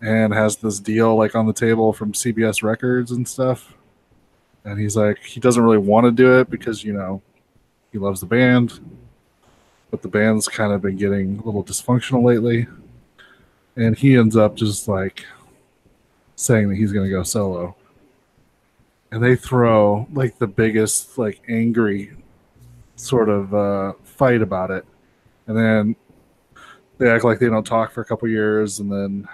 [0.00, 3.75] and has this deal like on the table from CBS Records and stuff.
[4.66, 7.22] And he's like, he doesn't really want to do it because, you know,
[7.92, 8.80] he loves the band,
[9.92, 12.66] but the band's kind of been getting a little dysfunctional lately.
[13.76, 15.24] And he ends up just like
[16.34, 17.76] saying that he's going to go solo.
[19.12, 22.16] And they throw like the biggest, like angry
[22.96, 24.84] sort of uh, fight about it.
[25.46, 25.96] And then
[26.98, 29.28] they act like they don't talk for a couple years and then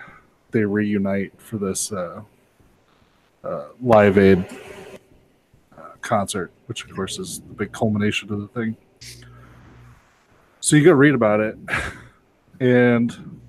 [0.50, 2.20] they reunite for this uh,
[3.42, 4.44] uh, Live Aid
[6.02, 8.76] concert, which of course is the big culmination of the thing.
[10.60, 11.56] So you go read about it,
[12.60, 13.40] and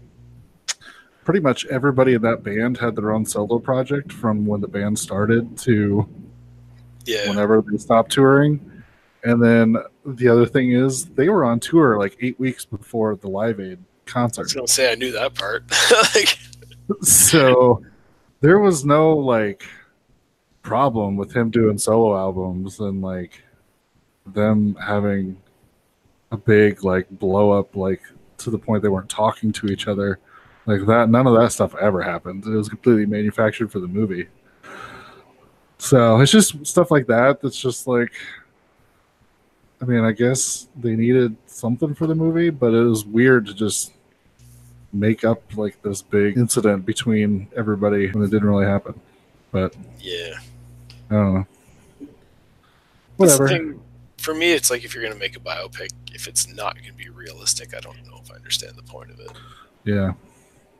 [1.23, 4.97] pretty much everybody in that band had their own solo project from when the band
[4.97, 6.07] started to
[7.05, 8.69] Yeah, whenever they stopped touring.
[9.23, 13.29] And then the other thing is they were on tour like eight weeks before the
[13.29, 14.43] Live Aid I concert.
[14.43, 15.63] was gonna say I knew that part.
[16.15, 16.37] like,
[17.01, 17.81] so
[18.41, 19.63] there was no like
[20.63, 23.43] problem with him doing solo albums and like
[24.25, 25.37] them having
[26.31, 28.01] a big like blow up like
[28.37, 30.19] to the point they weren't talking to each other
[30.65, 32.45] like that none of that stuff ever happened.
[32.45, 34.27] It was completely manufactured for the movie.
[35.77, 38.13] So it's just stuff like that that's just like
[39.81, 43.53] i mean i guess they needed something for the movie but it was weird to
[43.53, 43.91] just
[44.93, 48.99] make up like this big incident between everybody and it didn't really happen.
[49.51, 50.35] But Yeah.
[51.13, 51.47] I don't know
[53.17, 53.79] whatever thing.
[54.17, 56.87] For me, it's like if you're going to make a biopic, if it's not going
[56.87, 59.31] to be realistic, I don't know if I understand the point of it.
[59.83, 60.13] yeah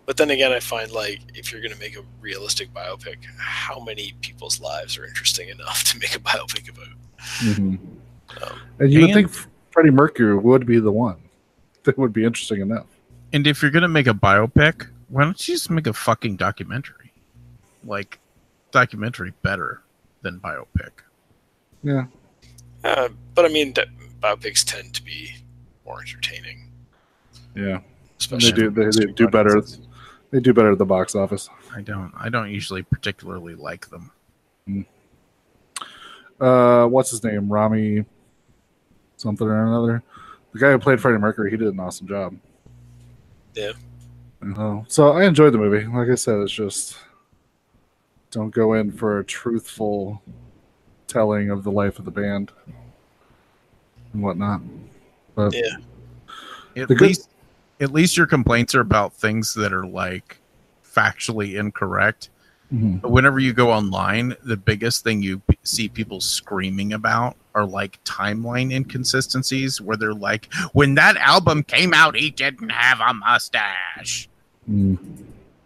[0.05, 3.84] But then again, I find like if you're going to make a realistic biopic, how
[3.84, 6.88] many people's lives are interesting enough to make a biopic about?
[7.39, 7.76] hmm
[8.41, 9.30] Um, And you would think
[9.72, 11.18] Freddie Mercury would be the one
[11.84, 12.88] that would be interesting enough.
[13.34, 17.11] And if you're gonna make a biopic, why don't you just make a fucking documentary?
[17.84, 18.19] Like,
[18.72, 19.82] documentary better
[20.24, 20.90] than biopic.
[21.84, 22.06] Yeah.
[22.84, 23.88] uh, but I mean, that
[24.22, 25.32] biopics tend to be
[25.86, 26.72] more entertaining,
[27.56, 27.82] Yeah.
[28.20, 29.62] especially do- they- they do better.
[30.32, 31.48] They do better at the box office.
[31.76, 32.12] I don't.
[32.18, 34.12] I don't usually particularly like them.
[36.40, 37.50] Uh, what's his name?
[37.52, 38.06] Rami
[39.18, 40.04] something or another.
[40.54, 42.36] The guy who played Freddie Mercury, he did an awesome job.
[43.54, 43.74] Yeah.
[44.58, 45.86] Uh, so I enjoyed the movie.
[45.86, 46.98] Like I said, it's just
[48.34, 50.22] don't go in for a truthful
[51.07, 52.51] telling of the life of the band
[54.14, 54.61] and whatnot.
[55.35, 55.77] But Yeah.
[56.76, 57.30] At good- least,
[57.80, 60.39] at least your complaints are about things that are like
[60.84, 62.30] factually incorrect.
[62.73, 63.01] Mhm.
[63.01, 67.65] But whenever you go online, the biggest thing you p- see people screaming about are
[67.65, 73.14] like timeline inconsistencies, where they're like, "When that album came out, he didn't have a
[73.14, 74.27] mustache,"
[74.69, 74.97] Mm.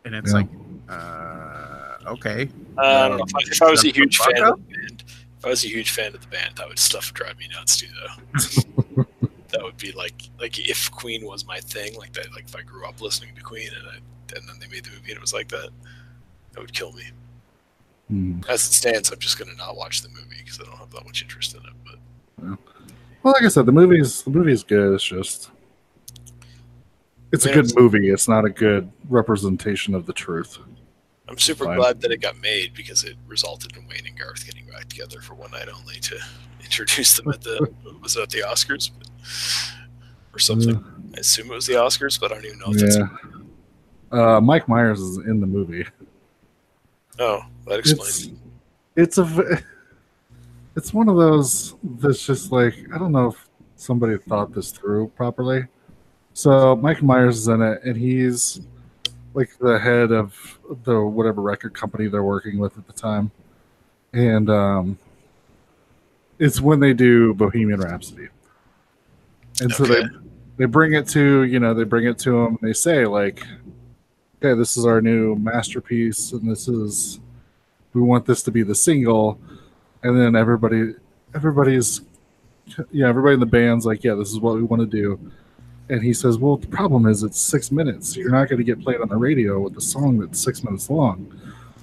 [0.04, 0.38] and it's Yeah.
[0.38, 0.48] like,
[0.90, 1.77] uh,
[2.08, 3.24] okay, Uh, I don't know.
[3.26, 5.04] If I, if I was a huge fan of the band,
[5.40, 7.78] if I was a huge fan of the band, that would stuff drive me nuts
[7.78, 7.88] too.
[7.88, 9.06] Though
[9.50, 12.32] that would be like like if Queen was my thing, like that.
[12.34, 13.96] Like if I grew up listening to Queen and I,
[14.38, 15.70] and then they made the movie and it was like that,
[16.52, 17.04] that would kill me.
[18.12, 18.48] Mm.
[18.50, 21.06] As it stands, I'm just gonna not watch the movie because I don't have that
[21.06, 21.74] much interest in it.
[21.86, 22.58] But
[23.24, 24.94] Well, like I said, the movie's the movie is good.
[24.94, 25.52] It's just
[27.32, 28.10] it's a good movie.
[28.10, 30.58] It's not a good representation of the truth.
[31.30, 31.78] I'm super Fine.
[31.78, 35.20] glad that it got made because it resulted in Wayne and Garth getting back together
[35.22, 36.18] for one night only to
[36.64, 37.70] introduce them at the
[38.02, 38.92] was it at the Oscars
[40.34, 40.84] or something.
[41.16, 43.08] I assume it was the Oscars, but I don't even know if that's Yeah.
[44.10, 45.86] Uh, Mike Myers is in the movie.
[47.20, 48.28] Oh, that explains.
[48.96, 49.60] It's it's a
[50.76, 55.08] it's one of those that's just like I don't know if somebody thought this through
[55.16, 55.66] properly.
[56.34, 58.62] So Mike Myers is in it, and he's
[59.38, 63.30] like the head of the whatever record company they're working with at the time,
[64.12, 64.98] and um,
[66.40, 68.30] it's when they do Bohemian Rhapsody,
[69.62, 70.02] and so they
[70.58, 73.44] they bring it to you know they bring it to him and they say like
[74.40, 77.20] okay this is our new masterpiece and this is
[77.94, 79.40] we want this to be the single.
[80.04, 80.96] And then everybody
[81.36, 82.02] everybody's
[82.92, 85.20] yeah everybody in the band's like yeah this is what we want to do
[85.90, 88.16] and he says well the problem is it's six minutes.
[88.16, 90.90] You're not going to get played on the radio with a song that's six minutes
[90.90, 91.32] long.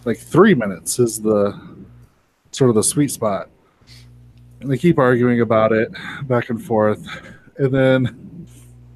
[0.05, 1.59] Like three minutes is the
[2.53, 3.49] sort of the sweet spot.
[4.61, 5.93] And they keep arguing about it
[6.27, 7.07] back and forth.
[7.59, 8.25] And then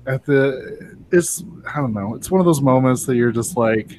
[0.08, 3.98] at the it's i don't know it's one of those moments that you're just like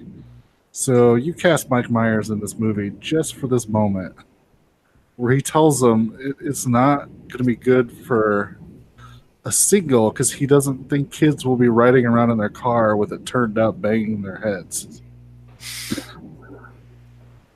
[0.72, 4.14] so you cast mike myers in this movie just for this moment
[5.16, 8.58] where he tells them it, it's not going to be good for
[9.46, 13.14] a single because he doesn't think kids will be riding around in their car with
[13.14, 15.02] it turned up banging their heads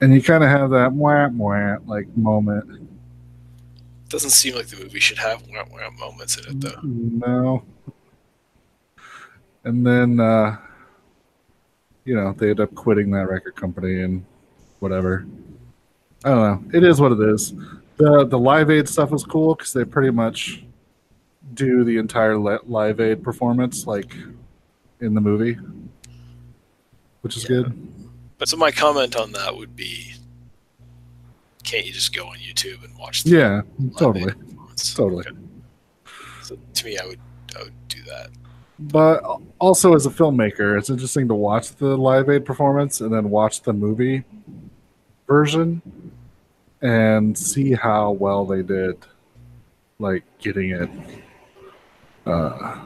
[0.03, 2.89] and you kind of have that wah wah like moment
[4.09, 6.79] Doesn't seem like the movie should have wah wah moments in it though.
[6.83, 7.63] No.
[9.63, 10.57] And then, uh,
[12.03, 14.25] you know, they end up quitting that record company and
[14.79, 15.25] whatever.
[16.25, 16.77] I don't know.
[16.77, 17.53] It is what it is.
[17.95, 20.65] The the Live Aid stuff is cool because they pretty much
[21.53, 24.15] do the entire Live Aid performance like
[24.99, 25.57] in the movie,
[27.21, 27.75] which is good.
[28.37, 30.13] But so my comment on that would be,
[31.63, 33.23] can't you just go on YouTube and watch?
[33.23, 33.61] The Yeah,
[33.97, 34.33] totally,
[34.75, 35.25] totally.
[35.27, 35.37] Okay.
[36.41, 37.19] So to me, I would
[37.57, 38.29] I would do that.
[38.79, 39.23] But
[39.59, 43.61] also as a filmmaker, it's interesting to watch the Live Aid performance and then watch
[43.61, 44.23] the movie
[45.27, 45.81] version
[46.81, 48.97] and see how well they did,
[49.99, 50.89] like getting it
[52.25, 52.79] uh,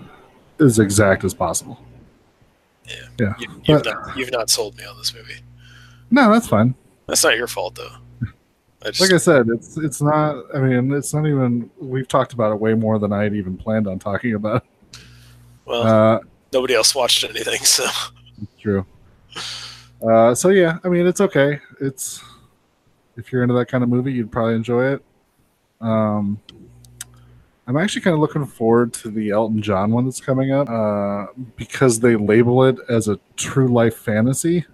[0.60, 1.80] as exact as possible.
[2.88, 2.96] Yeah.
[3.20, 3.34] Yeah.
[3.40, 5.40] You, you've But- not you've not sold me on this movie.
[6.10, 6.74] No, that's fine.
[7.08, 8.28] That's not your fault though.
[8.84, 10.44] I just, like I said, it's it's not.
[10.56, 11.70] I mean, it's not even.
[11.80, 14.64] We've talked about it way more than I had even planned on talking about.
[15.66, 16.20] well, Uh,
[16.54, 17.86] nobody else watched anything, so
[18.62, 18.86] true.
[20.08, 21.60] Uh, so yeah, I mean, it's okay.
[21.82, 22.24] It's
[23.18, 25.04] if you're into that kind of movie, you'd probably enjoy it.
[25.82, 26.40] Um,
[27.68, 31.28] I'm actually kind of looking forward to the Elton John one that's coming up uh,
[31.58, 34.66] because they label it as a true life fantasy.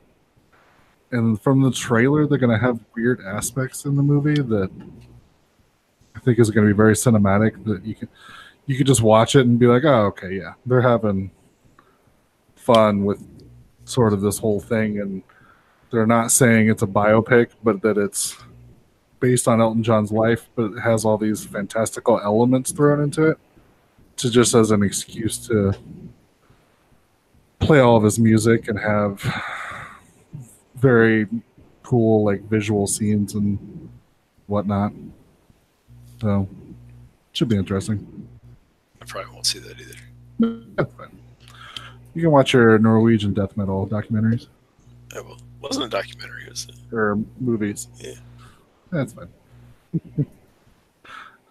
[1.11, 4.69] And from the trailer, they're going to have weird aspects in the movie that
[6.15, 7.63] I think is going to be very cinematic.
[7.65, 8.09] That you can
[8.67, 11.31] you could just watch it and be like, oh, okay, yeah, they're having
[12.55, 13.23] fun with
[13.85, 15.23] sort of this whole thing, and
[15.91, 18.37] they're not saying it's a biopic, but that it's
[19.23, 23.37] based on Elton John's life, but it has all these fantastical elements thrown into it,
[24.17, 25.73] to just as an excuse to
[27.59, 29.23] play all of his music and have
[30.75, 31.25] very
[31.83, 33.89] cool like visual scenes and
[34.47, 34.91] whatnot.
[36.19, 36.45] So
[37.31, 38.27] should be interesting.
[39.01, 40.65] I probably won't see that either.
[40.75, 41.17] That's fine.
[42.13, 44.47] You can watch your Norwegian death metal documentaries
[45.15, 45.37] I will.
[45.61, 46.75] Wasn't a documentary, was it?
[46.93, 47.87] or movies.
[48.01, 48.15] Yeah.
[48.93, 49.29] That's fine.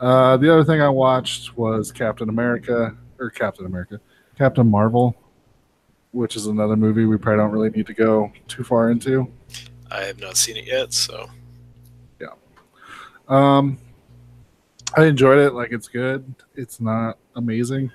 [0.00, 4.00] uh, the other thing I watched was Captain America or Captain America,
[4.38, 5.16] Captain Marvel,
[6.12, 9.30] which is another movie we probably don't really need to go too far into.
[9.90, 11.28] I have not seen it yet, so
[12.20, 12.28] yeah.
[13.28, 13.76] Um,
[14.96, 15.52] I enjoyed it.
[15.52, 16.32] Like it's good.
[16.54, 17.90] It's not amazing.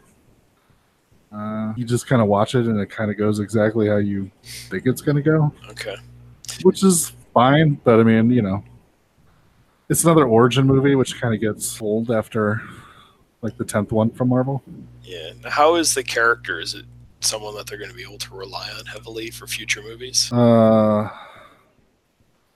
[1.32, 4.30] Uh, you just kind of watch it, and it kind of goes exactly how you
[4.44, 5.96] think it's going to go, okay.
[6.64, 7.76] which is fine.
[7.84, 8.64] But I mean, you know,
[9.90, 12.62] it's another origin movie, which kind of gets old after
[13.42, 14.64] like the tenth one from Marvel.
[15.04, 15.32] Yeah.
[15.44, 16.60] Now, how is the character?
[16.60, 16.86] Is it
[17.22, 20.32] someone that they're going to be able to rely on heavily for future movies?
[20.32, 21.10] Uh,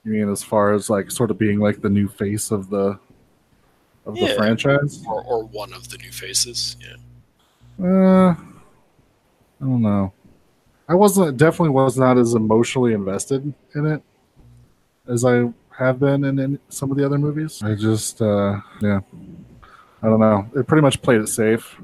[0.03, 2.99] you mean as far as like sort of being like the new face of the
[4.05, 5.03] of the franchise?
[5.07, 6.75] Or, or one of the new faces?
[6.81, 6.95] Yeah.
[7.85, 8.35] Uh,
[9.61, 10.11] I don't know.
[10.89, 14.01] I wasn't definitely was not as emotionally invested in it
[15.07, 15.49] as I
[15.81, 17.61] have been in, in some of the other movies.
[17.63, 18.99] I just, uh, yeah,
[20.01, 20.47] I don't know.
[20.55, 21.79] It pretty much played it safe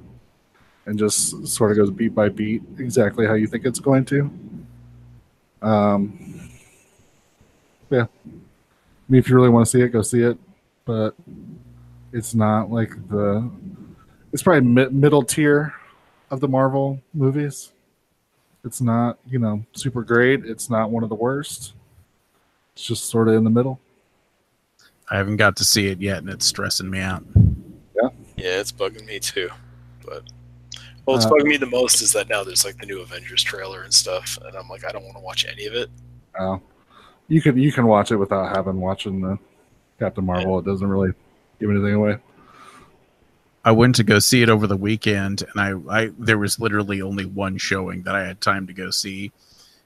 [0.86, 4.32] and just sort of goes beat by beat, exactly how you think it's going to.
[5.62, 6.50] Um,
[7.90, 8.04] yeah.
[8.04, 10.38] I mean, if you really want to see it, go see it,
[10.86, 11.16] but
[12.14, 13.50] it's not like the.
[14.32, 15.74] It's probably mid- middle tier
[16.30, 17.72] of the Marvel movies.
[18.64, 20.46] It's not, you know, super great.
[20.46, 21.74] It's not one of the worst.
[22.74, 23.80] It's just sort of in the middle.
[25.10, 27.24] I haven't got to see it yet, and it's stressing me out.
[27.96, 29.50] Yeah, yeah, it's bugging me too.
[30.06, 30.24] But
[31.06, 33.44] well, what's Uh, bugging me the most is that now there's like the new Avengers
[33.44, 35.90] trailer and stuff, and I'm like, I don't want to watch any of it.
[36.38, 36.58] Uh,
[37.28, 39.40] you can you can watch it without having watching the
[40.00, 40.60] Captain Marvel.
[40.60, 41.14] It doesn't really
[41.60, 42.18] give anything away.
[43.66, 45.60] I went to go see it over the weekend, and
[45.90, 49.32] I, I there was literally only one showing that I had time to go see.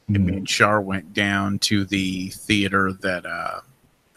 [0.08, 3.62] And me and Char went down to the theater that uh,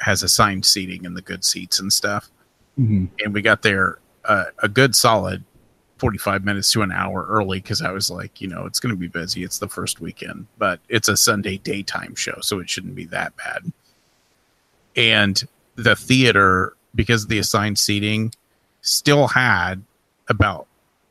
[0.04, 2.30] has assigned seating and the good seats and stuff.
[2.78, 3.08] Mhm.
[3.24, 5.44] And we got there uh, a good solid
[5.98, 8.98] 45 minutes to an hour early because I was like, you know, it's going to
[8.98, 9.44] be busy.
[9.44, 13.34] It's the first weekend, but it's a Sunday daytime show, so it shouldn't be that
[13.36, 13.72] bad.
[14.96, 15.42] And
[15.76, 18.32] the theater, because of the assigned seating,
[18.82, 19.82] still had
[20.28, 20.66] about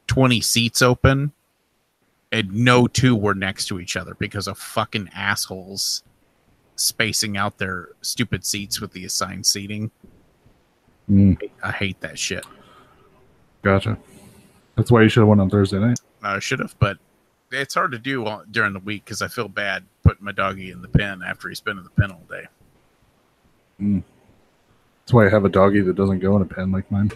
[0.08, 1.32] 20 seats open
[2.32, 6.04] and no two were next to each other because of fucking assholes
[6.76, 9.92] spacing out their stupid seats with the assigned seating.
[11.10, 12.46] Mm, I hate that shit.
[13.62, 13.98] gotcha.
[14.76, 16.00] That's why you should have went on Thursday night.
[16.24, 16.98] I should have, but
[17.52, 20.72] it's hard to do on- during the week because I feel bad putting my doggy
[20.72, 22.48] in the pen after he's been in the pen all day.
[23.80, 27.12] That's why I have a doggy that doesn't go in a pen like mine.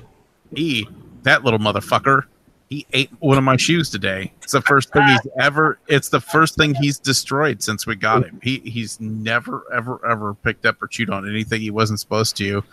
[0.55, 0.85] E,
[1.23, 2.23] that little motherfucker,
[2.69, 4.33] he ate one of my shoes today.
[4.41, 5.79] It's the first thing he's ever.
[5.87, 8.39] It's the first thing he's destroyed since we got him.
[8.43, 12.63] He he's never ever ever picked up or chewed on anything he wasn't supposed to.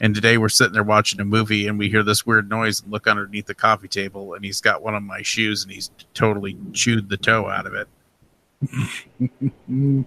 [0.00, 2.90] And today we're sitting there watching a movie and we hear this weird noise and
[2.90, 6.56] look underneath the coffee table and he's got one of my shoes and he's totally
[6.72, 7.88] chewed the toe out of it.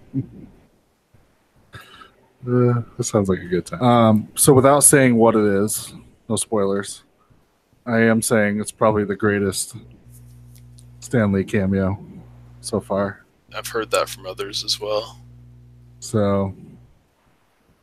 [2.46, 3.80] Uh, that sounds like a good time.
[3.80, 5.94] Um, so without saying what it is,
[6.28, 7.03] no spoilers.
[7.86, 9.76] I am saying it's probably the greatest
[11.00, 12.02] Stan Lee cameo
[12.60, 13.24] so far.
[13.54, 15.20] I've heard that from others as well.
[16.00, 16.54] So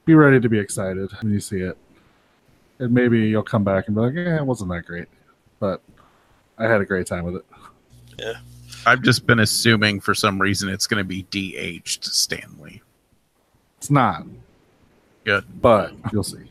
[0.06, 1.78] be ready to be excited when you see it.
[2.80, 5.08] And maybe you'll come back and be like, "Yeah, it wasn't that great,"
[5.60, 5.82] but
[6.58, 7.46] I had a great time with it.
[8.18, 8.40] Yeah.
[8.86, 12.82] I've just been assuming for some reason it's going to be de-aged Stan Lee.
[13.78, 14.26] It's not,
[15.24, 15.46] Good.
[15.62, 16.51] but you'll see.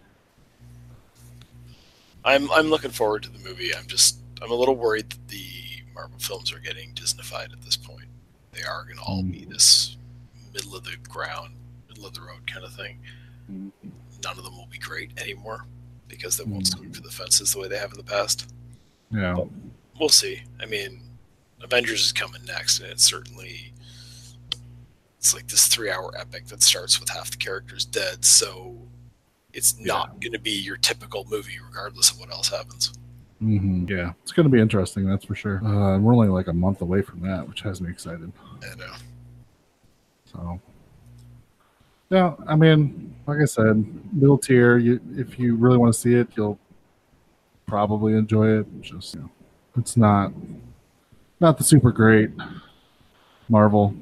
[2.25, 3.75] I'm I'm looking forward to the movie.
[3.75, 5.45] I'm just I'm a little worried that the
[5.95, 8.07] Marvel films are getting Disneyfied at this point.
[8.53, 9.49] They are going to all be mm.
[9.49, 9.97] this
[10.53, 11.55] middle of the ground,
[11.89, 12.99] middle of the road kind of thing.
[13.51, 13.89] Mm-hmm.
[14.23, 15.67] None of them will be great anymore
[16.09, 16.97] because they won't swing mm.
[16.97, 18.53] for the fences the way they have in the past.
[19.11, 19.45] Yeah.
[19.99, 20.43] We'll see.
[20.61, 21.01] I mean,
[21.63, 23.73] Avengers is coming next, and it's certainly
[25.19, 28.25] it's like this three-hour epic that starts with half the characters dead.
[28.25, 28.77] So
[29.53, 32.93] it's not going to be your typical movie, regardless of what else happens.
[33.39, 34.13] hmm Yeah.
[34.23, 35.65] It's going to be interesting, that's for sure.
[35.65, 38.31] Uh, we're only like a month away from that, which has me excited.
[38.63, 38.93] I know.
[40.33, 40.61] So,
[42.11, 44.79] yeah, I mean, like I said, middle tier.
[44.79, 46.59] You, if you really want to see it, you'll
[47.67, 48.67] probably enjoy it.
[48.83, 49.31] Just, you know,
[49.77, 50.33] it's not
[51.41, 52.31] not the super great
[53.49, 53.95] Marvel.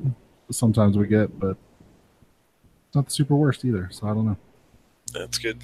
[0.51, 1.57] Sometimes we get, but
[2.87, 3.89] it's not the super worst either.
[3.93, 4.37] So I don't know.
[5.13, 5.63] That's good.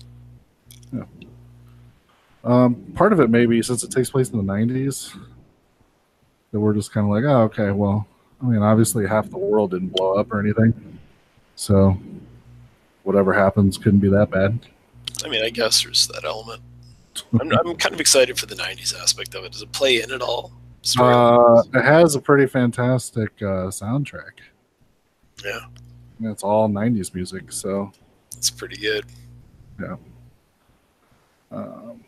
[2.44, 5.16] Um, part of it maybe since it takes place in the '90s,
[6.52, 8.06] that we're just kind of like, oh, okay, well,
[8.42, 10.98] I mean, obviously half the world didn't blow up or anything,
[11.56, 11.96] so
[13.02, 14.58] whatever happens couldn't be that bad.
[15.24, 16.60] I mean, I guess there's that element.
[17.40, 19.52] I'm, I'm kind of excited for the '90s aspect of it.
[19.52, 20.52] Does it play in at all?
[20.98, 24.32] Uh, it has a pretty fantastic uh, soundtrack.
[25.42, 25.60] yeah,
[26.18, 27.90] And it's all '90s music, so
[28.36, 29.06] it's pretty good.
[31.50, 32.04] Um,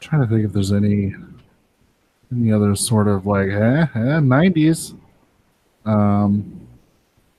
[0.00, 1.14] trying to think if there's any
[2.32, 4.94] any other sort of like eh, eh 90s
[5.86, 6.60] um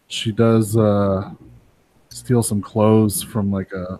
[0.07, 1.29] she does uh
[2.09, 3.99] steal some clothes from like a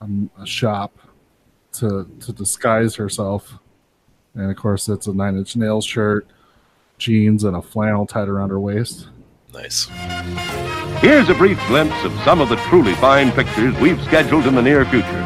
[0.00, 0.08] a,
[0.40, 0.96] a shop
[1.72, 3.58] to to disguise herself.
[4.34, 6.26] And of course it's a nine inch nails shirt
[6.98, 9.08] jeans and a flannel tied around her waist
[9.52, 9.86] Nice.
[11.00, 14.62] Here's a brief glimpse of some of the truly fine pictures we've scheduled in the
[14.62, 15.22] near future.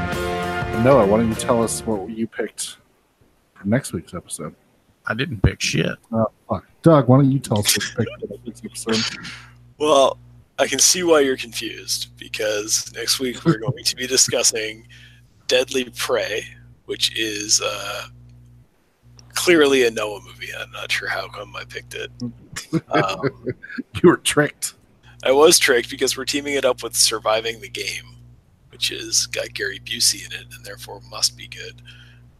[0.83, 2.77] noah why don't you tell us what you picked
[3.55, 4.55] for next week's episode
[5.07, 5.99] I didn't pick shit.
[6.13, 6.67] Oh, fuck.
[6.83, 9.27] Doug, why don't you tell us what you picked for this episode?
[9.79, 10.19] Well,
[10.59, 14.87] I can see why you're confused because next week we're going to be discussing
[15.49, 16.45] Deadly Prey,
[16.85, 18.07] which is uh,
[19.35, 20.49] clearly a Noah movie.
[20.59, 22.11] I'm not sure how come I picked it.
[22.91, 23.21] Um,
[24.03, 24.75] You were tricked.
[25.25, 28.17] I was tricked because we're teaming it up with Surviving the Game,
[28.71, 31.83] which is got Gary Busey in it and therefore must be good.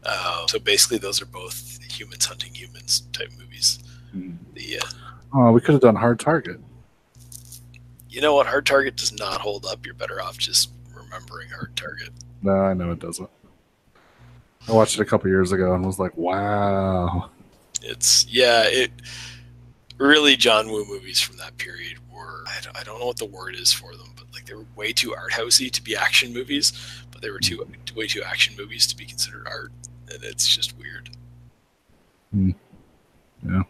[0.03, 3.79] Uh, so basically, those are both humans hunting humans type movies.
[4.53, 4.85] The uh,
[5.33, 6.59] Oh, we could have done Hard Target.
[8.09, 9.85] you know what, Hard Target does not hold up.
[9.85, 12.09] You're better off just remembering Hard Target.
[12.41, 13.29] No, I know it doesn't.
[14.67, 17.29] I watched it a couple years ago and was like, wow.
[17.81, 18.91] It's yeah, it
[19.97, 23.25] really John Woo movies from that period were I don't, I don't know what the
[23.25, 26.33] word is for them, but like they were way too art housey to be action
[26.33, 26.71] movies,
[27.11, 29.71] but they were too way too action movies to be considered art,
[30.13, 31.09] and it's just weird.
[32.31, 32.51] Hmm.
[33.45, 33.63] Yeah.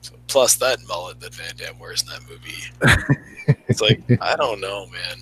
[0.00, 4.60] So, plus that mullet that Van Damme wears in that movie, it's like I don't
[4.60, 5.18] know, man.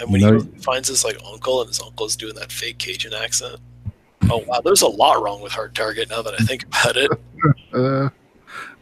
[0.00, 0.40] And when No.
[0.40, 3.60] he finds his like uncle, and his uncle's doing that fake Cajun accent.
[4.30, 7.10] Oh wow, there's a lot wrong with Hard Target now that I think about it.
[7.74, 8.08] Uh,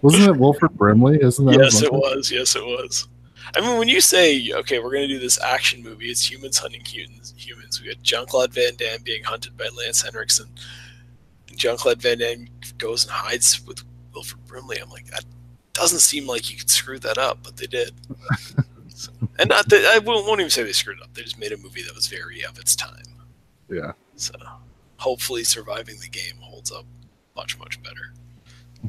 [0.03, 1.19] wasn't it Wilford Brimley?
[1.21, 2.31] Isn't that yes, it was.
[2.31, 3.09] Yes, it was.
[3.57, 6.59] I mean, when you say, okay, we're going to do this action movie, it's humans
[6.59, 7.35] hunting humans.
[7.37, 7.81] Humans.
[7.81, 10.47] We got Jean Claude Van Damme being hunted by Lance Henriksen.
[11.49, 12.49] And Jean Claude Van Damme
[12.79, 13.83] goes and hides with
[14.15, 14.77] Wilford Brimley.
[14.79, 15.25] I'm like, that
[15.73, 17.93] doesn't seem like you could screw that up, but they did.
[18.95, 21.15] So- and not that, I won't, won't even say they screwed it up.
[21.15, 23.03] They just made a movie that was very of its time.
[23.69, 23.93] Yeah.
[24.15, 24.35] So
[25.03, 26.85] hopefully, surviving the game holds up
[27.37, 28.13] much, much better.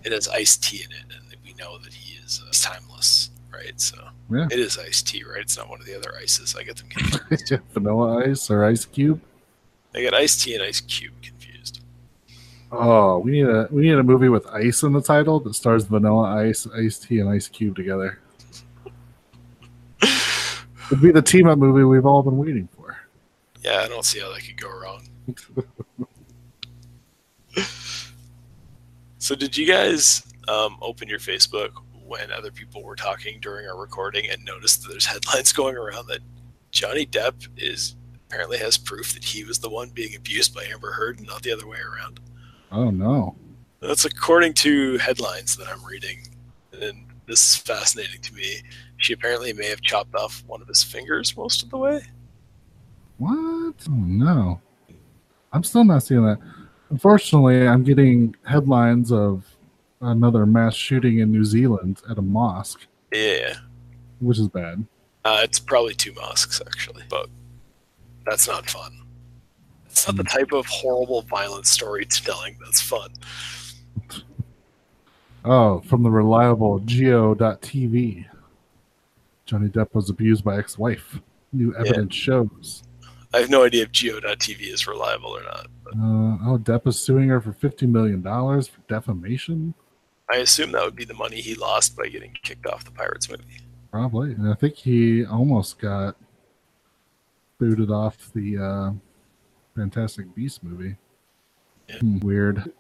[0.03, 3.79] It has Ice T in it, and we know that he is uh, timeless, right?
[3.79, 3.97] So
[4.31, 4.47] Yeah.
[4.51, 5.41] it is Ice T, right?
[5.41, 6.55] It's not one of the other ices.
[6.57, 7.53] I get them confused.
[7.73, 9.19] Vanilla Ice or Ice Cube.
[9.95, 11.81] I get Ice T and Ice Cube confused.
[12.71, 15.85] Oh, we need a we need a movie with ice in the title that stars
[15.85, 18.19] Vanilla Ice, Ice T, and Ice Cube together.
[20.01, 22.97] It'd be the team up movie we've all been waiting for.
[23.63, 25.07] Yeah, I don't see how that could go wrong.
[29.17, 31.71] So, did you guys um, open your Facebook
[32.05, 36.07] when other people were talking during our recording and notice that there's headlines going around
[36.07, 36.19] that
[36.71, 37.95] Johnny Depp is
[38.27, 41.43] apparently has proof that he was the one being abused by Amber Heard and not
[41.43, 42.19] the other way around.
[42.71, 43.35] Oh no.
[43.79, 46.27] That's according to headlines that I'm reading.
[46.81, 48.61] And this is fascinating to me.
[48.97, 52.01] She apparently may have chopped off one of his fingers most of the way.
[53.17, 53.75] What?
[53.87, 54.61] Oh no.
[55.53, 56.39] I'm still not seeing that.
[56.89, 59.45] Unfortunately, I'm getting headlines of
[60.01, 63.55] another mass shooting in New Zealand at a mosque, Yeah.
[64.19, 64.85] which is bad.
[65.23, 67.29] Uh, it's probably two mosques, actually, but
[68.25, 68.99] that's not fun.
[69.85, 73.11] It's not the type of horrible, violent storytelling that's fun.
[75.45, 78.25] Oh, from the reliable Geo.tv.
[79.45, 81.19] Johnny Depp was abused by ex-wife.
[81.51, 82.83] New evidence shows.
[83.33, 85.67] I have no idea if Geo.tv is reliable or not.
[85.83, 89.73] But Uh, oh, Depp is suing her for fifty million dollars for defamation.
[90.31, 93.29] I assume that would be the money he lost by getting kicked off the Pirates
[93.29, 93.61] movie.
[93.91, 96.15] Probably, and I think he almost got
[97.59, 98.91] booted off the uh,
[99.75, 100.95] Fantastic Beast movie.
[101.89, 101.97] Yeah.
[101.99, 102.71] Hmm, weird.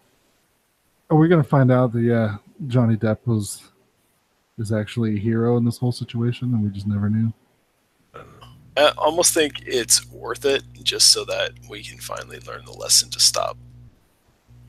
[1.09, 3.71] Are we gonna find out that yeah, Johnny Depp was
[4.57, 7.33] is actually a hero in this whole situation, and we just never knew?
[8.75, 13.09] I almost think it's worth it just so that we can finally learn the lesson
[13.11, 13.57] to stop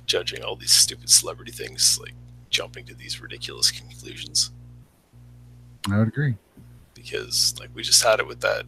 [0.07, 2.15] judging all these stupid celebrity things, like
[2.51, 4.51] jumping to these ridiculous conclusions.
[5.91, 6.35] I would agree.
[6.95, 8.67] Because like we just had it with that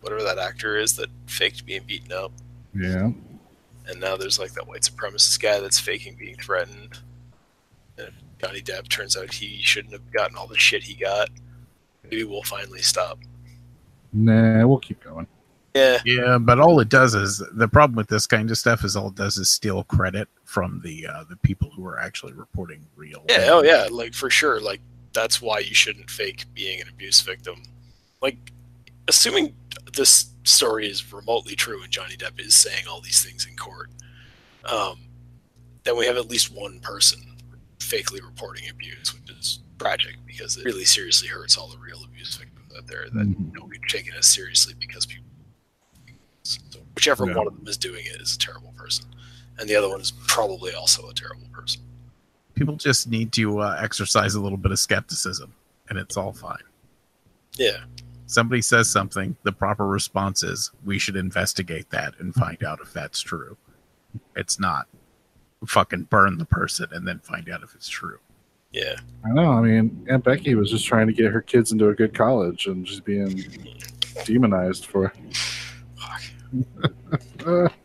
[0.00, 2.32] whatever that actor is that faked being beaten up,
[2.74, 3.10] Yeah,
[3.88, 6.98] and now there's like that white supremacist guy that's faking being threatened.
[7.98, 11.28] And if Johnny Depp turns out he shouldn't have gotten all the shit he got.
[12.02, 13.18] Maybe we'll finally stop.
[14.14, 15.26] Nah, we'll keep going.
[15.74, 18.94] Yeah, Yeah, but all it does is the problem with this kind of stuff is
[18.94, 22.86] all it does is steal credit from the uh, the people who are actually reporting
[22.94, 23.24] real.
[23.28, 24.60] Yeah, oh yeah, like for sure.
[24.60, 24.80] Like
[25.12, 27.62] that's why you shouldn't fake being an abuse victim.
[28.22, 28.52] Like
[29.08, 29.54] assuming
[29.96, 33.90] this story is remotely true and Johnny Depp is saying all these things in court,
[34.64, 34.98] um,
[35.82, 37.20] then we have at least one person
[37.78, 42.36] fakely reporting abuse, which is tragic because it really seriously hurts all the real abuse
[42.36, 43.54] victims out there that Mhm.
[43.54, 45.24] don't get taken as seriously because people.
[46.42, 46.60] So
[46.94, 47.34] whichever Yeah.
[47.36, 49.06] one of them is doing it is a terrible person,
[49.58, 51.82] and the other one is probably also a terrible person.
[52.54, 55.54] People just need to uh, exercise a little bit of skepticism,
[55.88, 56.62] and it's all fine.
[57.56, 57.84] Yeah.
[58.26, 62.92] Somebody says something, the proper response is we should investigate that and find out if
[62.92, 63.56] that's true.
[64.36, 64.88] It's not
[65.66, 68.18] fucking burn the person and then find out if it's true.
[68.74, 68.96] Yeah.
[69.24, 69.52] I know.
[69.52, 72.66] I mean, Aunt Becky was just trying to get her kids into a good college
[72.66, 73.42] and just being
[74.24, 75.12] demonized for.
[77.46, 77.68] Uh,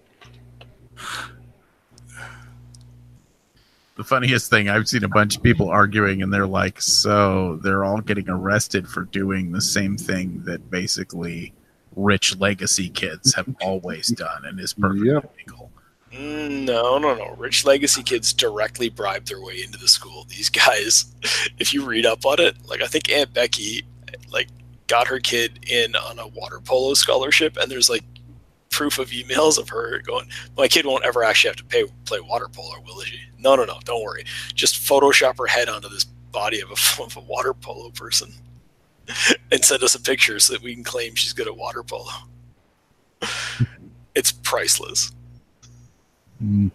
[3.95, 7.83] The funniest thing, I've seen a bunch of people arguing, and they're like, so they're
[7.83, 11.53] all getting arrested for doing the same thing that basically
[11.97, 15.33] rich legacy kids have always done and is perfectly Yep.
[15.37, 15.68] legal.
[16.11, 17.35] No, no, no.
[17.37, 20.25] Rich legacy kids directly bribe their way into the school.
[20.27, 21.13] These guys,
[21.59, 23.83] if you read up on it, like I think Aunt Becky,
[24.31, 24.47] like
[24.87, 28.03] got her kid in on a water polo scholarship, and there's like
[28.71, 30.27] proof of emails of her going,
[30.57, 33.65] "My kid won't ever actually have to pay play water polo, will she?" No, no,
[33.65, 33.79] no.
[33.85, 34.25] Don't worry.
[34.55, 38.33] Just Photoshop her head onto this body of a, of a water polo person,
[39.51, 42.11] and send us a picture so that we can claim she's good at water polo.
[44.15, 45.11] it's priceless
[46.43, 46.71] mm,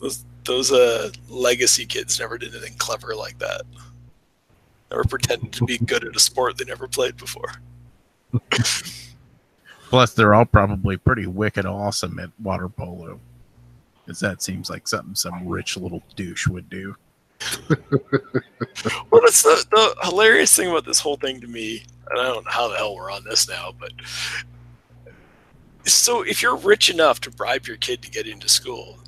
[0.00, 3.62] those those uh legacy kids never did anything clever like that.
[4.90, 7.52] Never pretended to be good at a sport they never played before.
[9.88, 13.20] Plus, they're all probably pretty wicked awesome at water polo.
[14.04, 16.96] Because that seems like something some rich little douche would do.
[19.10, 22.44] Well, that's the, the hilarious thing about this whole thing to me, and I don't
[22.44, 23.92] know how the hell we're on this now, but
[25.84, 28.98] so if you're rich enough to bribe your kid to get into school,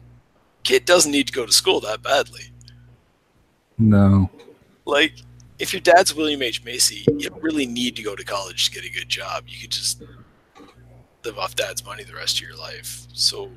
[0.62, 2.44] kid doesn't need to go to school that badly.
[3.78, 4.30] no.
[4.86, 5.14] Like,
[5.58, 6.62] if your dad's William H.
[6.62, 9.44] Macy, you don't really need to go to college to get a good job.
[9.46, 10.02] You could just
[11.24, 13.06] live off dad's money the rest of your life.
[13.14, 13.50] So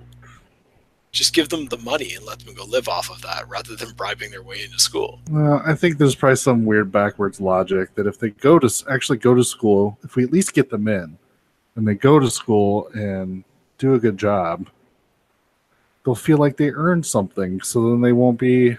[1.12, 3.92] just give them the money and let them go live off of that rather than
[3.92, 5.20] bribing their way into school.
[5.30, 9.18] Well, I think there's probably some weird backwards logic that if they go to actually
[9.18, 11.18] go to school, if we at least get them in,
[11.78, 13.44] and they go to school and
[13.78, 14.68] do a good job,
[16.04, 17.62] they'll feel like they earned something.
[17.62, 18.76] So then they won't be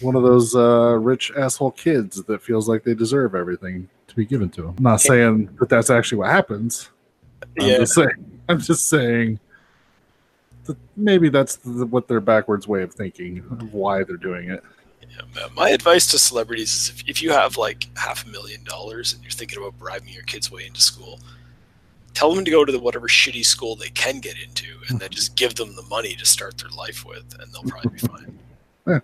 [0.00, 4.24] one of those uh, rich asshole kids that feels like they deserve everything to be
[4.24, 4.74] given to them.
[4.78, 6.90] I'm not saying that that's actually what happens.
[7.42, 7.78] I'm Yeah.
[7.78, 8.40] just saying.
[8.48, 9.40] I'm just saying.
[10.64, 14.62] that Maybe that's the, what their backwards way of thinking of why they're doing it.
[15.00, 19.12] Yeah, my advice to celebrities is if, if you have like half a million dollars
[19.14, 21.18] and you're thinking about bribing your kid's way into school,
[22.14, 25.08] tell them to go to the whatever shitty school they can get into and then
[25.08, 25.14] mm-hmm.
[25.14, 27.68] just give them the money to start their life with and they'll mm-hmm.
[27.70, 28.38] probably be fine.
[28.86, 29.00] Yeah.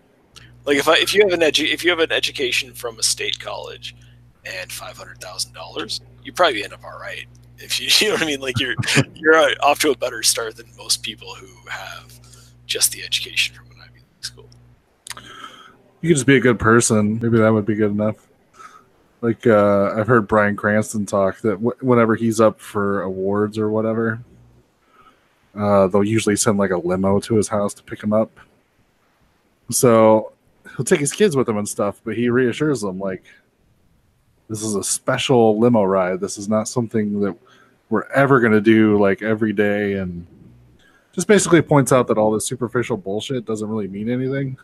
[0.65, 3.03] Like if I if you have an edu- if you have an education from a
[3.03, 3.95] state college
[4.45, 7.27] and five hundred thousand dollars, you probably end up all right.
[7.59, 8.75] If you you know what I mean, like you're
[9.15, 12.13] you're off to a better start than most people who have
[12.67, 14.49] just the education from an Ivy League school.
[16.01, 17.21] You could just be a good person.
[17.21, 18.26] Maybe that would be good enough.
[19.21, 23.71] Like uh, I've heard Bryan Cranston talk that w- whenever he's up for awards or
[23.71, 24.21] whatever,
[25.55, 28.31] Uh, they'll usually send like a limo to his house to pick him up.
[29.71, 30.33] So
[30.77, 33.25] he'll take his kids with him and stuff, but he reassures them like
[34.49, 36.21] this is a special limo ride.
[36.21, 37.35] This is not something that
[37.89, 40.27] we're ever going to do like every day and
[41.15, 44.59] just basically points out that all this superficial bullshit doesn't really mean anything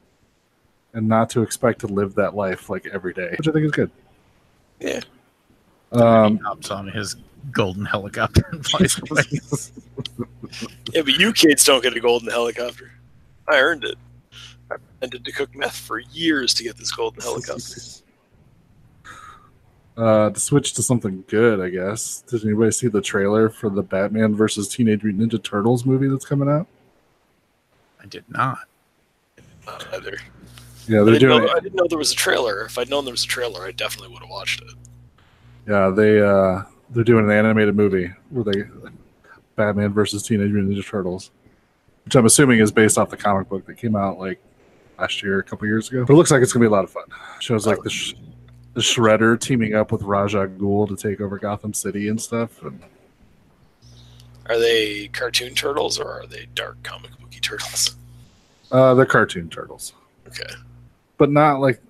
[0.93, 3.73] and not to expect to live that life like every day, which I think is
[3.73, 3.91] good.
[4.83, 5.01] Yeah.
[5.93, 7.17] Um, he hops on his
[7.51, 9.23] golden helicopter and flies away.
[10.93, 12.93] Yeah, but you kids don't get a golden helicopter.
[13.49, 13.97] I earned it.
[14.71, 17.81] I pretended to cook meth for years to get this golden helicopter.
[19.97, 22.23] uh, to switch to something good, I guess.
[22.23, 26.25] Did anybody see the trailer for the Batman versus Teenage Mutant Ninja Turtles movie that's
[26.25, 26.67] coming out?
[28.03, 28.59] I did not.
[29.67, 30.17] Not either.
[30.89, 31.45] Yeah, I they're didn't, doing.
[31.47, 32.63] know, I didn't know there was a trailer.
[32.65, 34.71] If I'd known there was a trailer, I definitely would have watched it.
[35.69, 38.65] Yeah, they uh, they're doing an animated movie where they
[39.55, 41.31] Batman versus Teenage Mutant Ninja Turtles,
[42.05, 44.41] which I'm assuming is based off the comic book that came out like
[44.99, 46.05] last year, a couple years ago.
[46.05, 47.05] But it looks like it's gonna be a lot of fun.
[47.39, 48.15] Shows like the sh-
[48.75, 52.61] the Shredder teaming up with Ra's al Ghul to take over Gotham City and stuff.
[52.63, 52.81] And
[54.47, 57.95] Are they cartoon turtles or are they dark comic booky turtles?
[58.73, 59.93] uh, they're cartoon turtles,
[60.27, 60.51] Okay.
[61.23, 61.81] But not like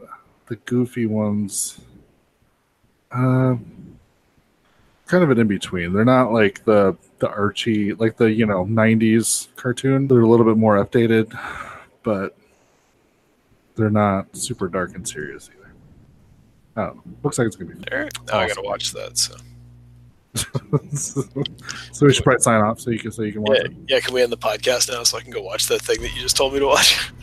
[0.48, 1.80] the goofy ones.
[3.10, 3.56] Uh,
[5.06, 5.94] kind of an in between.
[5.94, 10.06] They're not like the the Archie, like the you know '90s cartoon.
[10.06, 11.34] They're a little bit more updated,
[12.02, 12.36] but
[13.74, 15.72] they're not super dark and serious either.
[16.76, 17.00] Oh.
[17.22, 18.12] Looks like it's gonna be All right.
[18.28, 18.56] Now I Awesome.
[18.56, 19.16] gotta watch that.
[19.16, 19.36] So
[20.92, 23.72] so we should probably sign off so you can so you can watch yeah, it.
[23.88, 24.00] yeah.
[24.00, 26.20] Can we end the podcast now so I can go watch that thing that you
[26.20, 27.10] just told me to watch?